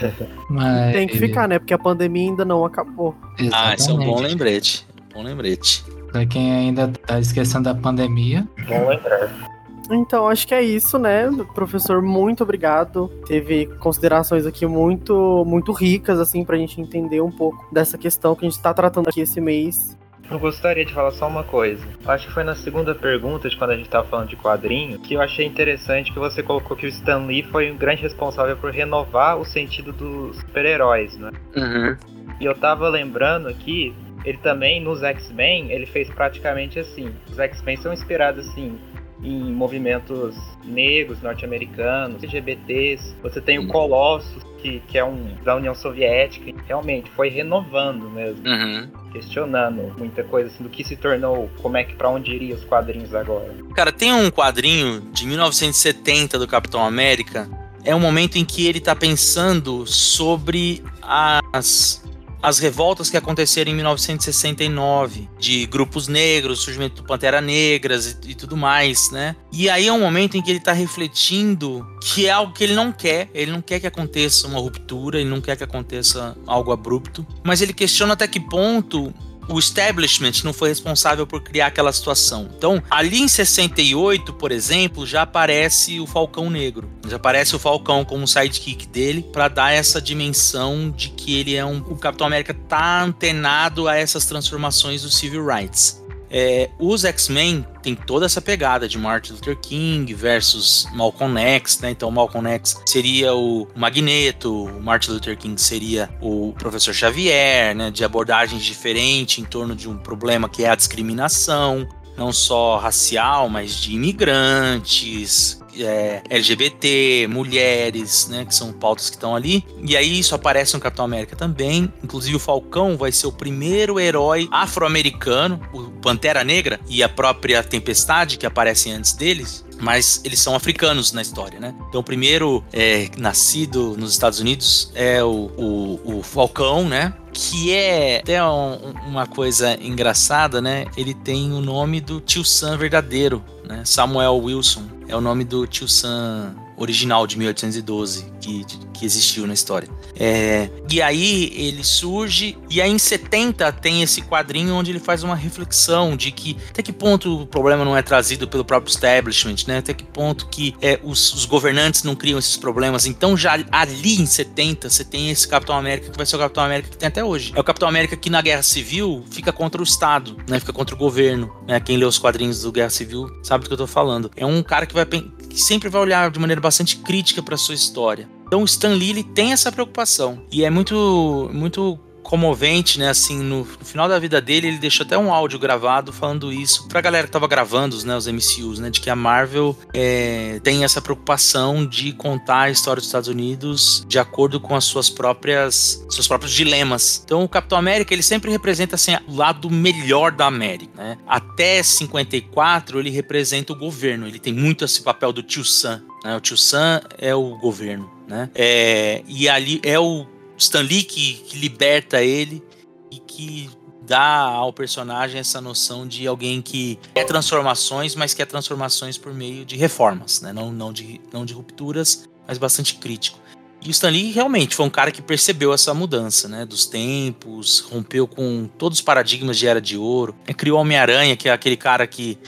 Mas... 0.48 0.92
Tem 0.92 1.06
que 1.06 1.18
ficar, 1.18 1.48
né? 1.48 1.58
Porque 1.58 1.74
a 1.74 1.78
pandemia 1.78 2.30
ainda 2.30 2.44
não 2.44 2.64
acabou. 2.64 3.14
Exatamente. 3.38 3.54
Ah, 3.54 3.74
esse 3.74 3.90
é 3.90 3.92
um 3.92 3.98
bom 3.98 4.20
lembrete. 4.20 4.86
Bom 5.12 5.22
lembrete. 5.22 5.84
Pra 6.10 6.26
quem 6.26 6.52
ainda 6.52 6.88
tá 6.88 7.20
esquecendo 7.20 7.64
da 7.64 7.74
pandemia. 7.74 8.46
Bom 8.66 8.88
lembrar. 8.88 9.51
Então, 9.90 10.28
acho 10.28 10.46
que 10.46 10.54
é 10.54 10.62
isso, 10.62 10.98
né? 10.98 11.28
Professor, 11.54 12.00
muito 12.00 12.42
obrigado. 12.42 13.08
Teve 13.26 13.66
considerações 13.78 14.46
aqui 14.46 14.66
muito, 14.66 15.44
muito 15.46 15.72
ricas, 15.72 16.18
assim, 16.18 16.44
pra 16.44 16.56
gente 16.56 16.80
entender 16.80 17.20
um 17.20 17.30
pouco 17.30 17.68
dessa 17.72 17.98
questão 17.98 18.34
que 18.34 18.46
a 18.46 18.48
gente 18.48 18.60
tá 18.60 18.72
tratando 18.72 19.08
aqui 19.08 19.20
esse 19.20 19.40
mês. 19.40 19.98
Eu 20.30 20.38
gostaria 20.38 20.84
de 20.84 20.94
falar 20.94 21.10
só 21.10 21.28
uma 21.28 21.44
coisa. 21.44 21.84
Acho 22.06 22.28
que 22.28 22.32
foi 22.32 22.42
na 22.42 22.54
segunda 22.54 22.94
pergunta, 22.94 23.50
de 23.50 23.56
quando 23.56 23.72
a 23.72 23.76
gente 23.76 23.84
estava 23.84 24.06
falando 24.08 24.28
de 24.28 24.36
quadrinho, 24.36 24.98
que 24.98 25.14
eu 25.14 25.20
achei 25.20 25.44
interessante 25.44 26.10
que 26.10 26.18
você 26.18 26.42
colocou 26.42 26.74
que 26.74 26.86
o 26.86 26.88
Stan 26.88 27.26
Lee 27.26 27.42
foi 27.42 27.70
um 27.70 27.76
grande 27.76 28.02
responsável 28.02 28.56
por 28.56 28.70
renovar 28.70 29.36
o 29.38 29.44
sentido 29.44 29.92
dos 29.92 30.38
super-heróis, 30.38 31.18
né? 31.18 31.32
Uhum. 31.54 31.96
E 32.40 32.44
eu 32.46 32.54
tava 32.54 32.88
lembrando 32.88 33.48
aqui, 33.48 33.94
ele 34.24 34.38
também, 34.38 34.80
nos 34.80 35.02
X-Men, 35.02 35.70
ele 35.70 35.84
fez 35.84 36.08
praticamente 36.08 36.78
assim. 36.78 37.12
Os 37.30 37.38
X-Men 37.38 37.76
são 37.76 37.92
inspirados, 37.92 38.48
assim, 38.48 38.78
em 39.22 39.52
movimentos 39.52 40.36
negros, 40.64 41.22
norte-americanos, 41.22 42.22
LGBTs. 42.22 43.14
Você 43.22 43.40
tem 43.40 43.58
o 43.58 43.68
Colossus, 43.68 44.42
que, 44.60 44.80
que 44.88 44.98
é 44.98 45.04
um 45.04 45.34
da 45.44 45.56
União 45.56 45.74
Soviética. 45.74 46.52
Realmente, 46.66 47.10
foi 47.10 47.28
renovando 47.28 48.10
mesmo. 48.10 48.46
Uhum. 48.46 48.88
Questionando 49.12 49.94
muita 49.96 50.24
coisa 50.24 50.48
assim, 50.48 50.62
do 50.62 50.70
que 50.70 50.82
se 50.82 50.96
tornou, 50.96 51.50
como 51.60 51.76
é 51.76 51.84
que 51.84 51.94
para 51.94 52.08
onde 52.08 52.32
iriam 52.32 52.56
os 52.56 52.64
quadrinhos 52.64 53.14
agora. 53.14 53.54
Cara, 53.74 53.92
tem 53.92 54.12
um 54.12 54.30
quadrinho 54.30 55.00
de 55.12 55.26
1970 55.26 56.38
do 56.38 56.46
Capitão 56.46 56.84
América. 56.84 57.48
É 57.84 57.94
um 57.94 58.00
momento 58.00 58.36
em 58.36 58.44
que 58.44 58.66
ele 58.66 58.80
tá 58.80 58.94
pensando 58.94 59.86
sobre 59.86 60.82
as 61.02 62.01
as 62.42 62.58
revoltas 62.58 63.08
que 63.08 63.16
aconteceram 63.16 63.70
em 63.70 63.74
1969, 63.76 65.28
de 65.38 65.64
grupos 65.66 66.08
negros, 66.08 66.60
surgimento 66.60 67.02
do 67.02 67.06
Pantera 67.06 67.40
Negras 67.40 68.18
e, 68.24 68.30
e, 68.30 68.34
tudo 68.34 68.56
mais, 68.56 69.10
né? 69.12 69.36
E 69.52 69.70
aí 69.70 69.86
é 69.86 69.92
um 69.92 70.00
momento 70.00 70.36
em 70.36 70.42
que 70.42 70.50
ele 70.50 70.60
tá 70.60 70.72
refletindo 70.72 71.86
que 72.02 72.26
é 72.26 72.30
algo 72.30 72.52
que 72.52 72.64
ele 72.64 72.74
não 72.74 72.90
quer, 72.90 73.30
ele 73.32 73.52
não 73.52 73.62
quer 73.62 73.78
que 73.78 73.86
aconteça 73.86 74.48
uma 74.48 74.58
ruptura, 74.58 75.20
ele 75.20 75.30
não 75.30 75.40
quer 75.40 75.56
que 75.56 75.62
aconteça 75.62 76.36
algo 76.46 76.72
abrupto, 76.72 77.24
mas 77.44 77.62
ele 77.62 77.72
questiona 77.72 78.14
até 78.14 78.26
que 78.26 78.40
ponto 78.40 79.14
o 79.48 79.58
establishment 79.58 80.44
não 80.44 80.52
foi 80.52 80.68
responsável 80.68 81.26
por 81.26 81.42
criar 81.42 81.66
aquela 81.66 81.92
situação. 81.92 82.48
Então, 82.56 82.82
ali 82.90 83.20
em 83.20 83.28
68, 83.28 84.32
por 84.34 84.52
exemplo, 84.52 85.06
já 85.06 85.22
aparece 85.22 86.00
o 86.00 86.06
Falcão 86.06 86.48
Negro. 86.50 86.90
Já 87.08 87.16
aparece 87.16 87.54
o 87.56 87.58
Falcão 87.58 88.04
como 88.04 88.26
sidekick 88.26 88.86
dele 88.86 89.22
para 89.32 89.48
dar 89.48 89.72
essa 89.72 90.00
dimensão 90.00 90.90
de 90.90 91.10
que 91.10 91.38
ele 91.38 91.54
é 91.54 91.64
um. 91.64 91.78
O 91.78 91.96
Capitão 91.96 92.26
América 92.26 92.54
tá 92.54 93.02
antenado 93.02 93.88
a 93.88 93.96
essas 93.96 94.24
transformações 94.24 95.02
dos 95.02 95.16
civil 95.16 95.44
rights. 95.44 96.01
É, 96.32 96.70
os 96.78 97.04
X-Men 97.04 97.66
tem 97.82 97.94
toda 97.94 98.24
essa 98.24 98.40
pegada 98.40 98.88
de 98.88 98.96
Martin 98.96 99.34
Luther 99.34 99.56
King 99.60 100.14
versus 100.14 100.88
Malcolm 100.94 101.38
X, 101.38 101.80
né? 101.80 101.90
Então 101.90 102.10
Malcolm 102.10 102.48
X 102.48 102.80
seria 102.86 103.34
o 103.34 103.68
Magneto, 103.76 104.64
o 104.64 104.82
Martin 104.82 105.10
Luther 105.10 105.36
King 105.36 105.60
seria 105.60 106.08
o 106.22 106.54
Professor 106.58 106.94
Xavier, 106.94 107.76
né? 107.76 107.90
De 107.90 108.02
abordagens 108.02 108.64
diferentes 108.64 109.38
em 109.38 109.44
torno 109.44 109.76
de 109.76 109.88
um 109.88 109.98
problema 109.98 110.48
que 110.48 110.64
é 110.64 110.70
a 110.70 110.74
discriminação, 110.74 111.86
não 112.16 112.32
só 112.32 112.78
racial, 112.78 113.50
mas 113.50 113.76
de 113.76 113.94
imigrantes, 113.94 115.61
é, 115.78 116.22
LGBT, 116.28 117.26
mulheres, 117.28 118.28
né, 118.28 118.44
que 118.44 118.54
são 118.54 118.72
pautas 118.72 119.08
que 119.08 119.16
estão 119.16 119.34
ali. 119.34 119.64
E 119.82 119.96
aí 119.96 120.18
isso 120.18 120.34
aparece 120.34 120.74
no 120.74 120.80
Capitão 120.80 121.04
América 121.04 121.36
também. 121.36 121.92
Inclusive 122.02 122.36
o 122.36 122.40
Falcão 122.40 122.96
vai 122.96 123.12
ser 123.12 123.26
o 123.26 123.32
primeiro 123.32 123.98
herói 123.98 124.48
afro-americano, 124.50 125.60
o 125.72 125.90
Pantera 126.00 126.44
Negra 126.44 126.80
e 126.88 127.02
a 127.02 127.08
própria 127.08 127.62
Tempestade 127.62 128.36
que 128.36 128.46
aparecem 128.46 128.92
antes 128.92 129.12
deles 129.12 129.64
mas 129.82 130.20
eles 130.24 130.40
são 130.40 130.54
africanos 130.54 131.12
na 131.12 131.20
história, 131.20 131.58
né? 131.58 131.74
Então, 131.88 132.00
o 132.00 132.04
primeiro 132.04 132.64
é, 132.72 133.10
nascido 133.18 133.96
nos 133.98 134.12
Estados 134.12 134.38
Unidos 134.38 134.92
é 134.94 135.24
o, 135.24 135.50
o, 135.56 136.18
o 136.18 136.22
Falcão, 136.22 136.88
né? 136.88 137.12
Que 137.32 137.72
é 137.72 138.18
até 138.18 138.44
um, 138.44 138.92
uma 139.08 139.26
coisa 139.26 139.76
engraçada, 139.82 140.60
né? 140.60 140.86
Ele 140.96 141.12
tem 141.12 141.52
o 141.52 141.60
nome 141.60 142.00
do 142.00 142.20
tio 142.20 142.44
Sam 142.44 142.78
verdadeiro, 142.78 143.44
né? 143.64 143.82
Samuel 143.84 144.36
Wilson 144.36 144.91
é 145.08 145.16
o 145.16 145.20
nome 145.20 145.44
do 145.44 145.66
tio 145.66 145.88
Sam 145.88 146.54
original 146.76 147.26
de 147.26 147.38
1812, 147.38 148.24
que, 148.40 148.64
que 149.02 149.06
existiu 149.06 149.48
na 149.48 149.52
história. 149.52 149.88
É, 150.14 150.70
e 150.88 151.02
aí 151.02 151.52
ele 151.56 151.82
surge, 151.82 152.56
e 152.70 152.80
aí 152.80 152.88
em 152.88 152.98
70 152.98 153.72
tem 153.72 154.00
esse 154.00 154.22
quadrinho 154.22 154.74
onde 154.74 154.92
ele 154.92 155.00
faz 155.00 155.24
uma 155.24 155.34
reflexão 155.34 156.16
de 156.16 156.30
que 156.30 156.56
até 156.70 156.84
que 156.84 156.92
ponto 156.92 157.42
o 157.42 157.46
problema 157.46 157.84
não 157.84 157.96
é 157.96 158.02
trazido 158.02 158.46
pelo 158.46 158.64
próprio 158.64 158.92
establishment, 158.92 159.56
né? 159.66 159.78
Até 159.78 159.92
que 159.92 160.04
ponto 160.04 160.46
que 160.46 160.76
é, 160.80 161.00
os, 161.02 161.34
os 161.34 161.44
governantes 161.46 162.04
não 162.04 162.14
criam 162.14 162.38
esses 162.38 162.56
problemas. 162.56 163.04
Então 163.04 163.36
já 163.36 163.58
ali 163.72 164.20
em 164.20 164.26
70 164.26 164.88
você 164.88 165.04
tem 165.04 165.30
esse 165.30 165.48
Capitão 165.48 165.76
América 165.76 166.10
que 166.10 166.16
vai 166.16 166.24
ser 166.24 166.36
o 166.36 166.38
Capitão 166.38 166.62
América 166.62 166.90
que 166.90 166.96
tem 166.96 167.08
até 167.08 167.24
hoje. 167.24 167.52
É 167.56 167.60
o 167.60 167.64
Capitão 167.64 167.88
América 167.88 168.16
que 168.16 168.30
na 168.30 168.40
Guerra 168.40 168.62
Civil 168.62 169.24
fica 169.32 169.52
contra 169.52 169.80
o 169.80 169.84
Estado, 169.84 170.36
né? 170.48 170.60
Fica 170.60 170.72
contra 170.72 170.94
o 170.94 170.98
governo. 170.98 171.52
Né? 171.66 171.80
Quem 171.80 171.96
lê 171.96 172.04
os 172.04 172.18
quadrinhos 172.18 172.62
do 172.62 172.70
Guerra 172.70 172.90
Civil 172.90 173.28
sabe 173.42 173.64
do 173.64 173.68
que 173.68 173.74
eu 173.74 173.78
tô 173.78 173.86
falando. 173.88 174.30
É 174.36 174.46
um 174.46 174.62
cara 174.62 174.86
que 174.86 174.94
vai 174.94 175.04
que 175.04 175.60
sempre 175.60 175.88
vai 175.88 176.00
olhar 176.00 176.30
de 176.30 176.38
maneira 176.38 176.60
bastante 176.60 176.98
crítica 176.98 177.42
para 177.42 177.56
sua 177.56 177.74
história. 177.74 178.28
Então 178.52 178.60
o 178.60 178.66
Stan 178.66 178.90
Lee 178.90 179.08
ele 179.08 179.24
tem 179.24 179.54
essa 179.54 179.72
preocupação 179.72 180.44
e 180.52 180.62
é 180.62 180.68
muito 180.68 181.48
muito 181.54 181.98
comovente, 182.22 182.98
né? 182.98 183.08
Assim, 183.08 183.38
no, 183.38 183.58
no, 183.58 183.84
final 183.84 184.08
da 184.08 184.18
vida 184.18 184.40
dele, 184.40 184.68
ele 184.68 184.78
deixou 184.78 185.04
até 185.04 185.18
um 185.18 185.32
áudio 185.32 185.58
gravado 185.58 186.12
falando 186.12 186.52
isso 186.52 186.86
pra 186.88 187.00
galera 187.00 187.26
que 187.26 187.32
tava 187.32 187.48
gravando, 187.48 187.96
né? 188.04 188.16
Os 188.16 188.26
MCUs, 188.26 188.78
né? 188.78 188.90
De 188.90 189.00
que 189.00 189.10
a 189.10 189.16
Marvel 189.16 189.76
é, 189.94 190.60
tem 190.62 190.84
essa 190.84 191.00
preocupação 191.00 191.84
de 191.86 192.12
contar 192.12 192.62
a 192.62 192.70
história 192.70 193.00
dos 193.00 193.06
Estados 193.06 193.28
Unidos 193.28 194.04
de 194.06 194.18
acordo 194.18 194.60
com 194.60 194.74
as 194.74 194.84
suas 194.84 195.10
próprias, 195.10 196.04
seus 196.10 196.28
próprios 196.28 196.52
dilemas. 196.52 197.22
Então, 197.24 197.44
o 197.44 197.48
Capitão 197.48 197.78
América, 197.78 198.14
ele 198.14 198.22
sempre 198.22 198.50
representa, 198.50 198.96
assim, 198.96 199.12
o 199.26 199.34
lado 199.34 199.70
melhor 199.70 200.30
da 200.30 200.46
América, 200.46 200.92
né? 200.96 201.18
Até 201.26 201.82
54, 201.82 202.98
ele 202.98 203.10
representa 203.10 203.72
o 203.72 203.76
governo. 203.76 204.26
Ele 204.26 204.38
tem 204.38 204.52
muito 204.52 204.84
esse 204.84 205.02
papel 205.02 205.32
do 205.32 205.42
tio 205.42 205.64
Sam, 205.64 206.02
né? 206.24 206.36
O 206.36 206.40
tio 206.40 206.56
Sam 206.56 207.02
é 207.18 207.34
o 207.34 207.58
governo, 207.58 208.10
né? 208.26 208.50
É, 208.54 209.22
e 209.26 209.48
ali 209.48 209.80
é 209.82 209.98
o 209.98 210.26
Stan 210.56 210.82
Lee 210.82 211.02
que, 211.04 211.34
que 211.34 211.58
liberta 211.58 212.22
ele 212.22 212.62
e 213.10 213.18
que 213.18 213.70
dá 214.06 214.40
ao 214.40 214.72
personagem 214.72 215.40
essa 215.40 215.60
noção 215.60 216.06
de 216.06 216.26
alguém 216.26 216.60
que 216.60 216.98
quer 217.14 217.24
transformações, 217.24 218.14
mas 218.14 218.34
quer 218.34 218.46
transformações 218.46 219.16
por 219.16 219.32
meio 219.32 219.64
de 219.64 219.76
reformas, 219.76 220.40
né? 220.40 220.52
não, 220.52 220.72
não, 220.72 220.92
de, 220.92 221.20
não 221.32 221.44
de 221.44 221.54
rupturas, 221.54 222.28
mas 222.46 222.58
bastante 222.58 222.96
crítico. 222.96 223.38
E 223.84 223.88
o 223.88 223.90
Stan 223.90 224.10
Lee 224.10 224.30
realmente 224.30 224.76
foi 224.76 224.86
um 224.86 224.90
cara 224.90 225.10
que 225.10 225.20
percebeu 225.20 225.72
essa 225.72 225.92
mudança, 225.92 226.48
né? 226.48 226.64
Dos 226.64 226.86
tempos, 226.86 227.80
rompeu 227.80 228.28
com 228.28 228.70
todos 228.78 228.98
os 228.98 229.02
paradigmas 229.02 229.58
de 229.58 229.66
Era 229.66 229.80
de 229.80 229.98
Ouro. 229.98 230.36
Criou 230.56 230.80
Homem-Aranha, 230.80 231.36
que 231.36 231.48
é 231.48 231.52
aquele 231.52 231.76
cara 231.76 232.06
que, 232.06 232.38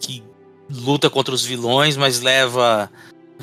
que 0.00 0.20
luta 0.68 1.08
contra 1.08 1.32
os 1.32 1.44
vilões, 1.44 1.96
mas 1.96 2.20
leva 2.20 2.90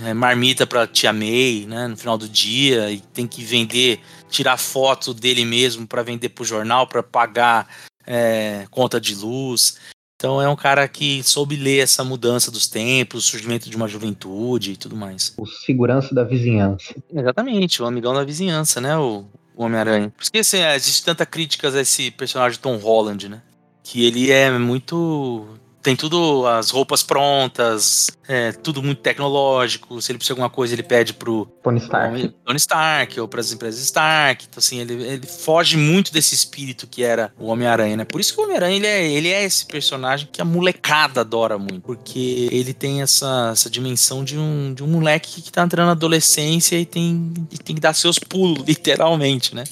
é, 0.03 0.13
marmita 0.13 0.67
pra 0.67 0.87
Tia 0.87 1.11
May, 1.11 1.65
né? 1.67 1.87
No 1.87 1.97
final 1.97 2.17
do 2.17 2.27
dia, 2.27 2.91
e 2.91 2.99
tem 2.99 3.27
que 3.27 3.43
vender 3.43 3.99
tirar 4.29 4.57
foto 4.57 5.13
dele 5.13 5.45
mesmo 5.45 5.87
para 5.87 6.03
vender 6.03 6.29
pro 6.29 6.43
jornal, 6.43 6.87
para 6.87 7.01
pagar 7.01 7.67
é, 8.05 8.65
conta 8.69 8.99
de 8.99 9.15
luz. 9.15 9.77
Então 10.15 10.41
é 10.41 10.49
um 10.49 10.55
cara 10.55 10.87
que 10.87 11.21
soube 11.21 11.55
ler 11.55 11.83
essa 11.83 12.03
mudança 12.03 12.49
dos 12.49 12.67
tempos, 12.67 13.25
o 13.25 13.27
surgimento 13.27 13.69
de 13.69 13.75
uma 13.75 13.87
juventude 13.87 14.71
e 14.71 14.77
tudo 14.77 14.95
mais. 14.95 15.33
O 15.37 15.45
segurança 15.45 16.13
da 16.13 16.23
vizinhança. 16.23 16.95
Exatamente, 17.13 17.83
o 17.83 17.85
amigão 17.85 18.15
da 18.15 18.23
vizinhança, 18.23 18.81
né? 18.81 18.97
O, 18.97 19.25
o 19.55 19.63
Homem-Aranha. 19.63 20.09
Por 20.09 20.21
isso 20.23 20.31
que 20.31 20.39
assim, 20.39 20.63
existe 20.63 21.05
tanta 21.05 21.25
críticas 21.25 21.75
a 21.75 21.81
esse 21.81 22.09
personagem 22.09 22.59
Tom 22.59 22.77
Holland, 22.77 23.29
né? 23.29 23.43
Que 23.83 24.05
ele 24.05 24.31
é 24.31 24.49
muito 24.57 25.47
tem 25.87 25.95
tudo, 25.95 26.45
as 26.45 26.69
roupas 26.69 27.01
prontas, 27.01 28.11
é, 28.27 28.51
tudo 28.51 28.83
muito 28.83 28.99
tecnológico. 28.99 30.01
Se 30.01 30.11
ele 30.11 30.17
precisa 30.17 30.35
de 30.35 30.41
alguma 30.41 30.49
coisa, 30.49 30.75
ele 30.75 30.83
pede 30.83 31.13
pro 31.13 31.45
Tony 31.63 31.79
Stark, 31.79 32.27
Tony 32.43 32.57
Stark 32.57 33.19
ou 33.21 33.25
para 33.25 33.39
as 33.39 33.53
empresas 33.53 33.81
Stark. 33.83 34.47
Então, 34.49 34.59
assim, 34.59 34.79
ele, 34.81 35.01
ele 35.01 35.25
foge 35.25 35.77
muito 35.77 36.11
desse 36.11 36.35
espírito 36.35 36.87
que 36.87 37.03
era 37.03 37.31
o 37.39 37.45
Homem-Aranha, 37.45 37.95
né? 37.95 38.03
Por 38.03 38.19
isso 38.19 38.33
que 38.33 38.41
o 38.41 38.43
Homem-Aranha 38.43 38.75
ele 38.75 38.85
é, 38.85 39.09
ele 39.09 39.29
é 39.29 39.45
esse 39.45 39.65
personagem 39.65 40.27
que 40.29 40.41
a 40.41 40.45
molecada 40.45 41.21
adora 41.21 41.57
muito, 41.57 41.79
porque 41.79 42.49
ele 42.51 42.73
tem 42.73 43.01
essa, 43.01 43.51
essa 43.53 43.69
dimensão 43.69 44.25
de 44.25 44.37
um, 44.37 44.73
de 44.73 44.83
um 44.83 44.87
moleque 44.87 45.41
que 45.41 45.49
tá 45.53 45.63
entrando 45.63 45.85
na 45.85 45.93
adolescência 45.93 46.77
e 46.77 46.85
tem, 46.85 47.33
e 47.49 47.57
tem 47.57 47.77
que 47.77 47.81
dar 47.81 47.93
seus 47.93 48.19
pulos, 48.19 48.61
literalmente, 48.67 49.55
né? 49.55 49.63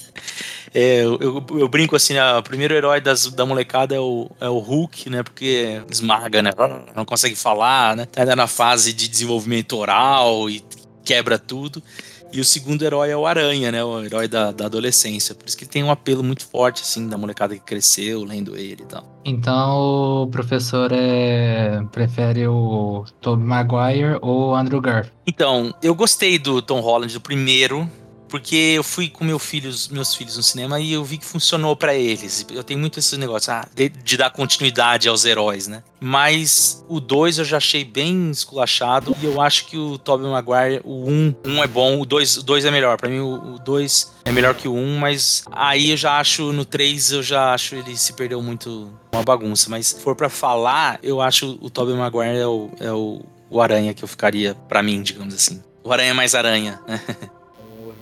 É, 0.78 1.02
eu, 1.02 1.18
eu, 1.22 1.46
eu, 1.58 1.68
brinco 1.68 1.96
assim, 1.96 2.12
né, 2.12 2.36
o 2.36 2.42
primeiro 2.42 2.74
herói 2.74 3.00
das, 3.00 3.28
da 3.28 3.46
molecada 3.46 3.94
é 3.94 3.98
o, 3.98 4.30
é 4.38 4.46
o 4.46 4.58
Hulk, 4.58 5.08
né? 5.08 5.22
Porque 5.22 5.80
esmaga, 5.90 6.42
né? 6.42 6.50
Não 6.94 7.02
consegue 7.02 7.34
falar, 7.34 7.96
né? 7.96 8.04
Tá 8.04 8.20
ainda 8.20 8.36
na 8.36 8.46
fase 8.46 8.92
de 8.92 9.08
desenvolvimento 9.08 9.74
oral 9.74 10.50
e 10.50 10.62
quebra 11.02 11.38
tudo. 11.38 11.82
E 12.30 12.40
o 12.40 12.44
segundo 12.44 12.82
herói 12.82 13.08
é 13.08 13.16
o 13.16 13.26
Aranha, 13.26 13.72
né? 13.72 13.82
O 13.82 14.04
herói 14.04 14.28
da, 14.28 14.52
da 14.52 14.66
adolescência. 14.66 15.34
Por 15.34 15.46
isso 15.46 15.56
que 15.56 15.64
ele 15.64 15.70
tem 15.70 15.82
um 15.82 15.90
apelo 15.90 16.22
muito 16.22 16.46
forte, 16.46 16.82
assim, 16.82 17.08
da 17.08 17.16
molecada 17.16 17.54
que 17.54 17.60
cresceu 17.62 18.22
lendo 18.22 18.54
ele 18.54 18.82
e 18.82 18.86
tal. 18.86 19.02
Então 19.24 20.24
o 20.24 20.26
professor 20.26 20.92
é... 20.92 21.80
prefere 21.90 22.46
o 22.48 23.06
Tobey 23.22 23.46
Maguire 23.46 24.18
ou 24.20 24.50
o 24.50 24.54
Andrew 24.54 24.82
Garfield? 24.82 25.16
Então, 25.26 25.74
eu 25.82 25.94
gostei 25.94 26.38
do 26.38 26.60
Tom 26.60 26.80
Holland, 26.80 27.14
do 27.14 27.20
primeiro. 27.22 27.90
Porque 28.28 28.56
eu 28.56 28.82
fui 28.82 29.08
com 29.08 29.24
meu 29.24 29.38
filhos, 29.38 29.88
meus 29.88 30.14
filhos 30.14 30.36
no 30.36 30.42
cinema 30.42 30.80
e 30.80 30.92
eu 30.92 31.04
vi 31.04 31.18
que 31.18 31.24
funcionou 31.24 31.76
para 31.76 31.94
eles. 31.94 32.44
Eu 32.50 32.64
tenho 32.64 32.80
muito 32.80 32.98
esse 32.98 33.16
negócio 33.16 33.52
ah, 33.52 33.66
de, 33.74 33.88
de, 33.88 34.16
dar 34.16 34.30
continuidade 34.30 35.08
aos 35.08 35.24
heróis, 35.24 35.68
né? 35.68 35.82
Mas 36.00 36.84
o 36.88 37.00
2 37.00 37.38
eu 37.38 37.44
já 37.44 37.56
achei 37.56 37.84
bem 37.84 38.30
esculachado 38.30 39.16
e 39.20 39.24
eu 39.24 39.40
acho 39.40 39.66
que 39.66 39.78
o 39.78 39.96
Tobey 39.98 40.28
Maguire, 40.28 40.80
o 40.84 41.08
1 41.08 41.10
um, 41.10 41.34
um 41.46 41.64
é 41.64 41.66
bom, 41.66 42.00
o 42.00 42.04
2 42.04 42.42
dois 42.42 42.64
é 42.64 42.70
melhor. 42.70 42.96
Para 42.96 43.08
mim 43.08 43.20
o 43.20 43.58
2 43.58 44.12
é 44.24 44.32
melhor 44.32 44.54
que 44.54 44.68
o 44.68 44.74
1, 44.74 44.78
um, 44.78 44.98
mas 44.98 45.44
aí 45.52 45.90
eu 45.92 45.96
já 45.96 46.18
acho 46.18 46.52
no 46.52 46.64
3 46.64 47.12
eu 47.12 47.22
já 47.22 47.54
acho 47.54 47.76
ele 47.76 47.96
se 47.96 48.12
perdeu 48.12 48.42
muito 48.42 48.92
uma 49.12 49.22
bagunça, 49.22 49.70
mas 49.70 49.88
se 49.88 50.00
for 50.00 50.14
para 50.16 50.28
falar, 50.28 50.98
eu 51.02 51.20
acho 51.20 51.58
o 51.60 51.70
Tobey 51.70 51.94
Maguire 51.94 52.38
é 52.38 52.46
o, 52.46 52.70
é 52.80 52.92
o, 52.92 53.22
o 53.48 53.60
aranha 53.60 53.94
que 53.94 54.02
eu 54.02 54.08
ficaria 54.08 54.54
para 54.68 54.82
mim, 54.82 55.02
digamos 55.02 55.34
assim. 55.34 55.62
O 55.82 55.92
aranha 55.92 56.12
mais 56.12 56.34
aranha. 56.34 56.80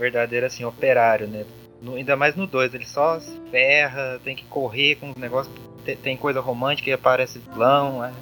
verdadeiro 0.04 0.46
assim, 0.46 0.64
operário, 0.64 1.26
né? 1.26 1.44
No, 1.80 1.96
ainda 1.96 2.16
mais 2.16 2.36
no 2.36 2.46
2, 2.46 2.74
ele 2.74 2.86
só 2.86 3.18
se 3.20 3.32
ferra, 3.50 4.20
tem 4.24 4.36
que 4.36 4.44
correr 4.44 4.96
com 4.96 5.12
o 5.12 5.18
negócio. 5.18 5.50
Tem, 6.02 6.16
coisa 6.16 6.40
romântica 6.40 6.88
e 6.88 6.94
aparece 6.94 7.38
vilão, 7.38 8.00
né? 8.00 8.14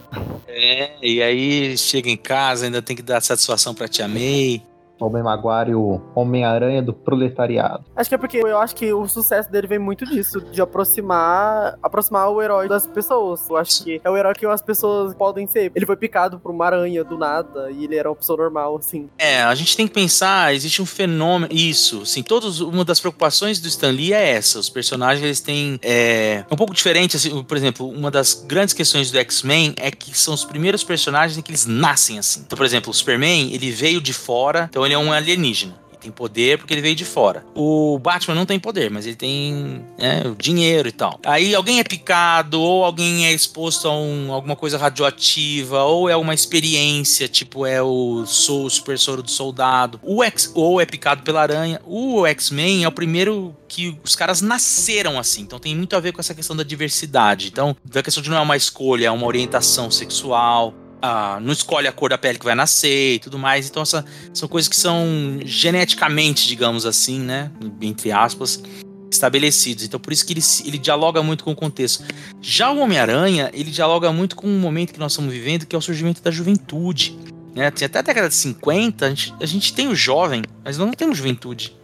É, 0.49 0.97
e 1.01 1.23
aí 1.23 1.79
chega 1.79 2.11
em 2.11 2.17
casa, 2.17 2.67
ainda 2.67 2.83
tem 2.83 2.97
que 2.97 3.03
dar 3.03 3.21
satisfação 3.21 3.73
pra 3.73 3.87
tia 3.87 4.09
May. 4.09 4.61
Homem 5.05 5.23
Maguire, 5.23 5.75
o 5.75 6.01
Homem-Aranha 6.15 6.83
do 6.83 6.93
proletariado. 6.93 7.85
Acho 7.97 8.09
que 8.09 8.15
é 8.15 8.19
porque 8.19 8.39
eu 8.39 8.59
acho 8.59 8.75
que 8.75 8.93
o 8.93 9.07
sucesso 9.09 9.51
dele 9.51 9.67
vem 9.67 9.79
muito 9.79 10.05
disso, 10.05 10.41
de 10.41 10.61
aproximar 10.61 11.79
aproximar 11.83 12.29
o 12.31 12.43
herói 12.43 12.69
das 12.69 12.87
pessoas. 12.87 13.49
Eu 13.49 13.57
acho 13.57 13.85
que 13.85 14.01
é 14.03 14.11
o 14.11 14.17
herói 14.17 14.35
que 14.35 14.47
as 14.47 14.63
pessoas 14.63 15.15
podem 15.15 15.47
ser. 15.47 15.73
Ele 15.75 15.87
foi 15.87 15.97
picado 15.97 16.39
por 16.39 16.51
uma 16.51 16.67
aranha 16.67 17.05
do 17.05 17.19
nada 17.19 17.71
e 17.71 17.85
ele 17.85 17.97
era 17.97 18.09
uma 18.09 18.17
pessoa 18.17 18.37
normal, 18.37 18.77
assim. 18.77 19.09
É, 19.19 19.43
a 19.43 19.55
gente 19.55 19.77
tem 19.77 19.87
que 19.87 19.95
pensar, 19.95 20.55
existe 20.55 20.81
um 20.81 20.87
fenômeno, 20.87 21.53
isso, 21.53 22.03
assim, 22.03 22.23
todos, 22.23 22.61
uma 22.61 22.85
das 22.85 23.01
preocupações 23.01 23.61
do 23.61 23.69
Stan 23.69 23.91
Lee 23.91 24.13
é 24.13 24.31
essa, 24.31 24.59
os 24.59 24.69
personagens 24.69 25.25
eles 25.25 25.41
têm, 25.41 25.79
é, 25.83 26.45
um 26.51 26.57
pouco 26.57 26.75
diferente, 26.75 27.17
assim, 27.17 27.43
por 27.43 27.57
exemplo, 27.57 27.89
uma 27.89 28.11
das 28.11 28.35
grandes 28.35 28.75
questões 28.75 29.11
do 29.11 29.19
X-Men 29.19 29.75
é 29.77 29.91
que 29.91 30.17
são 30.17 30.35
os 30.35 30.45
primeiros 30.45 30.83
personagens 30.85 31.37
em 31.39 31.43
que 31.43 31.51
eles 31.51 31.67
nascem 31.67 32.19
assim. 32.19 32.43
Então, 32.47 32.57
por 32.57 32.65
exemplo, 32.65 32.91
o 32.91 32.95
Superman, 32.95 33.53
ele 33.53 33.71
veio 33.71 34.01
de 34.01 34.13
fora, 34.13 34.67
então 34.71 34.85
ele 34.85 34.92
é 34.93 34.99
um 34.99 35.13
alienígena 35.13 35.83
tem 36.03 36.11
poder 36.11 36.59
porque 36.59 36.75
ele 36.75 36.83
veio 36.83 36.97
de 36.97 37.05
fora. 37.05 37.45
O 37.55 37.99
Batman 37.99 38.35
não 38.35 38.45
tem 38.45 38.59
poder, 38.59 38.91
mas 38.91 39.07
ele 39.07 39.15
tem 39.15 39.85
né, 39.97 40.23
dinheiro 40.37 40.89
e 40.89 40.93
tal. 40.93 41.21
Aí 41.25 41.55
alguém 41.55 41.79
é 41.79 41.85
picado, 41.85 42.61
ou 42.61 42.85
alguém 42.85 43.27
é 43.27 43.33
exposto 43.33 43.89
a 43.89 43.97
um, 43.97 44.33
alguma 44.33 44.57
coisa 44.57 44.77
radioativa, 44.77 45.85
ou 45.85 46.09
é 46.09 46.17
uma 46.17 46.35
experiência, 46.35 47.29
tipo 47.29 47.65
é 47.65 47.81
o, 47.81 48.25
o 48.25 48.71
super 48.71 48.99
soro 48.99 49.23
do 49.23 49.31
soldado. 49.31 50.01
O 50.03 50.23
X, 50.25 50.51
ou 50.55 50.81
é 50.81 50.87
picado 50.87 51.23
pela 51.23 51.41
aranha. 51.41 51.81
O 51.85 52.27
X-Men 52.27 52.85
é 52.85 52.89
o 52.89 52.93
primeiro 52.93 53.55
que 53.69 53.97
os 54.03 54.17
caras 54.17 54.41
nasceram 54.41 55.19
assim. 55.19 55.43
Então 55.43 55.59
tem 55.59 55.75
muito 55.77 55.95
a 55.95 56.01
ver 56.01 56.13
com 56.13 56.21
essa 56.21 56.35
questão 56.35 56.57
da 56.57 56.63
diversidade. 56.63 57.49
Então, 57.49 57.77
a 57.95 58.03
questão 58.03 58.23
de 58.23 58.29
não 58.29 58.37
é 58.37 58.41
uma 58.41 58.57
escolha, 58.57 59.07
é 59.07 59.11
uma 59.11 59.27
orientação 59.27 59.91
sexual 59.91 60.75
ah, 61.03 61.41
não 61.43 61.53
escolhe 61.53 61.89
a 61.89 61.93
cor 61.93 62.11
da 62.11 62.17
pele 62.17 62.39
que 62.39 62.45
vai 62.45 62.55
nascer 62.55 63.17
e 63.17 63.19
tudo 63.19 63.37
mais. 63.37 63.69
Então, 63.69 63.83
essa, 63.83 64.05
são 64.33 64.49
coisas 64.49 64.69
que 64.69 64.77
são 64.77 65.41
geneticamente, 65.45 66.47
digamos 66.47 66.87
assim, 66.87 67.19
né? 67.19 67.51
Entre 67.81 68.13
aspas, 68.13 68.63
estabelecidos. 69.11 69.85
Então, 69.85 69.99
por 69.99 70.13
isso 70.13 70.25
que 70.25 70.33
ele, 70.33 70.41
ele 70.65 70.79
dialoga 70.79 71.21
muito 71.21 71.43
com 71.43 71.51
o 71.51 71.57
contexto. 71.57 72.05
Já 72.41 72.71
o 72.71 72.79
Homem-Aranha, 72.79 73.51
ele 73.53 73.71
dialoga 73.73 74.13
muito 74.13 74.37
com 74.37 74.47
o 74.47 74.61
momento 74.61 74.93
que 74.93 75.01
nós 75.01 75.13
estamos 75.13 75.33
vivendo, 75.33 75.67
que 75.67 75.75
é 75.75 75.79
o 75.79 75.83
surgimento 75.83 76.23
da 76.23 76.31
juventude. 76.31 77.19
Né? 77.53 77.67
Até 77.67 77.87
a 77.87 78.03
década 78.03 78.29
de 78.29 78.35
50, 78.37 79.05
a 79.05 79.09
gente, 79.11 79.35
a 79.41 79.47
gente 79.47 79.75
tem 79.75 79.89
o 79.89 79.97
jovem, 79.97 80.43
mas 80.65 80.79
nós 80.79 80.87
não 80.87 80.95
temos 80.95 81.19
juventude. 81.19 81.77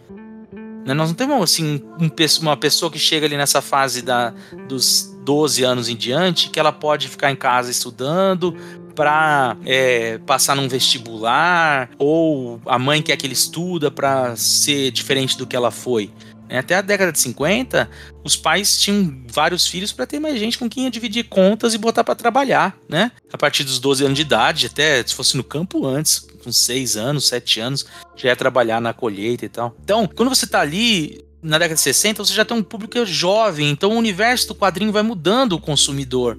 Né? 0.85 0.93
Nós 0.93 1.09
não 1.09 1.15
temos 1.15 1.43
assim 1.43 1.83
um, 1.99 2.09
uma 2.41 2.57
pessoa 2.57 2.91
que 2.91 2.97
chega 2.97 3.25
ali 3.25 3.37
nessa 3.37 3.61
fase 3.61 4.01
da, 4.01 4.33
dos 4.67 5.13
12 5.23 5.63
anos 5.63 5.89
em 5.89 5.95
diante 5.95 6.49
que 6.49 6.59
ela 6.59 6.71
pode 6.71 7.07
ficar 7.07 7.31
em 7.31 7.35
casa 7.35 7.69
estudando, 7.69 8.55
para 8.99 9.55
é, 9.65 10.17
passar 10.25 10.57
num 10.57 10.67
vestibular, 10.67 11.89
ou 11.97 12.61
a 12.65 12.77
mãe 12.77 13.01
quer 13.01 13.15
que 13.15 13.25
ele 13.25 13.33
estuda 13.33 13.89
para 13.89 14.35
ser 14.35 14.91
diferente 14.91 15.37
do 15.37 15.47
que 15.47 15.55
ela 15.55 15.71
foi. 15.71 16.11
É, 16.49 16.57
até 16.57 16.75
a 16.75 16.81
década 16.81 17.09
de 17.09 17.19
50, 17.19 17.89
os 18.25 18.35
pais 18.35 18.77
tinham 18.77 19.23
vários 19.31 19.65
filhos 19.65 19.93
para 19.93 20.05
ter 20.05 20.19
mais 20.19 20.37
gente 20.37 20.59
com 20.59 20.67
quem 20.67 20.83
ia 20.83 20.91
dividir 20.91 21.29
contas 21.29 21.73
e 21.73 21.77
botar 21.77 22.03
para 22.03 22.13
trabalhar, 22.13 22.75
né? 22.89 23.13
A 23.31 23.37
partir 23.37 23.63
dos 23.63 23.79
12 23.79 24.03
anos 24.03 24.17
de 24.17 24.23
idade, 24.23 24.65
até 24.65 25.01
se 25.01 25.15
fosse 25.15 25.37
no 25.37 25.45
campo 25.45 25.87
antes, 25.87 26.27
com 26.43 26.51
6 26.51 26.97
anos, 26.97 27.25
7 27.29 27.61
anos, 27.61 27.85
já 28.17 28.27
ia 28.27 28.35
trabalhar 28.35 28.81
na 28.81 28.91
colheita 28.91 29.45
e 29.45 29.49
tal. 29.49 29.77
Então, 29.81 30.09
quando 30.13 30.27
você 30.27 30.45
tá 30.45 30.59
ali 30.59 31.23
na 31.41 31.57
década 31.57 31.75
de 31.75 31.81
60, 31.81 32.25
você 32.25 32.33
já 32.33 32.43
tem 32.43 32.57
um 32.57 32.63
público 32.63 33.05
jovem, 33.05 33.69
então 33.69 33.91
o 33.91 33.97
universo 33.97 34.49
do 34.49 34.55
quadrinho 34.55 34.91
vai 34.91 35.03
mudando 35.03 35.53
o 35.53 35.59
consumidor. 35.59 36.37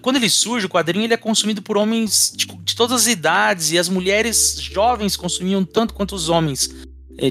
Quando 0.00 0.16
ele 0.16 0.30
surge, 0.30 0.66
o 0.66 0.70
quadrinho 0.70 1.04
ele 1.04 1.14
é 1.14 1.18
consumido 1.18 1.62
por 1.62 1.76
homens 1.76 2.32
de, 2.34 2.46
de 2.46 2.76
todas 2.76 3.02
as 3.02 3.06
idades, 3.06 3.70
e 3.72 3.78
as 3.78 3.88
mulheres 3.88 4.56
jovens 4.60 5.16
consumiam 5.16 5.64
tanto 5.64 5.94
quanto 5.94 6.14
os 6.14 6.28
homens 6.28 6.70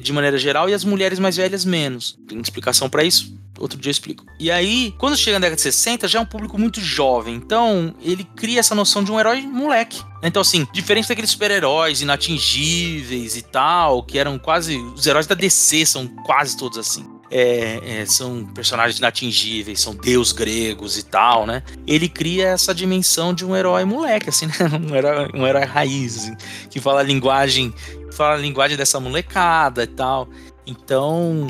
de 0.02 0.14
maneira 0.14 0.38
geral, 0.38 0.70
e 0.70 0.74
as 0.74 0.84
mulheres 0.84 1.20
mais 1.20 1.38
velhas 1.38 1.64
menos. 1.64 2.18
Tem 2.28 2.40
explicação 2.40 2.90
para 2.90 3.04
isso? 3.04 3.36
Outro 3.58 3.80
dia 3.80 3.90
eu 3.90 3.92
explico. 3.92 4.26
E 4.40 4.52
aí, 4.52 4.94
quando 4.98 5.16
chega 5.16 5.40
na 5.40 5.46
década 5.46 5.56
de 5.56 5.62
60, 5.62 6.08
já 6.08 6.20
é 6.20 6.22
um 6.22 6.26
público 6.26 6.58
muito 6.60 6.82
jovem. 6.82 7.36
Então, 7.36 7.96
ele 8.02 8.24
cria 8.36 8.60
essa 8.60 8.76
noção 8.76 9.04
de 9.04 9.12
um 9.12 9.20
herói 9.20 9.42
moleque. 9.42 10.02
Então, 10.22 10.42
assim, 10.42 10.68
diferente 10.74 11.08
daqueles 11.08 11.30
super-heróis 11.30 12.02
inatingíveis 12.02 13.38
e 13.38 13.42
tal, 13.42 14.04
que 14.04 14.20
eram 14.20 14.38
quase. 14.38 14.76
Os 14.78 15.08
heróis 15.08 15.26
da 15.26 15.36
DC 15.36 15.86
são 15.86 16.08
quase 16.08 16.58
todos 16.58 16.78
assim. 16.78 17.06
É, 17.32 18.02
é, 18.02 18.06
são 18.06 18.46
personagens 18.46 19.00
inatingíveis, 19.00 19.82
são 19.82 19.96
deus 19.96 20.32
gregos 20.32 20.98
e 20.98 21.04
tal, 21.04 21.46
né? 21.46 21.64
Ele 21.88 22.08
cria 22.08 22.50
essa 22.50 22.74
dimensão 22.74 23.34
de 23.34 23.44
um 23.44 23.56
herói 23.56 23.84
moleque, 23.84 24.30
assim, 24.30 24.46
né? 24.46 24.54
Um 24.80 24.96
herói, 24.96 25.30
um 25.34 25.48
herói 25.48 25.66
raiz, 25.66 26.18
assim, 26.18 26.36
que 26.70 26.80
fala 26.80 27.00
a 27.00 27.04
linguagem 27.04 27.74
fala 28.16 28.36
a 28.36 28.38
linguagem 28.38 28.78
dessa 28.78 29.00
molecada 29.00 29.84
e 29.84 29.88
tal. 29.88 30.30
Então, 30.68 31.48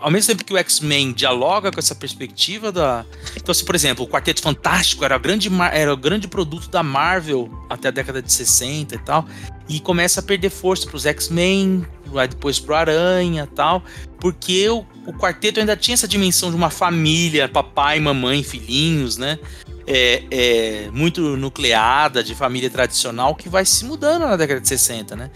ao 0.00 0.10
mesmo 0.10 0.28
tempo 0.32 0.44
que 0.44 0.52
o 0.52 0.56
X-Men 0.56 1.12
dialoga 1.12 1.70
com 1.70 1.78
essa 1.78 1.94
perspectiva 1.94 2.72
da. 2.72 3.04
Então, 3.36 3.52
assim, 3.52 3.64
por 3.64 3.74
exemplo, 3.74 4.04
o 4.04 4.08
Quarteto 4.08 4.42
Fantástico 4.42 5.04
era 5.04 5.16
grande, 5.18 5.48
era 5.72 5.92
o 5.92 5.96
grande 5.96 6.26
produto 6.26 6.68
da 6.68 6.82
Marvel 6.82 7.48
até 7.70 7.88
a 7.88 7.90
década 7.92 8.20
de 8.20 8.32
60 8.32 8.94
e 8.94 8.98
tal. 8.98 9.24
E 9.68 9.78
começa 9.78 10.20
a 10.20 10.22
perder 10.22 10.50
força 10.50 10.86
para 10.86 10.96
os 10.96 11.06
X-Men, 11.06 11.86
depois 12.28 12.58
pro 12.58 12.74
Aranha 12.74 13.48
tal. 13.54 13.84
Porque 14.18 14.68
o, 14.68 14.84
o 15.06 15.12
quarteto 15.12 15.60
ainda 15.60 15.76
tinha 15.76 15.94
essa 15.94 16.08
dimensão 16.08 16.50
de 16.50 16.56
uma 16.56 16.70
família, 16.70 17.48
papai, 17.48 18.00
mamãe, 18.00 18.42
filhinhos, 18.42 19.16
né? 19.16 19.38
É, 19.86 20.24
é, 20.32 20.90
muito 20.90 21.36
nucleada, 21.36 22.24
de 22.24 22.34
família 22.34 22.68
tradicional, 22.68 23.36
que 23.36 23.48
vai 23.48 23.64
se 23.64 23.84
mudando 23.84 24.22
na 24.22 24.36
década 24.36 24.60
de 24.60 24.66
60, 24.66 25.14
né? 25.14 25.30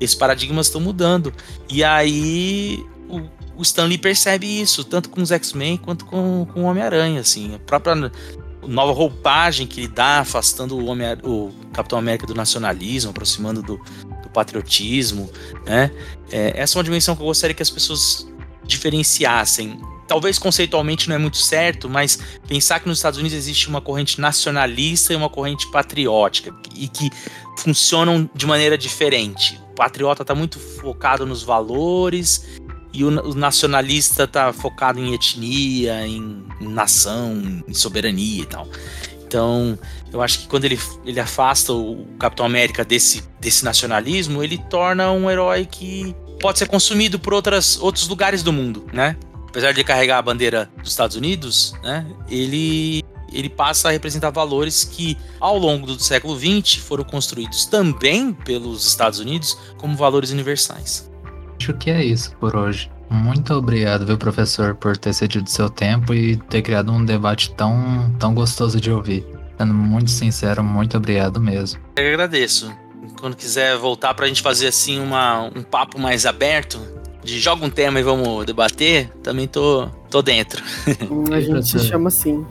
Esses 0.00 0.14
paradigmas 0.14 0.66
estão 0.66 0.80
mudando. 0.80 1.32
E 1.68 1.82
aí 1.82 2.84
o, 3.08 3.20
o 3.56 3.62
Stanley 3.62 3.98
percebe 3.98 4.46
isso, 4.46 4.84
tanto 4.84 5.08
com 5.08 5.22
os 5.22 5.30
X-Men 5.30 5.76
quanto 5.76 6.04
com, 6.04 6.46
com 6.52 6.62
o 6.62 6.64
Homem-Aranha, 6.64 7.20
assim. 7.20 7.54
A 7.54 7.58
própria 7.58 8.10
nova 8.66 8.92
roupagem 8.92 9.66
que 9.66 9.80
ele 9.80 9.88
dá, 9.88 10.20
afastando 10.20 10.76
o, 10.76 10.86
Homem 10.86 11.06
o 11.22 11.52
Capitão 11.72 11.98
América 11.98 12.26
do 12.26 12.34
nacionalismo, 12.34 13.10
aproximando 13.10 13.62
do, 13.62 13.76
do 14.22 14.28
patriotismo, 14.30 15.30
né? 15.64 15.90
É, 16.30 16.52
essa 16.56 16.76
é 16.76 16.78
uma 16.78 16.84
dimensão 16.84 17.14
que 17.14 17.22
eu 17.22 17.26
gostaria 17.26 17.54
que 17.54 17.62
as 17.62 17.70
pessoas 17.70 18.26
diferenciassem. 18.64 19.80
Talvez 20.08 20.38
conceitualmente 20.38 21.08
não 21.08 21.16
é 21.16 21.18
muito 21.18 21.36
certo, 21.36 21.88
mas 21.88 22.18
pensar 22.46 22.78
que 22.80 22.88
nos 22.88 22.98
Estados 22.98 23.18
Unidos 23.18 23.36
existe 23.36 23.68
uma 23.68 23.80
corrente 23.80 24.20
nacionalista 24.20 25.12
e 25.12 25.16
uma 25.16 25.28
corrente 25.28 25.68
patriótica, 25.70 26.54
e 26.74 26.86
que 26.86 27.10
funcionam 27.58 28.28
de 28.34 28.46
maneira 28.46 28.78
diferente 28.78 29.60
patriota 29.76 30.22
está 30.22 30.34
muito 30.34 30.58
focado 30.58 31.24
nos 31.24 31.44
valores 31.44 32.58
e 32.92 33.04
o, 33.04 33.10
nacionalista 33.34 34.24
está 34.24 34.52
focado 34.52 34.98
em 34.98 35.14
etnia, 35.14 36.06
em, 36.06 36.42
em, 36.60 36.68
nação, 36.68 37.62
em 37.68 37.74
soberania 37.74 38.42
e 38.42 38.46
tal. 38.46 38.66
Então, 39.26 39.78
eu 40.12 40.22
acho 40.22 40.40
que 40.40 40.48
quando 40.48 40.64
ele, 40.64 40.78
ele 41.04 41.20
afasta 41.20 41.72
o 41.72 42.06
Capitão 42.18 42.46
América 42.46 42.84
desse, 42.84 43.22
desse 43.38 43.64
nacionalismo, 43.64 44.42
ele 44.42 44.56
torna 44.70 45.12
um 45.12 45.30
herói 45.30 45.66
que 45.66 46.16
pode 46.40 46.58
ser 46.58 46.68
consumido 46.68 47.18
por 47.18 47.34
outras, 47.34 47.78
outros 47.78 48.08
lugares 48.08 48.42
do 48.42 48.52
mundo, 48.52 48.86
né? 48.92 49.16
Apesar 49.48 49.72
de 49.72 49.84
carregar 49.84 50.18
a 50.18 50.22
bandeira 50.22 50.70
dos 50.78 50.90
Estados 50.90 51.16
Unidos, 51.16 51.74
né? 51.82 52.06
Ele 52.30 53.02
ele 53.32 53.48
passa 53.48 53.88
a 53.88 53.92
representar 53.92 54.30
valores 54.30 54.84
que, 54.84 55.16
ao 55.40 55.58
longo 55.58 55.86
do 55.86 56.02
século 56.02 56.38
XX, 56.38 56.76
foram 56.76 57.04
construídos 57.04 57.66
também 57.66 58.32
pelos 58.32 58.86
Estados 58.86 59.18
Unidos 59.18 59.58
como 59.76 59.96
valores 59.96 60.30
universais. 60.30 61.10
Acho 61.58 61.74
que 61.74 61.90
é 61.90 62.04
isso 62.04 62.34
por 62.36 62.54
hoje. 62.54 62.90
Muito 63.08 63.54
obrigado, 63.54 64.04
viu, 64.04 64.18
professor, 64.18 64.74
por 64.74 64.96
ter 64.96 65.12
cedido 65.12 65.48
seu 65.48 65.70
tempo 65.70 66.12
e 66.12 66.36
ter 66.36 66.62
criado 66.62 66.90
um 66.92 67.04
debate 67.04 67.54
tão, 67.54 68.12
tão 68.18 68.34
gostoso 68.34 68.80
de 68.80 68.90
ouvir. 68.90 69.24
Sendo 69.56 69.72
muito 69.72 70.10
sincero, 70.10 70.62
muito 70.62 70.96
obrigado 70.96 71.40
mesmo. 71.40 71.80
Eu 71.96 72.08
agradeço. 72.08 72.70
Quando 73.20 73.36
quiser 73.36 73.76
voltar 73.78 74.12
para 74.14 74.26
a 74.26 74.28
gente 74.28 74.42
fazer 74.42 74.66
assim 74.66 75.00
uma, 75.00 75.44
um 75.44 75.62
papo 75.62 75.98
mais 75.98 76.26
aberto, 76.26 76.80
de 77.24 77.38
joga 77.40 77.64
um 77.64 77.70
tema 77.70 78.00
e 78.00 78.02
vamos 78.02 78.44
debater, 78.44 79.08
também 79.22 79.46
tô, 79.46 79.88
tô 80.10 80.20
dentro. 80.20 80.62
A 81.32 81.40
gente 81.40 81.68
se 81.68 81.80
chama 81.80 82.08
assim. 82.08 82.44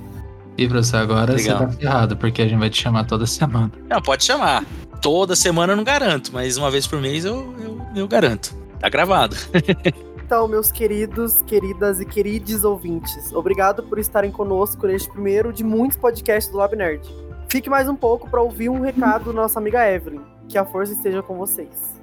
E 0.57 0.67
você 0.67 0.95
agora 0.95 1.33
Legal. 1.33 1.57
você 1.59 1.65
tá 1.65 1.71
ferrado, 1.71 2.17
porque 2.17 2.41
a 2.41 2.47
gente 2.47 2.59
vai 2.59 2.69
te 2.69 2.81
chamar 2.81 3.05
toda 3.05 3.25
semana. 3.25 3.71
Não, 3.89 4.01
pode 4.01 4.23
chamar. 4.23 4.63
Toda 5.01 5.35
semana 5.35 5.73
eu 5.73 5.77
não 5.77 5.83
garanto, 5.83 6.31
mas 6.33 6.57
uma 6.57 6.71
vez 6.71 6.87
por 6.87 6.99
mês 6.99 7.25
eu, 7.25 7.53
eu, 7.59 7.81
eu 7.95 8.07
garanto. 8.07 8.55
Tá 8.79 8.89
gravado. 8.89 9.35
Então, 10.25 10.47
meus 10.47 10.71
queridos, 10.71 11.43
queridas 11.43 11.99
e 11.99 12.05
queridos 12.05 12.63
ouvintes, 12.63 13.31
obrigado 13.31 13.83
por 13.83 13.99
estarem 13.99 14.31
conosco 14.31 14.87
neste 14.87 15.07
primeiro 15.07 15.53
de 15.53 15.63
muitos 15.63 15.99
podcasts 15.99 16.51
do 16.51 16.57
Lab 16.57 16.75
Nerd. 16.75 17.07
Fique 17.47 17.69
mais 17.69 17.87
um 17.87 17.95
pouco 17.95 18.27
para 18.27 18.41
ouvir 18.41 18.67
um 18.69 18.81
recado 18.81 19.25
da 19.25 19.33
nossa 19.33 19.59
amiga 19.59 19.87
Evelyn. 19.87 20.21
Que 20.49 20.57
a 20.57 20.65
força 20.65 20.93
esteja 20.93 21.21
com 21.21 21.37
vocês. 21.37 21.95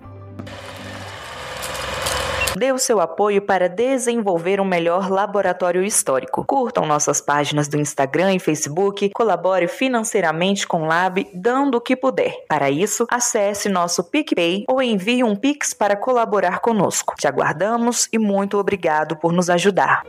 Dê 2.56 2.70
o 2.70 2.78
seu 2.78 3.00
apoio 3.00 3.40
para 3.42 3.68
desenvolver 3.68 4.60
um 4.60 4.64
melhor 4.64 5.10
laboratório 5.10 5.82
histórico. 5.82 6.44
Curtam 6.44 6.86
nossas 6.86 7.20
páginas 7.20 7.66
do 7.66 7.78
Instagram 7.78 8.34
e 8.34 8.38
Facebook, 8.38 9.10
colabore 9.14 9.66
financeiramente 9.66 10.66
com 10.66 10.82
o 10.82 10.86
Lab, 10.86 11.26
dando 11.32 11.76
o 11.76 11.80
que 11.80 11.96
puder. 11.96 12.44
Para 12.48 12.70
isso, 12.70 13.06
acesse 13.10 13.68
nosso 13.68 14.04
PicPay 14.04 14.64
ou 14.68 14.82
envie 14.82 15.24
um 15.24 15.34
Pix 15.34 15.72
para 15.72 15.96
colaborar 15.96 16.60
conosco. 16.60 17.14
Te 17.18 17.26
aguardamos 17.26 18.08
e 18.12 18.18
muito 18.18 18.58
obrigado 18.58 19.16
por 19.16 19.32
nos 19.32 19.48
ajudar. 19.48 20.02